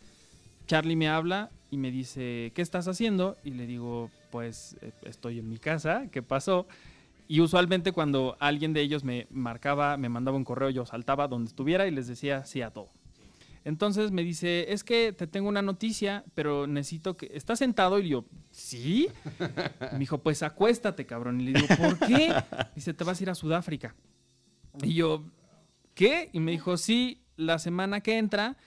Charlie 0.68 0.96
me 0.96 1.08
habla 1.10 1.50
y 1.72 1.78
me 1.78 1.92
dice, 1.92 2.52
¿qué 2.56 2.62
estás 2.62 2.88
haciendo? 2.88 3.38
Y 3.44 3.52
le 3.52 3.66
digo, 3.68 4.10
pues 4.32 4.76
eh, 4.82 4.92
estoy 5.04 5.40
en 5.40 5.50
mi 5.50 5.58
casa, 5.58 6.06
¿qué 6.12 6.22
pasó? 6.22 6.68
Y 7.28 7.42
usualmente 7.42 7.92
cuando 7.92 8.36
alguien 8.40 8.74
de 8.74 8.82
ellos 8.82 9.04
me 9.04 9.28
marcaba, 9.30 9.98
me 9.98 10.10
mandaba 10.10 10.38
un 10.38 10.44
correo, 10.44 10.70
yo 10.72 10.86
saltaba 10.86 11.28
donde 11.28 11.50
estuviera 11.50 11.88
y 11.88 11.92
les 11.92 12.08
decía 12.08 12.44
sí 12.46 12.62
a 12.62 12.72
todo. 12.72 12.90
Entonces 13.66 14.12
me 14.12 14.24
dice, 14.24 14.72
es 14.72 14.84
que 14.84 15.14
te 15.14 15.28
tengo 15.28 15.50
una 15.50 15.62
noticia, 15.62 16.24
pero 16.34 16.68
necesito 16.68 17.16
que... 17.16 17.30
¿Estás 17.34 17.60
sentado? 17.60 18.00
Y 18.00 18.10
yo, 18.10 18.26
¿sí? 18.52 19.10
Y 19.40 19.94
me 19.94 20.00
dijo, 20.00 20.20
pues 20.20 20.44
acuéstate, 20.44 21.06
cabrón. 21.06 21.42
Y 21.42 21.46
le 21.46 21.62
digo, 21.62 21.76
¿por 21.76 22.00
qué? 22.00 22.34
Dice, 22.76 22.94
te 22.94 23.04
vas 23.04 23.20
a 23.20 23.24
ir 23.24 23.30
a 23.30 23.36
Sudáfrica. 23.36 23.96
Y 24.82 24.94
yo, 24.94 25.26
¿qué? 25.94 26.30
Y 26.32 26.40
me 26.40 26.52
dijo, 26.52 26.78
sí, 26.78 27.22
la 27.36 27.60
semana 27.60 28.02
que 28.02 28.18
entra, 28.18 28.58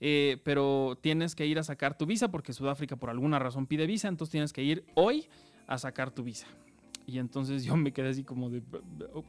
eh, 0.00 0.38
pero 0.44 0.98
tienes 1.00 1.34
que 1.34 1.46
ir 1.46 1.58
a 1.58 1.62
sacar 1.62 1.96
tu 1.96 2.06
visa 2.06 2.30
porque 2.30 2.52
Sudáfrica 2.52 2.96
por 2.96 3.10
alguna 3.10 3.38
razón 3.38 3.66
pide 3.66 3.86
visa, 3.86 4.08
entonces 4.08 4.32
tienes 4.32 4.52
que 4.52 4.62
ir 4.62 4.84
hoy 4.94 5.28
a 5.66 5.78
sacar 5.78 6.10
tu 6.10 6.22
visa. 6.22 6.46
Y 7.06 7.18
entonces 7.18 7.64
yo 7.64 7.76
me 7.76 7.92
quedé 7.92 8.10
así 8.10 8.24
como 8.24 8.50
de... 8.50 8.62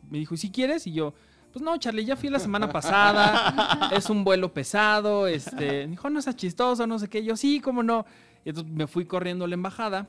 Me 0.10 0.20
dijo, 0.20 0.36
¿si 0.38 0.52
quieres? 0.52 0.86
Y 0.88 0.94
yo, 0.94 1.14
pues 1.54 1.64
no, 1.64 1.78
Charlie, 1.78 2.04
ya 2.04 2.16
fui 2.16 2.30
la 2.30 2.40
semana 2.40 2.68
pasada, 2.68 3.92
es 3.96 4.10
un 4.10 4.24
vuelo 4.24 4.52
pesado, 4.52 5.28
este, 5.28 5.88
dijo, 5.88 6.10
no 6.10 6.20
seas 6.20 6.36
chistoso, 6.36 6.88
no 6.88 6.98
sé 6.98 7.08
qué, 7.08 7.24
yo 7.24 7.38
sí, 7.38 7.60
cómo 7.60 7.84
no. 7.84 8.08
Y 8.44 8.50
entonces 8.50 8.74
me 8.74 8.88
fui 8.88 9.06
corriendo 9.06 9.46
a 9.46 9.48
la 9.48 9.54
embajada, 9.54 10.08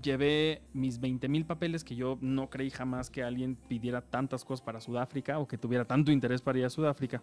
llevé 0.00 0.60
mis 0.74 1.00
20 1.00 1.26
mil 1.28 1.46
papeles 1.46 1.84
que 1.84 1.96
yo 1.96 2.18
no 2.20 2.50
creí 2.50 2.68
jamás 2.68 3.08
que 3.08 3.22
alguien 3.22 3.56
pidiera 3.66 4.02
tantas 4.02 4.44
cosas 4.44 4.60
para 4.60 4.82
Sudáfrica 4.82 5.38
o 5.38 5.48
que 5.48 5.56
tuviera 5.56 5.86
tanto 5.86 6.12
interés 6.12 6.42
para 6.42 6.58
ir 6.58 6.66
a 6.66 6.70
Sudáfrica. 6.70 7.22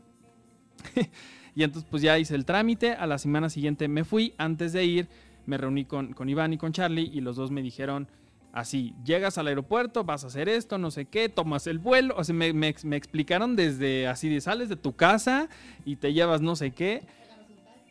y 1.56 1.62
entonces 1.62 1.88
pues 1.88 2.02
ya 2.02 2.18
hice 2.18 2.34
el 2.34 2.46
trámite, 2.46 2.94
a 2.94 3.06
la 3.06 3.20
semana 3.20 3.52
siguiente 3.52 3.88
me 3.88 4.04
fui, 4.04 4.34
antes 4.40 4.74
de 4.74 4.86
ir 4.86 5.08
me 5.46 5.58
reuní 5.58 5.86
con, 5.86 6.14
con 6.14 6.30
Iván 6.30 6.54
y 6.54 6.58
con 6.58 6.72
Charlie 6.74 7.12
y 7.14 7.22
los 7.22 7.36
dos 7.36 7.52
me 7.52 7.62
dijeron, 7.62 8.08
así, 8.54 8.94
llegas 9.06 9.38
al 9.38 9.48
aeropuerto, 9.48 10.04
vas 10.04 10.24
a 10.24 10.28
hacer 10.28 10.50
esto, 10.50 10.78
no 10.78 10.92
sé 10.92 11.06
qué, 11.06 11.30
tomas 11.30 11.68
el 11.68 11.80
vuelo, 11.80 12.16
o 12.18 12.24
sea, 12.24 12.36
me, 12.36 12.54
me, 12.54 12.76
me 12.84 12.96
explicaron 12.96 13.56
desde 13.56 14.08
así 14.08 14.30
de 14.30 14.42
sales 14.42 14.70
de 14.70 14.76
tu 14.76 14.96
casa 14.96 15.48
y 15.86 15.96
te 15.96 16.14
llevas 16.14 16.42
no 16.42 16.56
sé 16.56 16.72
qué. 16.72 17.04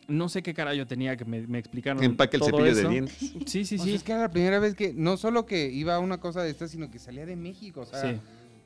No 0.09 0.29
sé 0.29 0.43
qué 0.43 0.55
cara 0.55 0.75
yo 0.75 0.89
tenía 0.89 1.17
que 1.17 1.25
me, 1.25 1.47
me 1.47 1.59
explicaron. 1.61 2.03
Empaque 2.03 2.37
el 2.37 2.41
todo 2.41 2.51
cepillo 2.59 2.75
de 2.75 2.89
dientes. 2.89 3.17
Sí, 3.47 3.65
sí, 3.65 3.77
O 3.77 3.79
sea, 3.79 3.85
sí. 3.87 3.95
es 3.95 4.03
que 4.03 4.11
era 4.11 4.23
la 4.23 4.31
primera 4.33 4.59
vez 4.59 4.75
que 4.75 4.93
no 4.93 5.17
solo 5.17 5.47
que 5.47 5.71
iba 5.71 5.95
a 5.95 6.01
una 6.01 6.19
cosa 6.19 6.43
de 6.43 6.51
esta, 6.51 6.67
sino 6.67 6.91
que 6.91 6.99
salía 6.99 7.25
de 7.27 7.37
México. 7.37 7.83
O 7.83 7.87
sea, 7.87 8.01
Sí. 8.15 8.21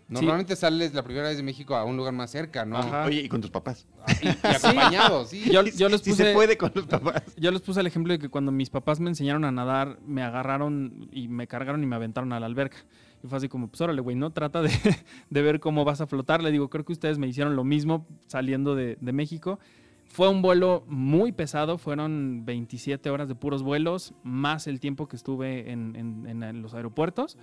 Normalmente 0.08 0.54
sales 0.56 0.92
la 0.94 1.02
primera 1.02 1.28
vez 1.28 1.36
de 1.36 1.42
México 1.42 1.74
a 1.76 1.84
un 1.84 1.96
lugar 1.96 2.12
más 2.12 2.30
cerca, 2.30 2.64
¿no? 2.64 2.76
Ajá. 2.76 3.04
Oye, 3.06 3.22
y 3.22 3.28
con 3.28 3.40
tus 3.40 3.50
papás. 3.50 3.86
Y, 4.22 4.26
y 4.28 4.30
acompañado, 4.42 5.24
sí. 5.24 5.50
Yo, 5.50 5.62
yo 5.64 5.88
les 5.88 6.00
Si 6.02 6.10
puse, 6.10 6.24
se 6.24 6.32
puede 6.34 6.56
con 6.58 6.72
los 6.74 6.86
papás. 6.86 7.22
yo 7.36 7.50
les 7.50 7.60
puse 7.62 7.80
el 7.80 7.86
ejemplo 7.86 8.12
de 8.12 8.18
que 8.18 8.28
cuando 8.28 8.52
mis 8.52 8.70
papás 8.70 9.00
me 9.00 9.08
enseñaron 9.10 9.44
a 9.44 9.52
nadar, 9.52 9.98
me 10.06 10.22
agarraron 10.22 11.08
y 11.12 11.28
me 11.28 11.46
cargaron 11.46 11.82
y 11.82 11.86
me 11.86 11.96
aventaron 11.96 12.32
a 12.32 12.40
la 12.40 12.46
alberca. 12.46 12.78
Y 13.22 13.26
fue 13.28 13.38
así 13.38 13.48
como, 13.48 13.68
pues 13.68 13.80
órale, 13.80 14.02
güey, 14.02 14.16
no 14.16 14.30
trata 14.32 14.60
de, 14.60 14.70
de 15.30 15.42
ver 15.42 15.58
cómo 15.60 15.84
vas 15.84 16.00
a 16.02 16.06
flotar. 16.06 16.42
Le 16.42 16.50
digo, 16.50 16.68
creo 16.68 16.84
que 16.84 16.92
ustedes 16.92 17.16
me 17.18 17.26
hicieron 17.26 17.56
lo 17.56 17.64
mismo 17.64 18.06
saliendo 18.26 18.74
de, 18.74 18.98
de 19.00 19.12
México. 19.12 19.58
Fue 20.06 20.28
un 20.28 20.42
vuelo 20.42 20.84
muy 20.86 21.32
pesado, 21.32 21.78
fueron 21.78 22.42
27 22.44 23.08
horas 23.10 23.26
de 23.26 23.34
puros 23.34 23.62
vuelos, 23.62 24.12
más 24.22 24.66
el 24.66 24.78
tiempo 24.78 25.08
que 25.08 25.16
estuve 25.16 25.72
en, 25.72 25.96
en- 25.96 26.26
en- 26.26 26.42
en 26.42 26.62
los 26.62 26.74
aeropuertos. 26.74 27.38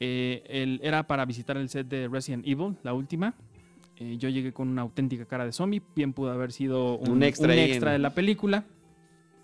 Eh, 0.00 0.42
el- 0.48 0.80
era 0.82 1.06
para 1.06 1.24
visitar 1.24 1.56
el 1.56 1.68
set 1.68 1.88
de 1.88 2.08
Resident 2.08 2.46
Evil, 2.46 2.76
la 2.82 2.92
última. 2.94 3.34
Eh, 3.98 4.16
yo 4.18 4.28
llegué 4.28 4.52
con 4.52 4.68
una 4.68 4.82
auténtica 4.82 5.24
cara 5.24 5.46
de 5.46 5.52
zombie, 5.52 5.80
bien 5.94 6.12
pudo 6.12 6.30
haber 6.30 6.52
sido 6.52 6.98
un, 6.98 7.10
Un 7.12 7.22
extra 7.22 7.46
un 7.46 7.52
ahí 7.52 7.60
extra 7.60 7.90
en- 7.92 7.94
de 7.94 7.98
la 8.00 8.10
película. 8.10 8.64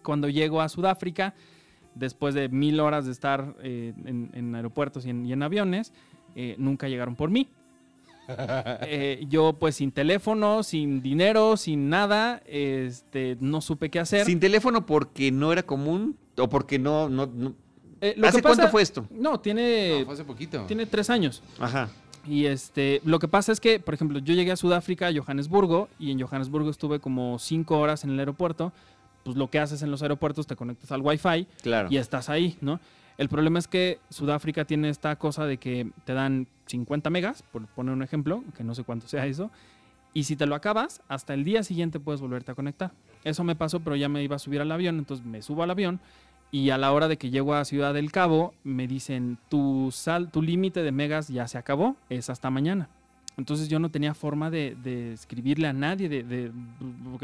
Cuando 0.03 0.29
llego 0.29 0.61
a 0.61 0.69
Sudáfrica, 0.69 1.35
después 1.95 2.35
de 2.35 2.49
mil 2.51 2.81
horas 2.81 3.07
de 3.07 3.13
estar 3.13 3.55
eh, 3.63 3.95
en, 4.05 4.31
en 4.35 4.55
aeropuertos 4.55 5.07
y 5.07 5.11
en, 5.11 5.25
y 5.25 5.33
en 5.33 5.43
aviones, 5.43 5.93
eh, 6.35 6.55
nunca 6.59 6.89
llegaron 6.89 7.17
por 7.17 7.31
mí. 7.31 7.49
Yo 9.29 9.55
pues 9.59 9.77
sin 9.77 9.91
teléfono, 9.93 10.63
sin 10.63 11.03
dinero, 11.03 11.57
sin 11.57 11.89
nada, 11.89 12.43
este, 12.47 13.37
no 13.41 13.61
supe 13.61 13.91
qué 13.91 14.01
hacer. 14.01 14.27
Sin 14.27 14.41
teléfono 14.41 14.87
porque 14.87 15.31
no 15.33 15.53
era 15.53 15.63
común 15.65 16.17
o 16.39 16.49
porque 16.49 16.79
no... 16.79 17.09
no, 17.09 17.27
no- 17.27 17.55
Eh, 18.03 18.15
lo 18.19 18.27
¿Hace 18.29 18.39
que 18.39 18.43
pasa- 18.43 18.57
cuánto 18.57 18.71
fue 18.73 18.83
esto? 18.83 19.07
No, 19.11 19.41
tiene, 19.41 20.01
No, 20.01 20.05
fue 20.07 20.15
hace 20.15 20.25
poquito. 20.25 20.65
tiene 20.67 20.85
tres 20.87 21.09
años. 21.09 21.43
Ajá. 21.59 21.89
Y 22.27 22.45
este, 22.47 23.01
lo 23.05 23.19
que 23.19 23.29
pasa 23.29 23.51
es 23.53 23.61
que, 23.61 23.81
por 23.81 23.95
ejemplo, 23.95 24.19
yo 24.19 24.35
llegué 24.35 24.53
a 24.53 24.57
Sudáfrica, 24.57 25.07
a 25.09 25.13
Johannesburgo, 25.13 25.89
y 25.99 26.11
en 26.11 26.21
Johannesburgo 26.21 26.69
estuve 26.69 27.01
como 27.01 27.39
cinco 27.39 27.79
horas 27.79 28.05
en 28.05 28.11
el 28.11 28.19
aeropuerto. 28.19 28.73
Pues 29.25 29.37
lo 29.37 29.49
que 29.49 29.61
haces 29.61 29.83
en 29.83 29.91
los 29.93 30.03
aeropuertos, 30.03 30.47
te 30.49 30.57
conectas 30.57 30.91
al 30.91 31.01
Wi-Fi 31.01 31.47
Claro. 31.63 31.89
y 31.91 31.97
estás 31.97 32.29
ahí, 32.29 32.59
¿no? 32.61 32.81
El 33.19 33.29
problema 33.29 33.61
es 33.61 33.69
que 33.69 34.01
Sudáfrica 34.11 34.65
tiene 34.65 34.89
esta 34.89 35.15
cosa 35.17 35.47
de 35.47 35.59
que 35.59 35.89
te 36.05 36.13
dan 36.13 36.49
50 36.67 37.09
megas, 37.09 37.45
por 37.53 37.67
poner 37.69 37.95
un 37.95 38.03
ejemplo, 38.03 38.43
que 38.57 38.65
no 38.65 38.75
sé 38.75 38.83
cuánto 38.83 39.07
sea 39.07 39.27
eso, 39.27 39.51
y 40.13 40.25
si 40.25 40.35
te 40.35 40.47
lo 40.47 40.57
acabas, 40.57 41.03
hasta 41.09 41.35
el 41.35 41.45
día 41.45 41.63
siguiente 41.63 42.01
puedes 42.01 42.21
volverte 42.21 42.51
a 42.51 42.55
conectar. 42.57 42.91
Eso 43.23 43.45
me 43.45 43.55
pasó, 43.55 43.79
pero 43.81 43.95
ya 43.95 44.09
me 44.09 44.25
iba 44.25 44.35
a 44.37 44.39
subir 44.41 44.61
al 44.61 44.73
avión, 44.73 44.99
entonces 44.99 45.25
me 45.25 45.41
subo 45.41 45.63
al 45.63 45.71
avión 45.71 46.01
y 46.53 46.69
a 46.69 46.77
la 46.79 46.93
hora 46.93 47.09
de 47.09 47.17
que 47.17 47.31
llego 47.31 47.55
a 47.55 47.65
Ciudad 47.65 47.95
del 47.95 48.13
Cabo, 48.13 48.53
me 48.63 48.87
dicen, 48.87 49.39
tu, 49.49 49.89
sal, 49.91 50.31
tu 50.31 50.43
límite 50.43 50.83
de 50.83 50.93
megas 50.93 51.29
ya 51.29 51.49
se 51.49 51.57
acabó, 51.57 51.97
es 52.11 52.29
hasta 52.29 52.51
mañana. 52.51 52.91
Entonces 53.39 53.69
yo 53.69 53.79
no 53.79 53.91
tenía 53.91 54.13
forma 54.13 54.51
de, 54.51 54.77
de 54.85 55.15
escribirle 55.15 55.67
a 55.67 55.73
nadie, 55.73 56.11
de, 56.11 56.23
de- 56.23 56.53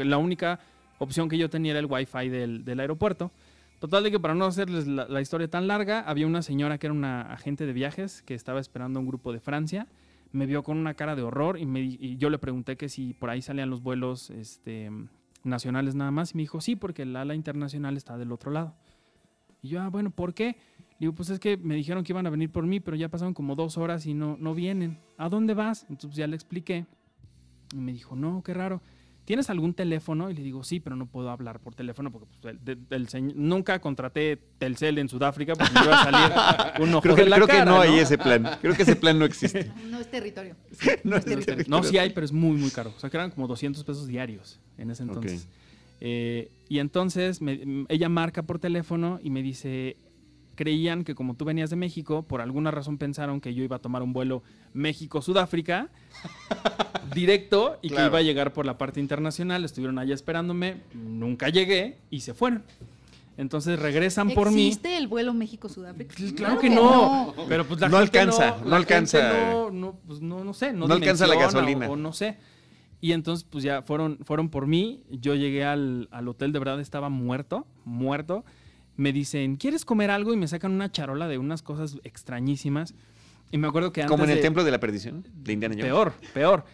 la 0.03 0.17
única 0.17 0.59
opción 0.97 1.29
que 1.29 1.37
yo 1.37 1.47
tenía 1.47 1.71
era 1.73 1.79
el 1.79 1.85
wifi 1.85 2.27
del, 2.27 2.65
del 2.65 2.79
aeropuerto. 2.79 3.31
Total 3.79 4.03
de 4.03 4.09
que 4.09 4.19
para 4.19 4.33
no 4.33 4.45
hacerles 4.45 4.87
la, 4.87 5.21
historia 5.21 5.47
tan 5.47 5.67
larga, 5.67 6.01
había 6.01 6.25
una 6.25 6.41
señora 6.41 6.79
que 6.79 6.87
era 6.87 6.93
una 6.93 7.21
agente 7.21 7.67
de 7.67 7.71
viajes 7.73 8.23
que 8.23 8.33
estaba 8.33 8.59
esperando 8.59 8.97
a 8.97 9.01
un 9.01 9.07
grupo 9.07 9.31
de 9.31 9.39
Francia. 9.39 9.87
Me 10.31 10.47
vio 10.47 10.63
con 10.63 10.75
una 10.77 10.95
cara 10.95 11.15
de 11.15 11.21
horror 11.21 11.59
y, 11.59 11.67
me, 11.67 12.17
yo 12.17 12.31
le 12.31 12.39
pregunté 12.39 12.77
que 12.77 12.89
si 12.89 13.13
por 13.13 13.29
ahí 13.29 13.43
salían 13.43 13.69
los 13.69 13.83
vuelos 13.83 14.31
este, 14.31 14.91
nacionales 15.43 15.93
nada 15.93 16.09
más. 16.11 16.33
Y 16.33 16.37
me 16.37 16.43
dijo, 16.43 16.59
sí, 16.59 16.75
porque 16.75 17.03
el 17.03 17.15
ala 17.15 17.35
internacional 17.35 17.95
está 17.95 18.17
del 18.17 18.31
otro 18.31 18.51
lado. 18.51 18.73
Y 19.61 19.69
yo, 19.69 19.81
ah, 19.81 19.89
bueno, 19.89 20.09
¿por 20.11 20.33
qué? 20.33 20.55
Le 20.99 21.05
digo, 21.05 21.13
pues 21.13 21.29
es 21.29 21.39
que 21.39 21.57
me 21.57 21.75
dijeron 21.75 22.03
que 22.03 22.11
iban 22.13 22.27
a 22.27 22.29
venir 22.29 22.51
por 22.51 22.65
mí, 22.65 22.79
pero 22.79 22.95
ya 22.97 23.09
pasaron 23.09 23.33
como 23.33 23.55
dos 23.55 23.77
horas 23.77 24.05
y 24.05 24.13
no, 24.13 24.37
no 24.39 24.53
vienen. 24.53 24.99
¿A 25.17 25.29
dónde 25.29 25.53
vas? 25.53 25.85
Entonces 25.89 26.17
ya 26.17 26.27
le 26.27 26.35
expliqué. 26.35 26.85
Y 27.73 27.77
me 27.77 27.93
dijo, 27.93 28.15
no, 28.15 28.41
qué 28.43 28.53
raro. 28.53 28.81
¿Tienes 29.25 29.49
algún 29.51 29.75
teléfono? 29.75 30.31
Y 30.31 30.33
le 30.33 30.41
digo, 30.41 30.63
sí, 30.63 30.79
pero 30.79 30.95
no 30.95 31.05
puedo 31.05 31.29
hablar 31.29 31.59
por 31.59 31.75
teléfono 31.75 32.11
porque 32.11 32.27
pues, 32.41 32.55
el- 32.65 32.79
el 32.89 33.07
señ- 33.07 33.33
nunca 33.35 33.79
contraté 33.79 34.37
Telcel 34.57 34.97
en 34.97 35.07
Sudáfrica 35.07 35.53
porque 35.53 35.71
me 35.75 35.85
iba 35.85 36.01
a 36.01 36.03
salir 36.03 36.81
un 36.81 36.93
ojo 36.95 37.01
Creo 37.03 37.15
que, 37.15 37.23
de 37.25 37.29
la 37.29 37.35
creo 37.35 37.47
que 37.47 37.53
cara, 37.53 37.65
no 37.71 37.79
hay 37.79 37.99
ese 37.99 38.17
plan. 38.17 38.57
Creo 38.59 38.73
que 38.73 38.81
ese 38.81 38.95
plan 38.95 39.19
no 39.19 39.25
existe. 39.25 39.71
No 39.89 39.99
es 39.99 40.09
territorio. 40.09 40.55
No 41.03 41.15
es 41.17 41.23
territorio. 41.25 41.45
territorio. 41.45 41.65
No, 41.69 41.83
sí 41.83 41.97
hay, 41.99 42.09
pero 42.09 42.25
es 42.25 42.31
muy, 42.33 42.57
muy 42.57 42.71
caro. 42.71 42.91
O 42.97 42.99
sea, 42.99 43.09
que 43.11 43.17
eran 43.17 43.29
como 43.29 43.47
200 43.47 43.83
pesos 43.83 44.07
diarios 44.07 44.59
en 44.79 44.89
ese 44.89 45.03
entonces. 45.03 45.47
Eh, 46.01 46.49
y 46.69 46.79
entonces 46.79 47.41
me- 47.41 47.61
m- 47.61 47.85
ella 47.89 48.09
marca 48.09 48.43
por 48.43 48.59
teléfono 48.59 49.19
y 49.23 49.29
me 49.31 49.41
dice, 49.41 49.97
creían 50.55 51.03
que 51.03 51.15
como 51.15 51.35
tú 51.35 51.45
venías 51.45 51.69
de 51.69 51.75
México, 51.75 52.23
por 52.23 52.41
alguna 52.41 52.71
razón 52.71 52.97
pensaron 52.97 53.41
que 53.41 53.53
yo 53.53 53.63
iba 53.63 53.77
a 53.77 53.79
tomar 53.79 54.01
un 54.01 54.13
vuelo 54.13 54.43
México-Sudáfrica 54.73 55.89
directo 57.13 57.77
y 57.81 57.89
que 57.89 57.95
iba 58.05 58.17
a 58.17 58.21
llegar 58.21 58.53
por 58.53 58.65
la 58.65 58.77
parte 58.77 58.99
internacional. 58.99 59.63
Estuvieron 59.65 59.99
allá 59.99 60.13
esperándome, 60.13 60.81
nunca 60.93 61.49
llegué 61.49 61.97
y 62.09 62.21
se 62.21 62.33
fueron. 62.33 62.63
Entonces 63.37 63.79
regresan 63.79 64.31
por 64.31 64.51
mí. 64.51 64.67
¿Existe 64.67 64.97
el 64.97 65.07
vuelo 65.07 65.33
México-Sudáfrica? 65.33 66.13
Claro 66.35 66.59
que 66.59 66.69
no. 66.69 67.33
Pero 67.47 67.65
pues 67.65 67.79
la 67.79 67.87
No 67.87 67.97
gente 67.99 68.19
alcanza, 68.19 68.57
no 68.63 68.69
la 68.69 68.75
alcanza. 68.75 69.17
gente 69.31 69.51
No, 69.53 69.71
no, 69.71 69.99
pues 70.05 70.19
no, 70.21 70.43
no 70.43 70.53
sé, 70.53 70.73
no, 70.73 70.87
No 70.87 70.93
alcanza 70.95 71.25
la 71.25 71.35
gasolina. 71.35 71.87
O, 71.89 71.93
o 71.93 71.95
no 71.95 72.11
sé. 72.11 72.37
Y 73.01 73.13
entonces, 73.13 73.45
pues 73.49 73.63
ya 73.63 73.81
fueron, 73.81 74.17
fueron 74.25 74.49
por 74.49 74.67
mí. 74.67 75.03
Yo 75.09 75.35
llegué 75.35 75.63
al, 75.63 76.07
al 76.11 76.27
hotel, 76.27 76.51
de 76.51 76.59
verdad 76.59 76.79
estaba 76.81 77.09
muerto, 77.09 77.65
muerto. 77.85 78.43
Me 78.97 79.13
dicen, 79.13 79.55
¿quieres 79.55 79.85
comer 79.85 80.11
algo? 80.11 80.33
Y 80.33 80.37
me 80.37 80.47
sacan 80.47 80.71
una 80.73 80.91
charola 80.91 81.27
de 81.29 81.37
unas 81.37 81.61
cosas 81.61 81.97
extrañísimas. 82.03 82.93
Y 83.51 83.57
me 83.57 83.67
acuerdo 83.67 83.91
que 83.93 84.01
antes 84.01 84.11
Como 84.11 84.25
en 84.25 84.31
el 84.31 84.35
de- 84.37 84.41
templo 84.41 84.63
de 84.63 84.71
la 84.71 84.79
perdición 84.79 85.25
de 85.33 85.53
Indiana 85.53 85.75
Jones. 85.75 85.87
Peor, 85.87 86.13
peor. 86.33 86.65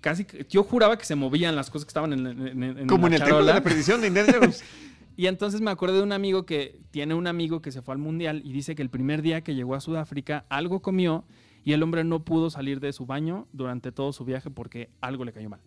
Casi, 0.00 0.26
yo 0.50 0.62
juraba 0.64 0.96
que 0.98 1.04
se 1.04 1.14
movían 1.14 1.56
las 1.56 1.70
cosas 1.70 1.84
que 1.86 1.90
estaban 1.90 2.12
en, 2.12 2.26
en- 2.26 2.62
en- 2.78 2.86
Como 2.86 3.06
en 3.06 3.14
el 3.14 3.20
templo 3.20 3.44
de 3.44 3.52
la 3.52 3.62
perdición 3.62 4.00
de 4.00 4.08
Indiana 4.08 4.32
Jones. 4.38 4.64
Y 5.16 5.26
entonces 5.26 5.60
me 5.60 5.72
acuerdo 5.72 5.96
de 5.96 6.02
un 6.04 6.12
amigo 6.12 6.46
que 6.46 6.78
tiene 6.92 7.12
un 7.14 7.26
amigo 7.26 7.60
que 7.60 7.72
se 7.72 7.82
fue 7.82 7.92
al 7.92 7.98
mundial 7.98 8.40
y 8.44 8.52
dice 8.52 8.76
que 8.76 8.82
el 8.82 8.88
primer 8.88 9.20
día 9.20 9.40
que 9.40 9.56
llegó 9.56 9.74
a 9.74 9.80
Sudáfrica 9.80 10.44
algo 10.48 10.80
comió 10.80 11.24
y 11.64 11.72
el 11.72 11.82
hombre 11.82 12.04
no 12.04 12.24
pudo 12.24 12.50
salir 12.50 12.78
de 12.78 12.92
su 12.92 13.04
baño 13.04 13.48
durante 13.52 13.90
todo 13.90 14.12
su 14.12 14.24
viaje 14.24 14.48
porque 14.48 14.90
algo 15.00 15.24
le 15.24 15.32
cayó 15.32 15.48
mal. 15.50 15.58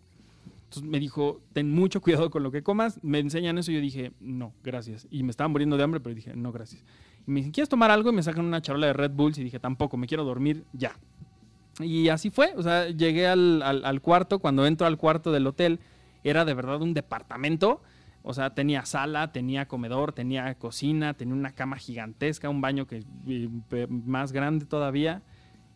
Entonces 0.72 0.90
me 0.90 1.00
dijo, 1.00 1.42
ten 1.52 1.70
mucho 1.70 2.00
cuidado 2.00 2.30
con 2.30 2.42
lo 2.42 2.50
que 2.50 2.62
comas. 2.62 2.98
Me 3.02 3.18
enseñan 3.18 3.58
eso 3.58 3.70
y 3.70 3.74
yo 3.74 3.80
dije, 3.82 4.12
no, 4.20 4.54
gracias. 4.64 5.06
Y 5.10 5.22
me 5.22 5.30
estaba 5.30 5.48
muriendo 5.48 5.76
de 5.76 5.82
hambre, 5.82 6.00
pero 6.00 6.14
dije, 6.14 6.34
no, 6.34 6.50
gracias. 6.50 6.82
Y 7.26 7.30
me 7.30 7.40
dicen, 7.40 7.52
¿quieres 7.52 7.68
tomar 7.68 7.90
algo? 7.90 8.08
Y 8.08 8.14
me 8.14 8.22
sacan 8.22 8.46
una 8.46 8.62
charola 8.62 8.86
de 8.86 8.94
Red 8.94 9.10
Bulls 9.10 9.36
y 9.36 9.44
dije, 9.44 9.60
tampoco, 9.60 9.98
me 9.98 10.06
quiero 10.06 10.24
dormir 10.24 10.64
ya. 10.72 10.98
Y 11.78 12.08
así 12.08 12.30
fue, 12.30 12.54
o 12.56 12.62
sea, 12.62 12.88
llegué 12.88 13.28
al, 13.28 14.00
cuarto, 14.00 14.38
cuando 14.38 14.64
entro 14.64 14.86
al 14.86 14.96
cuarto 14.96 15.30
del 15.30 15.46
hotel, 15.46 15.78
era 16.24 16.46
de 16.46 16.54
verdad 16.54 16.80
un 16.80 16.94
departamento, 16.94 17.82
o 18.22 18.32
sea, 18.32 18.54
tenía 18.54 18.86
sala, 18.86 19.30
tenía 19.30 19.68
comedor, 19.68 20.12
tenía 20.14 20.54
cocina, 20.54 21.12
tenía 21.12 21.34
una 21.34 21.52
cama 21.52 21.76
gigantesca, 21.76 22.48
un 22.48 22.62
baño 22.62 22.86
que 22.86 23.04
más 23.90 24.32
grande 24.32 24.64
todavía, 24.64 25.22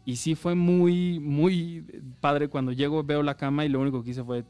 y 0.06 0.16
sí 0.16 0.36
fue 0.36 0.54
muy, 0.54 1.18
muy 1.20 1.84
padre 2.20 2.48
cuando 2.48 2.70
llego, 2.72 3.02
veo 3.02 3.22
la 3.22 3.36
cama 3.36 3.64
y 3.66 3.68
lo 3.68 3.80
único 3.80 4.02
que 4.04 4.10
hice 4.12 4.22
fue 4.24 4.44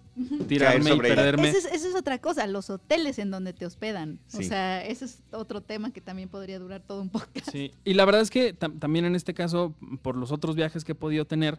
tirarme 0.47 0.95
y 0.95 0.99
perderme. 0.99 1.49
Esa 1.49 1.59
es, 1.59 1.65
esa 1.65 1.89
es 1.89 1.95
otra 1.97 2.19
cosa, 2.21 2.47
los 2.47 2.69
hoteles 2.71 3.19
en 3.19 3.31
donde 3.31 3.53
te 3.55 3.65
hospedan. 3.67 4.21
O 4.35 4.43
sea, 4.43 4.85
ese 4.85 5.07
es 5.07 5.23
otro 5.33 5.63
tema 5.63 5.91
que 5.93 6.01
también 6.03 6.29
podría 6.29 6.59
durar 6.59 6.83
todo 6.83 7.01
un 7.01 7.09
podcast. 7.09 7.51
Sí, 7.51 7.73
y 7.85 7.95
la 7.95 8.05
verdad 8.05 8.21
es 8.21 8.31
que 8.31 8.55
tam- 8.57 8.79
también 8.79 9.07
en 9.07 9.17
este 9.17 9.33
caso, 9.35 9.75
por 10.03 10.15
los 10.17 10.31
otros 10.31 10.55
viajes 10.57 10.85
que 10.85 10.93
he 10.93 10.95
podido 10.95 11.25
tener, 11.25 11.59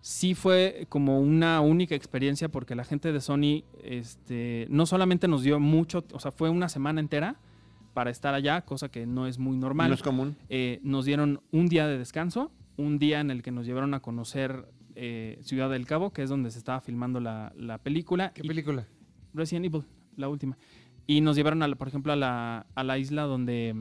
sí 0.00 0.34
fue 0.34 0.86
como 0.88 1.20
una 1.20 1.60
única 1.60 1.94
experiencia 1.94 2.48
porque 2.48 2.74
la 2.74 2.84
gente 2.84 3.12
de 3.12 3.20
Sony 3.20 3.62
este, 3.84 4.66
no 4.70 4.86
solamente 4.86 5.28
nos 5.28 5.42
dio 5.42 5.60
mucho, 5.60 6.04
o 6.12 6.20
sea, 6.20 6.32
fue 6.32 6.50
una 6.50 6.68
semana 6.68 7.00
entera 7.00 7.36
para 7.94 8.10
estar 8.10 8.34
allá, 8.34 8.60
cosa 8.62 8.90
que 8.90 9.06
no 9.06 9.26
es 9.26 9.38
muy 9.38 9.56
normal. 9.56 9.88
No 9.88 9.94
es 9.94 10.02
común. 10.02 10.36
Eh, 10.48 10.80
nos 10.82 11.04
dieron 11.06 11.40
un 11.52 11.68
día 11.68 11.86
de 11.86 11.96
descanso 11.96 12.50
un 12.76 12.98
día 12.98 13.20
en 13.20 13.30
el 13.30 13.42
que 13.42 13.50
nos 13.50 13.66
llevaron 13.66 13.94
a 13.94 14.00
conocer 14.00 14.68
eh, 14.94 15.38
Ciudad 15.42 15.70
del 15.70 15.86
Cabo, 15.86 16.12
que 16.12 16.22
es 16.22 16.30
donde 16.30 16.50
se 16.50 16.58
estaba 16.58 16.80
filmando 16.80 17.20
la, 17.20 17.52
la 17.56 17.78
película. 17.78 18.32
¿Qué 18.32 18.42
y- 18.44 18.48
película? 18.48 18.86
Resident 19.34 19.66
Evil, 19.66 19.82
la 20.16 20.28
última. 20.28 20.56
Y 21.06 21.20
nos 21.20 21.36
llevaron, 21.36 21.62
a 21.62 21.74
por 21.76 21.88
ejemplo, 21.88 22.12
a 22.12 22.16
la, 22.16 22.66
a 22.74 22.82
la 22.84 22.98
isla 22.98 23.22
donde, 23.22 23.74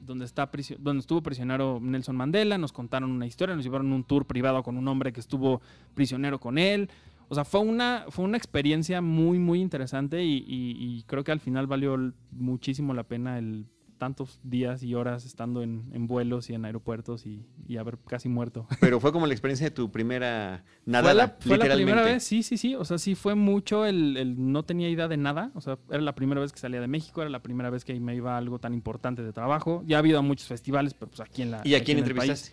donde, 0.00 0.24
está 0.24 0.50
donde 0.78 1.00
estuvo 1.00 1.22
prisionero 1.22 1.78
Nelson 1.80 2.16
Mandela. 2.16 2.58
Nos 2.58 2.72
contaron 2.72 3.10
una 3.10 3.26
historia, 3.26 3.54
nos 3.54 3.64
llevaron 3.64 3.92
un 3.92 4.04
tour 4.04 4.26
privado 4.26 4.62
con 4.62 4.76
un 4.76 4.88
hombre 4.88 5.12
que 5.12 5.20
estuvo 5.20 5.60
prisionero 5.94 6.40
con 6.40 6.58
él. 6.58 6.88
O 7.28 7.34
sea, 7.34 7.44
fue 7.44 7.60
una, 7.60 8.06
fue 8.08 8.24
una 8.24 8.38
experiencia 8.38 9.02
muy, 9.02 9.38
muy 9.38 9.60
interesante 9.60 10.24
y, 10.24 10.38
y- 10.48 10.76
y 10.78 11.02
creo 11.02 11.22
que 11.24 11.30
al 11.32 11.40
final 11.40 11.66
valió 11.66 12.12
muchísimo 12.30 12.94
la 12.94 13.02
pena 13.04 13.38
el 13.38 13.66
tantos 13.98 14.40
días 14.42 14.82
y 14.82 14.94
horas 14.94 15.26
estando 15.26 15.62
en, 15.62 15.84
en 15.92 16.06
vuelos 16.06 16.48
y 16.48 16.54
en 16.54 16.64
aeropuertos 16.64 17.26
y, 17.26 17.44
y 17.66 17.76
haber 17.76 17.98
casi 17.98 18.28
muerto. 18.28 18.66
Pero 18.80 19.00
fue 19.00 19.12
como 19.12 19.26
la 19.26 19.34
experiencia 19.34 19.66
de 19.66 19.70
tu 19.72 19.90
primera 19.90 20.62
Fue 20.84 20.92
nadada, 20.92 21.14
la, 21.14 21.28
fue 21.40 21.50
la 21.58 21.64
literalmente. 21.64 21.92
primera 21.92 22.02
vez, 22.14 22.24
sí, 22.24 22.42
sí, 22.42 22.56
sí. 22.56 22.74
O 22.74 22.84
sea, 22.84 22.98
sí 22.98 23.14
fue 23.14 23.34
mucho 23.34 23.84
el, 23.84 24.16
el 24.16 24.50
no 24.52 24.62
tenía 24.62 24.88
idea 24.88 25.08
de 25.08 25.16
nada. 25.16 25.50
O 25.54 25.60
sea, 25.60 25.78
era 25.90 26.00
la 26.00 26.14
primera 26.14 26.40
vez 26.40 26.52
que 26.52 26.58
salía 26.58 26.80
de 26.80 26.88
México, 26.88 27.20
era 27.20 27.30
la 27.30 27.42
primera 27.42 27.68
vez 27.70 27.84
que 27.84 27.98
me 28.00 28.14
iba 28.14 28.34
a 28.34 28.38
algo 28.38 28.58
tan 28.58 28.72
importante 28.72 29.22
de 29.22 29.32
trabajo. 29.32 29.82
Ya 29.86 29.96
ha 29.96 29.98
habido 29.98 30.22
muchos 30.22 30.46
festivales, 30.48 30.94
pero 30.94 31.10
pues 31.10 31.20
aquí 31.20 31.42
en 31.42 31.50
la. 31.50 31.60
¿Y 31.64 31.74
a 31.74 31.84
quién 31.84 31.98
en 31.98 32.04
entrevistaste? 32.04 32.52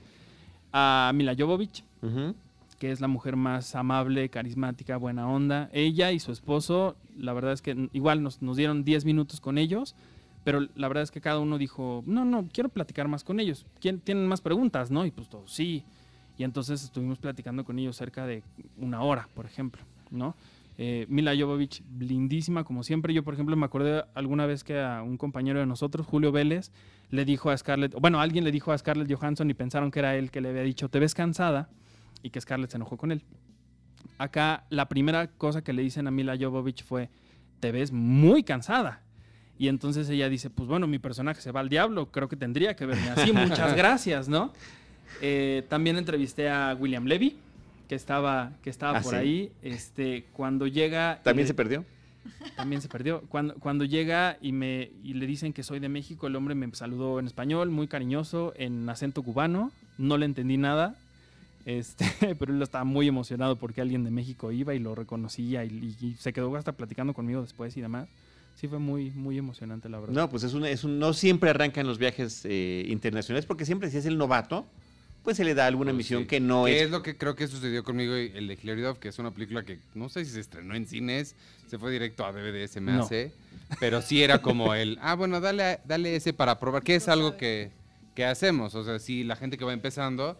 A 0.74 1.12
Mila 1.16 1.36
Jovovich, 1.38 1.86
que 2.80 2.92
es 2.92 3.00
la 3.00 3.08
mujer 3.08 3.38
más 3.38 3.76
amable, 3.76 4.28
carismática, 4.30 4.98
buena 4.98 5.30
onda. 5.30 5.70
Ella 5.72 6.12
y 6.12 6.20
su 6.20 6.34
esposo, 6.34 6.98
la 7.18 7.32
verdad 7.32 7.54
es 7.54 7.62
que 7.62 7.88
igual 7.94 8.22
nos, 8.22 8.42
nos 8.42 8.58
dieron 8.58 8.84
10 8.84 9.06
minutos 9.06 9.40
con 9.40 9.58
ellos, 9.58 9.96
pero 10.46 10.62
la 10.76 10.88
verdad 10.88 11.04
es 11.04 11.10
que 11.10 11.20
cada 11.20 11.40
uno 11.40 11.58
dijo, 11.58 12.04
no, 12.06 12.24
no, 12.24 12.48
quiero 12.54 12.70
platicar 12.70 13.08
más 13.08 13.24
con 13.24 13.40
ellos. 13.40 13.66
¿Quién, 13.82 14.00
¿Tienen 14.00 14.28
más 14.28 14.42
preguntas? 14.42 14.92
¿No? 14.92 15.04
Y 15.04 15.10
pues 15.12 15.28
todos, 15.28 15.52
sí. 15.52 15.84
Y 16.38 16.44
entonces 16.44 16.84
estuvimos 16.84 17.18
platicando 17.18 17.66
con 17.66 17.80
ellos 17.80 17.98
cerca 17.98 18.28
de 18.28 18.44
una 18.78 19.02
hora, 19.02 19.28
por 19.34 19.48
ejemplo, 19.48 19.82
¿no? 20.12 20.36
Eh, 20.78 21.08
Mila 21.10 21.34
Jovovich, 21.36 21.82
lindísima 21.98 22.64
como 22.64 22.84
siempre. 22.84 23.12
Yo, 23.12 23.24
por 23.24 23.34
ejemplo, 23.34 23.56
me 23.56 23.66
acordé 23.66 24.04
alguna 24.14 24.46
vez 24.46 24.64
que 24.64 24.80
a 24.80 25.02
un 25.02 25.18
compañero 25.18 25.60
de 25.60 25.66
nosotros, 25.66 26.06
Julio 26.06 26.32
Vélez, 26.32 26.72
le 27.10 27.26
dijo 27.26 27.50
a 27.50 27.58
Scarlett, 27.58 27.96
bueno, 28.00 28.20
alguien 28.20 28.44
le 28.44 28.52
dijo 28.52 28.72
a 28.72 28.78
Scarlett 28.78 29.12
Johansson 29.12 29.50
y 29.50 29.56
pensaron 29.56 29.90
que 29.90 29.98
era 29.98 30.16
él 30.16 30.30
que 30.30 30.42
le 30.42 30.50
había 30.50 30.62
dicho, 30.62 30.90
te 30.90 31.00
ves 31.00 31.16
cansada, 31.16 31.70
y 32.22 32.30
que 32.30 32.40
Scarlett 32.40 32.70
se 32.70 32.78
enojó 32.78 32.98
con 32.98 33.12
él. 33.12 33.24
Acá 34.20 34.66
la 34.70 34.88
primera 34.90 35.28
cosa 35.28 35.64
que 35.64 35.74
le 35.74 35.82
dicen 35.82 36.08
a 36.08 36.12
Mila 36.12 36.38
Jovovich 36.40 36.84
fue, 36.84 37.10
te 37.60 37.72
ves 37.72 37.92
muy 37.92 38.44
cansada. 38.44 39.05
Y 39.58 39.68
entonces 39.70 40.10
ella 40.10 40.28
dice, 40.30 40.50
pues 40.50 40.68
bueno, 40.68 40.86
mi 40.88 41.00
personaje 41.00 41.42
se 41.42 41.52
va 41.52 41.62
al 41.62 41.70
diablo, 41.70 42.12
creo 42.12 42.28
que 42.28 42.36
tendría 42.36 42.76
que 42.76 42.86
verme 42.86 43.10
así, 43.10 43.32
muchas 43.32 43.74
gracias, 43.78 44.28
¿no? 44.28 44.52
Eh, 45.22 45.64
también 45.70 45.98
entrevisté 45.98 46.50
a 46.50 46.76
William 46.78 47.06
Levy, 47.06 47.38
que 47.88 47.96
estaba, 47.96 48.52
que 48.64 48.70
estaba 48.70 48.98
Ah, 49.00 49.02
por 49.02 49.12
sí. 49.14 49.18
ahí. 49.18 49.52
Este, 49.62 50.26
cuando 50.34 50.68
llega... 50.68 51.22
¿También 51.24 51.48
se 51.48 51.54
perdió? 51.54 51.86
también 52.58 52.82
se 52.82 52.90
perdió. 52.90 53.22
Cuando, 53.30 53.54
cuando 53.56 53.86
llega 53.86 54.38
y, 54.42 54.52
me, 54.52 54.90
y 55.04 55.14
le 55.14 55.28
dicen 55.28 55.54
que 55.54 55.62
soy 55.64 55.80
de 55.80 55.90
México, 55.90 56.26
el 56.28 56.36
hombre 56.36 56.56
me 56.56 56.68
saludó 56.74 57.20
en 57.20 57.28
español, 57.28 57.70
muy 57.70 57.88
cariñoso, 57.88 58.52
en 58.58 58.90
acento 58.90 59.22
cubano. 59.24 59.72
No 60.00 60.18
le 60.18 60.26
entendí 60.26 60.58
nada, 60.58 60.96
este, 61.66 62.06
pero 62.40 62.54
él 62.54 62.62
estaba 62.62 62.84
muy 62.84 63.08
emocionado 63.08 63.56
porque 63.58 63.80
alguien 63.82 64.04
de 64.04 64.12
México 64.12 64.52
iba 64.52 64.74
y 64.74 64.80
lo 64.80 64.96
reconocía 64.96 65.64
y, 65.66 65.96
y- 66.02 66.06
y 66.06 66.14
se 66.16 66.34
quedó 66.34 66.54
hasta 66.58 66.72
platicando 66.74 67.14
conmigo 67.14 67.42
después 67.42 67.78
y 67.78 67.82
demás. 67.82 68.08
Sí, 68.56 68.68
fue 68.68 68.80
muy, 68.80 69.12
muy 69.12 69.38
emocionante, 69.38 69.90
la 69.90 70.00
verdad. 70.00 70.14
No, 70.14 70.30
pues 70.30 70.44
es 70.44 70.54
un, 70.54 70.66
es 70.66 70.84
un, 70.84 70.98
no 70.98 71.14
siempre 71.14 71.50
arrancan 71.50 71.86
los 71.86 71.98
viajes 71.98 72.42
eh, 72.46 72.86
internacionales 72.88 73.46
porque 73.46 73.66
siempre 73.66 73.90
si 73.92 73.98
es 73.98 74.06
el 74.06 74.18
novato, 74.18 74.66
pues 75.24 75.36
se 75.38 75.44
le 75.44 75.54
da 75.56 75.66
alguna 75.68 75.92
Pues 75.92 75.98
misión 75.98 76.22
sí. 76.22 76.28
que 76.28 76.40
no 76.40 76.66
¿Qué 76.66 76.78
es. 76.78 76.82
es 76.84 76.92
lo 76.92 77.02
que 77.02 77.18
creo 77.18 77.36
que 77.36 77.48
sucedió 77.48 77.84
conmigo 77.84 78.18
y 78.18 78.32
el 78.34 78.48
de 78.48 78.58
Hilary 78.62 78.82
Duff, 78.82 79.00
que 79.00 79.10
es 79.10 79.20
una 79.20 79.32
película 79.32 79.64
que 79.66 79.80
no 79.94 80.08
sé 80.08 80.24
si 80.24 80.32
se 80.32 80.40
estrenó 80.40 80.74
en 80.76 80.86
cines, 80.88 81.36
se 81.68 81.78
fue 81.78 81.92
directo 81.92 82.26
a 82.26 82.32
DVD, 82.32 82.68
se 82.68 82.80
me 82.80 82.94
No. 82.94 83.04
hace, 83.04 83.34
pero 83.80 84.02
sí 84.02 84.24
era 84.24 84.42
como 84.42 84.74
el, 84.74 84.98
ah, 85.02 85.16
bueno, 85.16 85.42
dale, 85.42 85.80
dale 85.86 86.16
ese 86.16 86.32
para 86.32 86.58
probar, 86.60 86.84
que 86.84 86.96
es 86.96 87.10
algo 87.10 87.36
que, 87.38 87.72
que 88.14 88.24
hacemos, 88.24 88.74
o 88.76 88.84
sea, 88.86 89.00
si 89.00 89.24
la 89.26 89.36
gente 89.36 89.58
que 89.58 89.66
va 89.66 89.74
empezando, 89.74 90.40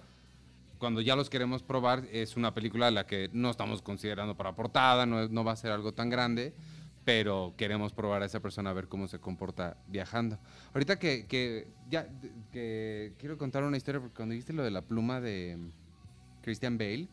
cuando 0.78 1.02
ya 1.02 1.16
los 1.18 1.30
queremos 1.30 1.64
probar, 1.64 2.04
es 2.14 2.38
una 2.38 2.54
película 2.54 2.88
a 2.88 2.92
la 2.92 3.06
que 3.08 3.30
no 3.34 3.50
estamos 3.50 3.82
considerando 3.82 4.36
para 4.38 4.54
portada, 4.56 5.06
no, 5.06 5.28
no 5.28 5.44
va 5.44 5.52
a 5.54 5.56
ser 5.58 5.72
algo 5.72 5.94
tan 5.94 6.10
grande, 6.10 6.54
pero 7.06 7.54
queremos 7.56 7.94
probar 7.94 8.24
a 8.24 8.26
esa 8.26 8.42
persona 8.42 8.72
a 8.72 8.74
ver 8.74 8.88
cómo 8.88 9.08
se 9.08 9.20
comporta 9.20 9.78
viajando. 9.88 10.40
Ahorita 10.74 10.98
que, 10.98 11.28
que 11.28 11.68
ya 11.88 12.10
que 12.52 13.14
quiero 13.20 13.38
contar 13.38 13.64
una 13.64 13.78
historia, 13.78 14.02
porque 14.02 14.16
cuando 14.16 14.34
dijiste 14.34 14.54
lo 14.54 14.64
de 14.64 14.72
la 14.72 14.82
pluma 14.82 15.22
de 15.22 15.58
Christian 16.42 16.80
Bale, 16.80 17.08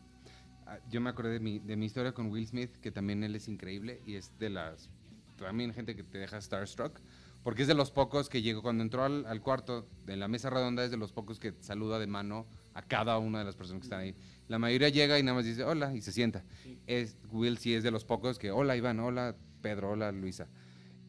ah, 0.65 0.79
yo 0.89 0.99
me 0.99 1.11
acordé 1.11 1.33
de 1.33 1.39
mi, 1.39 1.59
de 1.59 1.77
mi 1.77 1.85
historia 1.85 2.11
con 2.11 2.31
Will 2.31 2.47
Smith, 2.47 2.71
que 2.81 2.91
también 2.91 3.23
él 3.23 3.35
es 3.35 3.47
increíble 3.47 4.01
y 4.07 4.15
es 4.15 4.31
de 4.39 4.49
las, 4.49 4.89
también 5.37 5.71
gente 5.73 5.95
que 5.95 6.03
te 6.03 6.17
deja 6.17 6.41
starstruck, 6.41 6.99
porque 7.43 7.61
es 7.61 7.67
de 7.67 7.75
los 7.75 7.91
pocos 7.91 8.29
que 8.29 8.41
llegó, 8.41 8.63
cuando 8.63 8.83
entró 8.83 9.03
al, 9.03 9.27
al 9.27 9.41
cuarto 9.41 9.87
de 10.07 10.17
la 10.17 10.27
mesa 10.27 10.49
redonda, 10.49 10.83
es 10.83 10.89
de 10.89 10.97
los 10.97 11.11
pocos 11.11 11.39
que 11.39 11.53
saluda 11.59 11.99
de 11.99 12.07
mano 12.07 12.47
a 12.73 12.81
cada 12.81 13.19
una 13.19 13.39
de 13.39 13.45
las 13.45 13.55
personas 13.55 13.81
que 13.81 13.85
están 13.85 13.99
ahí. 13.99 14.15
La 14.47 14.57
mayoría 14.57 14.89
llega 14.89 15.19
y 15.19 15.23
nada 15.23 15.35
más 15.35 15.45
dice 15.45 15.63
hola 15.63 15.93
y 15.93 16.01
se 16.01 16.11
sienta. 16.11 16.43
Es, 16.87 17.17
Will 17.31 17.59
sí 17.59 17.75
es 17.75 17.83
de 17.83 17.91
los 17.91 18.05
pocos 18.05 18.39
que 18.39 18.49
hola 18.49 18.75
Iván, 18.75 18.99
hola 18.99 19.35
Pedro, 19.63 19.91
hola 19.91 20.11
Luisa. 20.11 20.47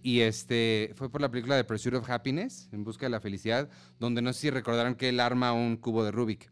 Y 0.03 0.21
este 0.21 0.93
fue 0.97 1.11
por 1.11 1.21
la 1.21 1.31
película 1.31 1.57
de 1.57 1.65
Pursuit 1.65 1.95
of 1.95 2.09
Happiness, 2.09 2.69
En 2.73 2.85
Busca 2.85 3.07
de 3.07 3.11
la 3.11 3.21
Felicidad, 3.21 3.69
donde 3.99 4.23
no 4.23 4.33
sé 4.33 4.41
si 4.43 4.51
recordarán 4.51 4.95
que 4.95 5.09
él 5.11 5.19
arma 5.21 5.53
un 5.53 5.77
cubo 5.77 6.05
de 6.05 6.13
Rubik. 6.13 6.51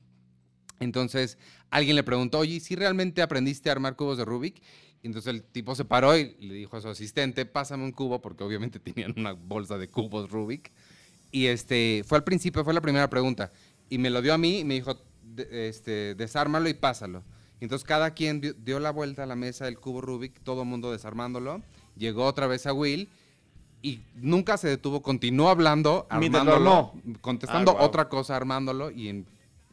Entonces 0.81 1.39
alguien 1.71 1.95
le 1.97 2.03
preguntó, 2.03 2.41
oye, 2.41 2.61
¿si 2.61 2.75
realmente 2.75 3.23
aprendiste 3.23 3.69
a 3.69 3.73
armar 3.73 3.95
cubos 3.95 4.19
de 4.19 4.25
Rubik? 4.25 4.61
Y 5.03 5.07
entonces 5.07 5.33
el 5.33 5.43
tipo 5.45 5.75
se 5.75 5.85
paró 5.85 6.17
y 6.17 6.35
le 6.41 6.55
dijo 6.55 6.77
a 6.77 6.81
su 6.81 6.89
asistente, 6.89 7.47
pásame 7.47 7.85
un 7.85 7.93
cubo, 7.93 8.21
porque 8.21 8.43
obviamente 8.45 8.79
tenían 8.81 9.15
una 9.17 9.33
bolsa 9.33 9.79
de 9.79 9.89
cubos 9.89 10.31
Rubik. 10.31 10.73
Y 11.31 11.47
este, 11.47 12.03
fue 12.07 12.19
al 12.19 12.25
principio, 12.25 12.65
fue 12.65 12.75
la 12.75 12.81
primera 12.81 13.09
pregunta. 13.09 13.53
Y 13.89 13.99
me 13.99 14.11
lo 14.11 14.23
dio 14.23 14.35
a 14.35 14.39
mí 14.39 14.61
y 14.61 14.65
me 14.65 14.75
dijo, 14.75 15.01
"De- 15.23 15.69
este, 15.69 16.15
desármalo 16.15 16.69
y 16.69 16.75
pásalo. 16.75 17.23
Entonces 17.61 17.87
cada 17.87 18.13
quien 18.13 18.41
dio 18.65 18.81
la 18.81 18.91
vuelta 18.91 19.23
a 19.23 19.27
la 19.27 19.37
mesa 19.37 19.67
del 19.67 19.79
cubo 19.79 20.01
Rubik, 20.01 20.41
todo 20.43 20.63
el 20.63 20.69
mundo 20.69 20.91
desarmándolo. 20.91 21.63
Llegó 21.97 22.25
otra 22.25 22.47
vez 22.47 22.67
a 22.67 22.73
Will 22.73 23.09
y 23.83 24.01
nunca 24.15 24.57
se 24.57 24.69
detuvo, 24.69 25.03
continuó 25.03 25.49
hablando, 25.49 26.07
armándolo, 26.09 26.93
contestando 27.21 27.77
Ah, 27.79 27.85
otra 27.85 28.09
cosa, 28.09 28.37
armándolo 28.37 28.91
y 28.91 29.09
en 29.09 29.27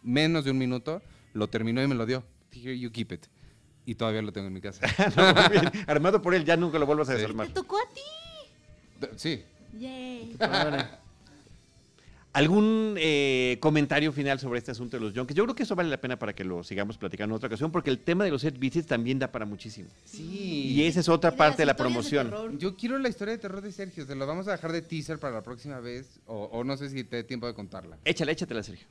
menos 0.04 0.46
de 0.46 0.52
un 0.52 0.58
minuto 0.58 1.02
lo 1.34 1.48
terminó 1.48 1.82
y 1.84 1.88
me 1.88 1.96
lo 1.96 2.06
dio. 2.06 2.24
Here 2.52 2.78
you 2.78 2.92
keep 2.92 3.12
it. 3.12 3.26
Y 3.86 3.96
todavía 3.96 4.22
lo 4.22 4.32
tengo 4.34 4.48
en 4.48 4.54
mi 4.54 4.62
casa. 4.62 4.86
No. 5.16 5.72
Armado 5.88 6.22
por 6.22 6.34
él, 6.36 6.44
ya 6.46 6.58
nunca 6.58 6.78
lo 6.80 6.86
vuelvas 6.86 7.10
a 7.10 7.14
Sí. 7.14 7.18
desarmar. 7.20 7.48
Te 7.48 7.54
tocó 7.54 7.78
a 7.78 7.88
ti. 7.94 9.08
Sí. 9.16 9.44
Yay. 9.80 10.36
¿Algún 12.40 12.96
eh, 12.98 13.58
comentario 13.60 14.14
final 14.14 14.40
sobre 14.40 14.60
este 14.60 14.72
asunto 14.72 14.96
de 14.96 15.04
los 15.04 15.14
junkies? 15.14 15.36
Yo 15.36 15.44
creo 15.44 15.56
que 15.56 15.64
eso 15.64 15.76
vale 15.76 15.90
la 15.90 16.00
pena 16.00 16.18
para 16.18 16.32
que 16.32 16.46
lo 16.46 16.64
sigamos 16.64 16.98
platicando 16.98 17.36
en 17.36 17.36
otra 17.36 17.48
ocasión, 17.48 17.70
porque 17.70 17.90
el 17.90 18.00
tema 18.00 18.24
de 18.24 18.32
los 18.32 18.44
set 18.44 18.58
visits 18.58 18.88
también 18.88 19.20
da 19.20 19.30
para 19.30 19.46
muchísimo. 19.46 19.90
Sí. 20.06 20.72
Y 20.74 20.84
esa 20.84 21.02
es 21.02 21.10
otra 21.10 21.36
parte 21.36 21.64
de 21.64 21.66
la 21.66 21.74
de 21.74 21.78
promoción. 21.80 22.30
terror. 22.30 22.58
Yo 22.58 22.78
quiero 22.78 22.98
la 22.98 23.10
historia 23.10 23.34
de 23.34 23.40
terror 23.40 23.62
de 23.62 23.74
Sergio. 23.74 24.06
Se 24.06 24.16
lo 24.16 24.26
vamos 24.26 24.48
a 24.48 24.54
dejar 24.54 24.72
de 24.72 24.82
teaser 24.82 25.20
para 25.20 25.34
la 25.34 25.44
próxima 25.44 25.82
vez. 25.82 26.22
O, 26.28 26.46
o 26.46 26.64
no 26.64 26.78
sé 26.78 26.90
si 26.90 27.04
te 27.04 27.18
dé 27.18 27.24
tiempo 27.26 27.46
de 27.46 27.54
contarla. 27.54 27.98
Échale, 28.06 28.32
échatela, 28.32 28.64
Sergio. 28.64 28.88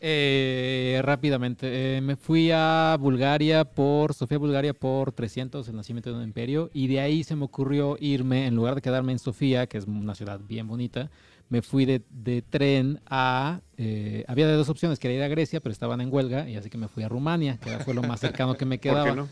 Eh, 0.00 1.00
rápidamente, 1.02 1.96
eh, 1.96 2.00
me 2.02 2.16
fui 2.16 2.50
a 2.52 2.96
Bulgaria 3.00 3.64
por, 3.64 4.12
Sofía, 4.12 4.36
Bulgaria 4.36 4.74
por 4.74 5.12
300, 5.12 5.66
el 5.68 5.76
nacimiento 5.76 6.10
de 6.10 6.16
un 6.16 6.22
imperio, 6.22 6.70
y 6.74 6.86
de 6.86 7.00
ahí 7.00 7.24
se 7.24 7.34
me 7.34 7.44
ocurrió 7.44 7.96
irme, 7.98 8.46
en 8.46 8.54
lugar 8.54 8.74
de 8.74 8.82
quedarme 8.82 9.12
en 9.12 9.18
Sofía, 9.18 9.66
que 9.66 9.78
es 9.78 9.86
una 9.86 10.14
ciudad 10.14 10.38
bien 10.46 10.68
bonita, 10.68 11.10
me 11.48 11.62
fui 11.62 11.84
de, 11.84 12.02
de 12.10 12.42
tren 12.42 13.00
a, 13.06 13.60
eh, 13.76 14.24
había 14.28 14.46
de 14.46 14.54
dos 14.54 14.68
opciones, 14.68 14.98
quería 14.98 15.18
ir 15.18 15.22
a 15.22 15.28
Grecia, 15.28 15.60
pero 15.60 15.72
estaban 15.72 16.00
en 16.00 16.12
huelga, 16.12 16.48
y 16.48 16.56
así 16.56 16.70
que 16.70 16.78
me 16.78 16.88
fui 16.88 17.02
a 17.04 17.08
Rumania, 17.08 17.58
que 17.58 17.70
fue 17.84 17.94
lo 17.94 18.02
más 18.02 18.20
cercano 18.20 18.54
que 18.56 18.64
me 18.64 18.76
¿Por 18.78 18.82
quedaba. 18.82 19.10
qué 19.10 19.16
no? 19.16 19.28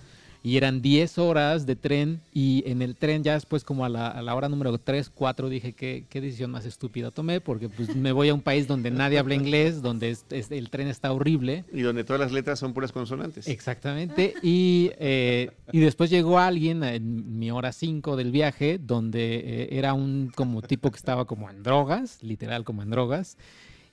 Y 0.46 0.58
eran 0.58 0.82
10 0.82 1.16
horas 1.16 1.64
de 1.64 1.74
tren 1.74 2.20
y 2.34 2.62
en 2.66 2.82
el 2.82 2.96
tren 2.96 3.24
ya 3.24 3.32
después 3.32 3.64
como 3.64 3.82
a 3.86 3.88
la, 3.88 4.08
a 4.08 4.20
la 4.20 4.34
hora 4.34 4.50
número 4.50 4.76
3, 4.76 5.08
4 5.08 5.48
dije 5.48 5.72
que 5.72 6.04
qué 6.10 6.20
decisión 6.20 6.50
más 6.50 6.66
estúpida 6.66 7.10
tomé 7.10 7.40
porque 7.40 7.70
pues 7.70 7.96
me 7.96 8.12
voy 8.12 8.28
a 8.28 8.34
un 8.34 8.42
país 8.42 8.68
donde 8.68 8.90
nadie 8.90 9.18
habla 9.18 9.34
inglés, 9.36 9.80
donde 9.80 10.10
es- 10.10 10.26
es- 10.28 10.50
el 10.50 10.68
tren 10.68 10.88
está 10.88 11.10
horrible. 11.14 11.64
Y 11.72 11.80
donde 11.80 12.04
todas 12.04 12.20
las 12.20 12.30
letras 12.30 12.58
son 12.58 12.74
puras 12.74 12.92
consonantes. 12.92 13.48
Exactamente. 13.48 14.34
Y, 14.42 14.90
eh, 14.98 15.50
y 15.72 15.78
después 15.80 16.10
llegó 16.10 16.38
alguien 16.38 16.84
en 16.84 17.38
mi 17.38 17.50
hora 17.50 17.72
5 17.72 18.14
del 18.14 18.30
viaje 18.30 18.78
donde 18.78 19.36
eh, 19.36 19.68
era 19.78 19.94
un 19.94 20.30
como 20.34 20.60
tipo 20.60 20.90
que 20.90 20.98
estaba 20.98 21.24
como 21.24 21.48
en 21.48 21.62
drogas, 21.62 22.22
literal 22.22 22.64
como 22.64 22.82
en 22.82 22.90
drogas. 22.90 23.38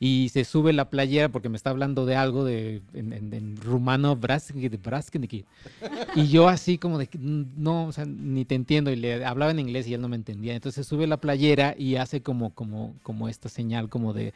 Y 0.04 0.30
se 0.30 0.45
sube 0.45 0.74
la 0.74 0.89
playera 0.89 1.30
porque 1.30 1.47
me 1.47 1.56
está 1.58 1.70
hablando 1.70 2.08
de 2.08 2.16
algo 2.16 2.43
de, 2.43 2.82
en, 2.95 3.14
en- 3.14 3.32
en 3.36 3.56
rumano, 3.58 4.16
braskeniki. 4.16 5.45
Y 6.16 6.28
yo 6.28 6.47
así 6.49 6.80
como 6.80 6.97
de, 6.97 7.08
"Mm, 7.14 7.43
no, 7.58 7.86
o 7.86 7.91
sea, 7.91 8.06
ni 8.06 8.43
te 8.43 8.56
entiendo. 8.56 8.89
Y 8.91 8.95
le 8.95 9.24
hablaba 9.24 9.52
en 9.52 9.60
inglés 9.60 9.88
y 9.88 9.93
él 9.93 10.02
no 10.02 10.08
me 10.10 10.16
entendía. 10.16 10.56
Entonces 10.56 10.88
sube 10.88 11.06
la 11.06 11.18
playera 11.18 11.76
y 11.78 11.97
hace 11.97 12.22
como, 12.22 12.49
como, 12.49 12.95
como 13.04 13.30
esta 13.30 13.47
señal 13.47 13.89
como 13.89 14.12
de 14.14 14.34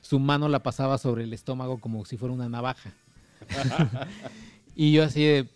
su 0.00 0.20
mano 0.20 0.48
la 0.48 0.62
pasaba 0.62 0.96
sobre 0.96 1.24
el 1.24 1.32
estómago 1.32 1.78
como 1.78 2.04
si 2.04 2.16
fuera 2.16 2.32
una 2.32 2.48
navaja. 2.48 2.92
y 4.76 4.92
yo 4.92 5.02
así 5.04 5.24
de, 5.24 5.46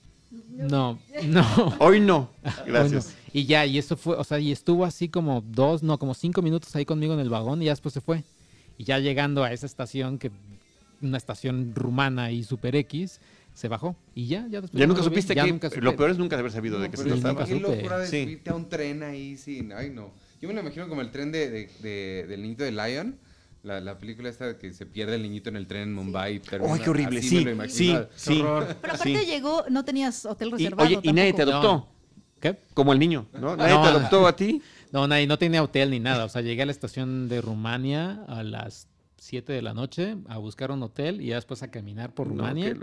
no, 0.56 0.98
no. 1.26 1.74
Hoy 1.78 2.00
no. 2.00 2.28
Gracias. 2.66 3.14
y 3.32 3.44
ya, 3.46 3.64
y 3.66 3.78
eso 3.78 3.96
fue, 3.96 4.16
o 4.16 4.24
sea, 4.24 4.38
y 4.40 4.50
estuvo 4.52 4.84
así 4.84 5.08
como 5.08 5.42
dos, 5.46 5.82
no, 5.84 5.96
como 5.98 6.14
cinco 6.14 6.42
minutos 6.42 6.74
ahí 6.74 6.84
conmigo 6.84 7.14
en 7.14 7.20
el 7.20 7.28
vagón 7.30 7.62
y 7.62 7.66
ya 7.66 7.72
después 7.72 7.92
se 7.94 8.00
fue. 8.00 8.24
Y 8.78 8.84
ya 8.84 8.98
llegando 8.98 9.44
a 9.44 9.52
esa 9.52 9.66
estación, 9.66 10.18
que 10.18 10.30
una 11.00 11.16
estación 11.16 11.72
rumana 11.74 12.30
y 12.32 12.42
super 12.44 12.74
X, 12.76 13.20
se 13.52 13.68
bajó. 13.68 13.94
Y 14.14 14.26
ya, 14.26 14.46
ya 14.50 14.60
después. 14.60 14.78
Ya 14.80 14.86
no 14.86 14.94
nunca 14.94 15.04
supiste 15.04 15.34
ya 15.34 15.44
que 15.44 15.52
nunca 15.52 15.70
lo 15.80 15.96
peor 15.96 16.10
es 16.10 16.18
nunca 16.18 16.36
haber 16.38 16.50
sabido 16.50 16.80
de 16.80 16.90
qué 16.90 16.96
se 16.96 17.04
sí, 17.04 17.08
trataba. 17.10 17.44
Qué 17.44 17.54
locura 17.60 17.98
de 17.98 18.06
Sí. 18.08 18.24
subirte 18.24 18.50
a 18.50 18.54
un 18.54 18.68
tren 18.68 19.02
ahí 19.02 19.36
sin. 19.36 19.72
Ay, 19.72 19.90
no. 19.90 20.10
Yo 20.40 20.48
me 20.48 20.54
lo 20.54 20.60
imagino 20.60 20.88
como 20.88 21.00
el 21.00 21.10
tren 21.10 21.30
de, 21.32 21.48
de- 21.50 21.70
de- 21.80 22.26
del 22.28 22.42
niñito 22.42 22.64
de 22.64 22.72
Lion. 22.72 23.16
La, 23.62 23.80
la 23.80 23.96
película 23.96 24.28
esta 24.28 24.58
que 24.58 24.74
se 24.74 24.84
pierde 24.84 25.14
el 25.14 25.22
niñito 25.22 25.48
en 25.48 25.56
el 25.56 25.66
tren 25.66 25.84
en 25.84 25.94
Mumbai. 25.94 26.38
termina- 26.40 26.74
¡Ay, 26.74 26.80
qué 26.80 26.90
horrible! 26.90 27.20
así 27.20 27.28
Sí, 27.30 27.36
me 27.36 27.44
lo 27.44 27.50
imagino. 27.52 28.06
sí, 28.14 28.34
sí. 28.34 28.40
horror. 28.40 28.76
Pero 28.82 28.92
aparte 28.94 29.20
Sí. 29.20 29.26
llegó, 29.26 29.64
no 29.70 29.84
tenías 29.86 30.26
hotel 30.26 30.48
Y, 30.48 30.52
reservado. 30.52 30.86
oye, 30.88 31.00
y 31.02 31.12
nadie 31.14 31.32
te 31.32 31.42
adoptó, 31.42 31.88
¿Qué? 32.40 32.58
como 32.74 32.92
el 32.92 32.98
niño, 32.98 33.26
¿no? 33.32 33.56
Nadie 33.56 33.72
No. 33.74 33.82
te 33.82 33.88
adoptó 33.88 34.26
a 34.26 34.36
ti. 34.36 34.60
No, 34.94 35.08
nadie, 35.08 35.26
no 35.26 35.36
tenía 35.38 35.60
hotel 35.62 35.90
ni 35.90 35.98
nada. 35.98 36.24
O 36.24 36.28
sea, 36.28 36.40
llegué 36.40 36.62
a 36.62 36.66
la 36.66 36.72
estación 36.72 37.28
de 37.28 37.40
Rumania 37.40 38.22
a 38.28 38.44
las 38.44 38.86
7 39.18 39.52
de 39.52 39.60
la 39.60 39.74
noche 39.74 40.16
a 40.28 40.38
buscar 40.38 40.70
un 40.70 40.80
hotel 40.84 41.20
y 41.20 41.26
ya 41.26 41.34
después 41.34 41.64
a 41.64 41.70
caminar 41.72 42.14
por 42.14 42.28
Rumania. 42.28 42.76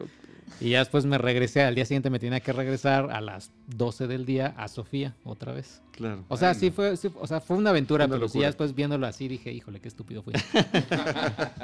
y 0.59 0.71
ya 0.71 0.79
después 0.79 1.05
me 1.05 1.17
regresé, 1.17 1.63
al 1.63 1.73
día 1.73 1.85
siguiente 1.85 2.09
me 2.09 2.19
tenía 2.19 2.41
que 2.41 2.51
regresar 2.51 3.09
a 3.11 3.21
las 3.21 3.51
12 3.67 4.07
del 4.07 4.25
día 4.25 4.53
a 4.57 4.67
Sofía 4.67 5.15
otra 5.23 5.53
vez. 5.53 5.81
Claro. 5.93 6.25
O 6.27 6.35
sea, 6.35 6.49
Ay, 6.49 6.55
sí 6.55 6.65
no. 6.67 6.73
fue, 6.73 6.97
sí, 6.97 7.09
o 7.17 7.25
sea, 7.27 7.39
fue 7.39 7.55
una 7.55 7.69
aventura, 7.69 8.03
Una 8.05 8.15
pero 8.15 8.27
sí, 8.27 8.39
ya 8.41 8.47
después 8.47 8.75
viéndolo 8.75 9.07
así 9.07 9.29
dije, 9.29 9.53
híjole, 9.53 9.79
qué 9.79 9.87
estúpido 9.87 10.21
fui. 10.21 10.33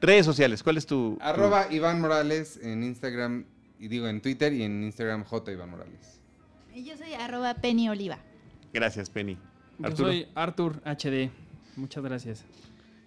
Redes 0.00 0.24
sociales, 0.26 0.62
¿cuál 0.62 0.76
es 0.78 0.86
tu...? 0.86 1.16
tu- 1.16 1.18
Arroba 1.24 1.66
Iván 1.72 2.00
Morales 2.00 2.58
en 2.62 2.82
Instagram. 2.84 3.44
Y 3.78 3.88
digo 3.88 4.08
en 4.08 4.20
Twitter 4.20 4.52
y 4.52 4.62
en 4.62 4.84
Instagram 4.84 5.24
J 5.24 5.52
Iván 5.52 5.70
Morales. 5.70 6.20
Y 6.74 6.84
yo 6.84 6.96
soy 6.96 7.14
arroba 7.14 7.54
Penny 7.54 7.88
Oliva. 7.88 8.18
Gracias, 8.72 9.10
Penny. 9.10 9.36
Yo 9.78 9.86
Arturo. 9.86 10.08
soy 10.10 10.26
Arthur 10.34 10.82
HD. 10.84 11.30
Muchas 11.76 12.02
gracias. 12.04 12.44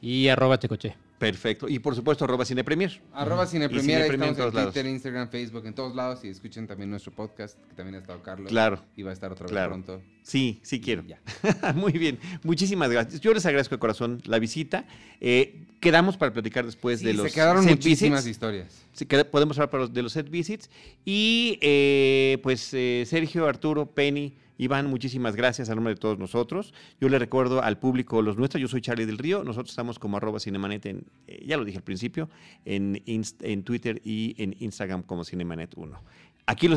y 0.01 0.27
arroba 0.27 0.59
checoche. 0.59 0.95
Perfecto. 1.17 1.69
Y 1.69 1.79
por 1.79 1.95
supuesto, 1.95 2.25
arroba 2.25 2.43
Cine 2.43 2.65
Premier. 2.65 2.99
Arroba 3.13 3.45
Cine 3.45 3.65
Y 3.65 3.67
Premier, 3.69 4.01
ahí 4.01 4.07
en 4.09 4.13
estamos 4.15 4.29
en 4.31 4.35
todos 4.35 4.53
lados. 4.53 4.73
Twitter, 4.73 4.91
Instagram, 4.91 5.29
Facebook, 5.29 5.65
en 5.65 5.73
todos 5.73 5.95
lados. 5.95 6.25
Y 6.25 6.27
escuchen 6.27 6.67
también 6.67 6.89
nuestro 6.89 7.13
podcast, 7.13 7.57
que 7.69 7.75
también 7.75 7.95
ha 7.95 7.99
estado 7.99 8.21
Carlos. 8.21 8.49
Claro. 8.49 8.83
Y 8.97 9.03
va 9.03 9.11
a 9.11 9.13
estar 9.13 9.31
otra 9.31 9.45
vez 9.45 9.51
Claro. 9.53 9.69
pronto. 9.69 10.01
Sí, 10.23 10.59
sí 10.63 10.81
quiero. 10.81 11.05
Ya. 11.07 11.21
Muy 11.75 11.93
bien. 11.93 12.19
Muchísimas 12.43 12.89
gracias. 12.91 13.21
Yo 13.21 13.33
les 13.33 13.45
agradezco 13.45 13.75
de 13.75 13.79
corazón 13.79 14.21
la 14.25 14.39
visita. 14.39 14.85
Eh, 15.21 15.63
quedamos 15.79 16.17
para 16.17 16.33
platicar 16.33 16.65
después 16.65 16.99
Sí, 16.99 17.05
de 17.05 17.13
los 17.13 17.27
se 17.29 17.33
quedaron 17.33 17.63
set 17.63 17.71
muchísimas 17.77 18.25
visits. 18.25 18.31
historias. 18.35 18.81
Sí, 18.91 19.05
podemos 19.05 19.57
hablar 19.57 19.69
para 19.69 19.83
los- 19.83 19.93
de 19.93 20.01
los 20.03 20.11
set 20.11 20.29
visits. 20.29 20.69
Y 21.05 21.57
eh, 21.61 22.39
pues 22.43 22.73
eh, 22.73 23.05
Sergio, 23.07 23.47
Arturo, 23.47 23.85
Penny, 23.85 24.33
Iván, 24.57 24.87
muchísimas 24.87 25.35
gracias 25.35 25.69
a 25.69 25.75
nombre 25.75 25.93
de 25.93 25.99
todos 25.99 26.19
nosotros. 26.19 26.73
Yo 26.99 27.09
le 27.09 27.19
recuerdo 27.19 27.61
al 27.63 27.77
público 27.79 28.21
los 28.21 28.37
nuestros. 28.37 28.61
Yo 28.61 28.67
soy 28.67 28.81
Charlie 28.81 29.05
del 29.05 29.17
Río. 29.17 29.43
Nosotros 29.43 29.71
estamos 29.71 29.99
como 29.99 30.17
arroba 30.17 30.39
cinemanet 30.39 30.85
en, 30.85 31.05
eh, 31.27 31.43
ya 31.45 31.57
lo 31.57 31.65
dije 31.65 31.77
al 31.77 31.83
principio, 31.83 32.29
en, 32.65 33.01
en 33.05 33.63
Twitter 33.63 34.01
y 34.03 34.35
en 34.37 34.55
Instagram 34.59 35.03
como 35.03 35.23
Cinemanet 35.23 35.73
1. 35.75 35.99
Aquí 36.45 36.67
los 36.67 36.71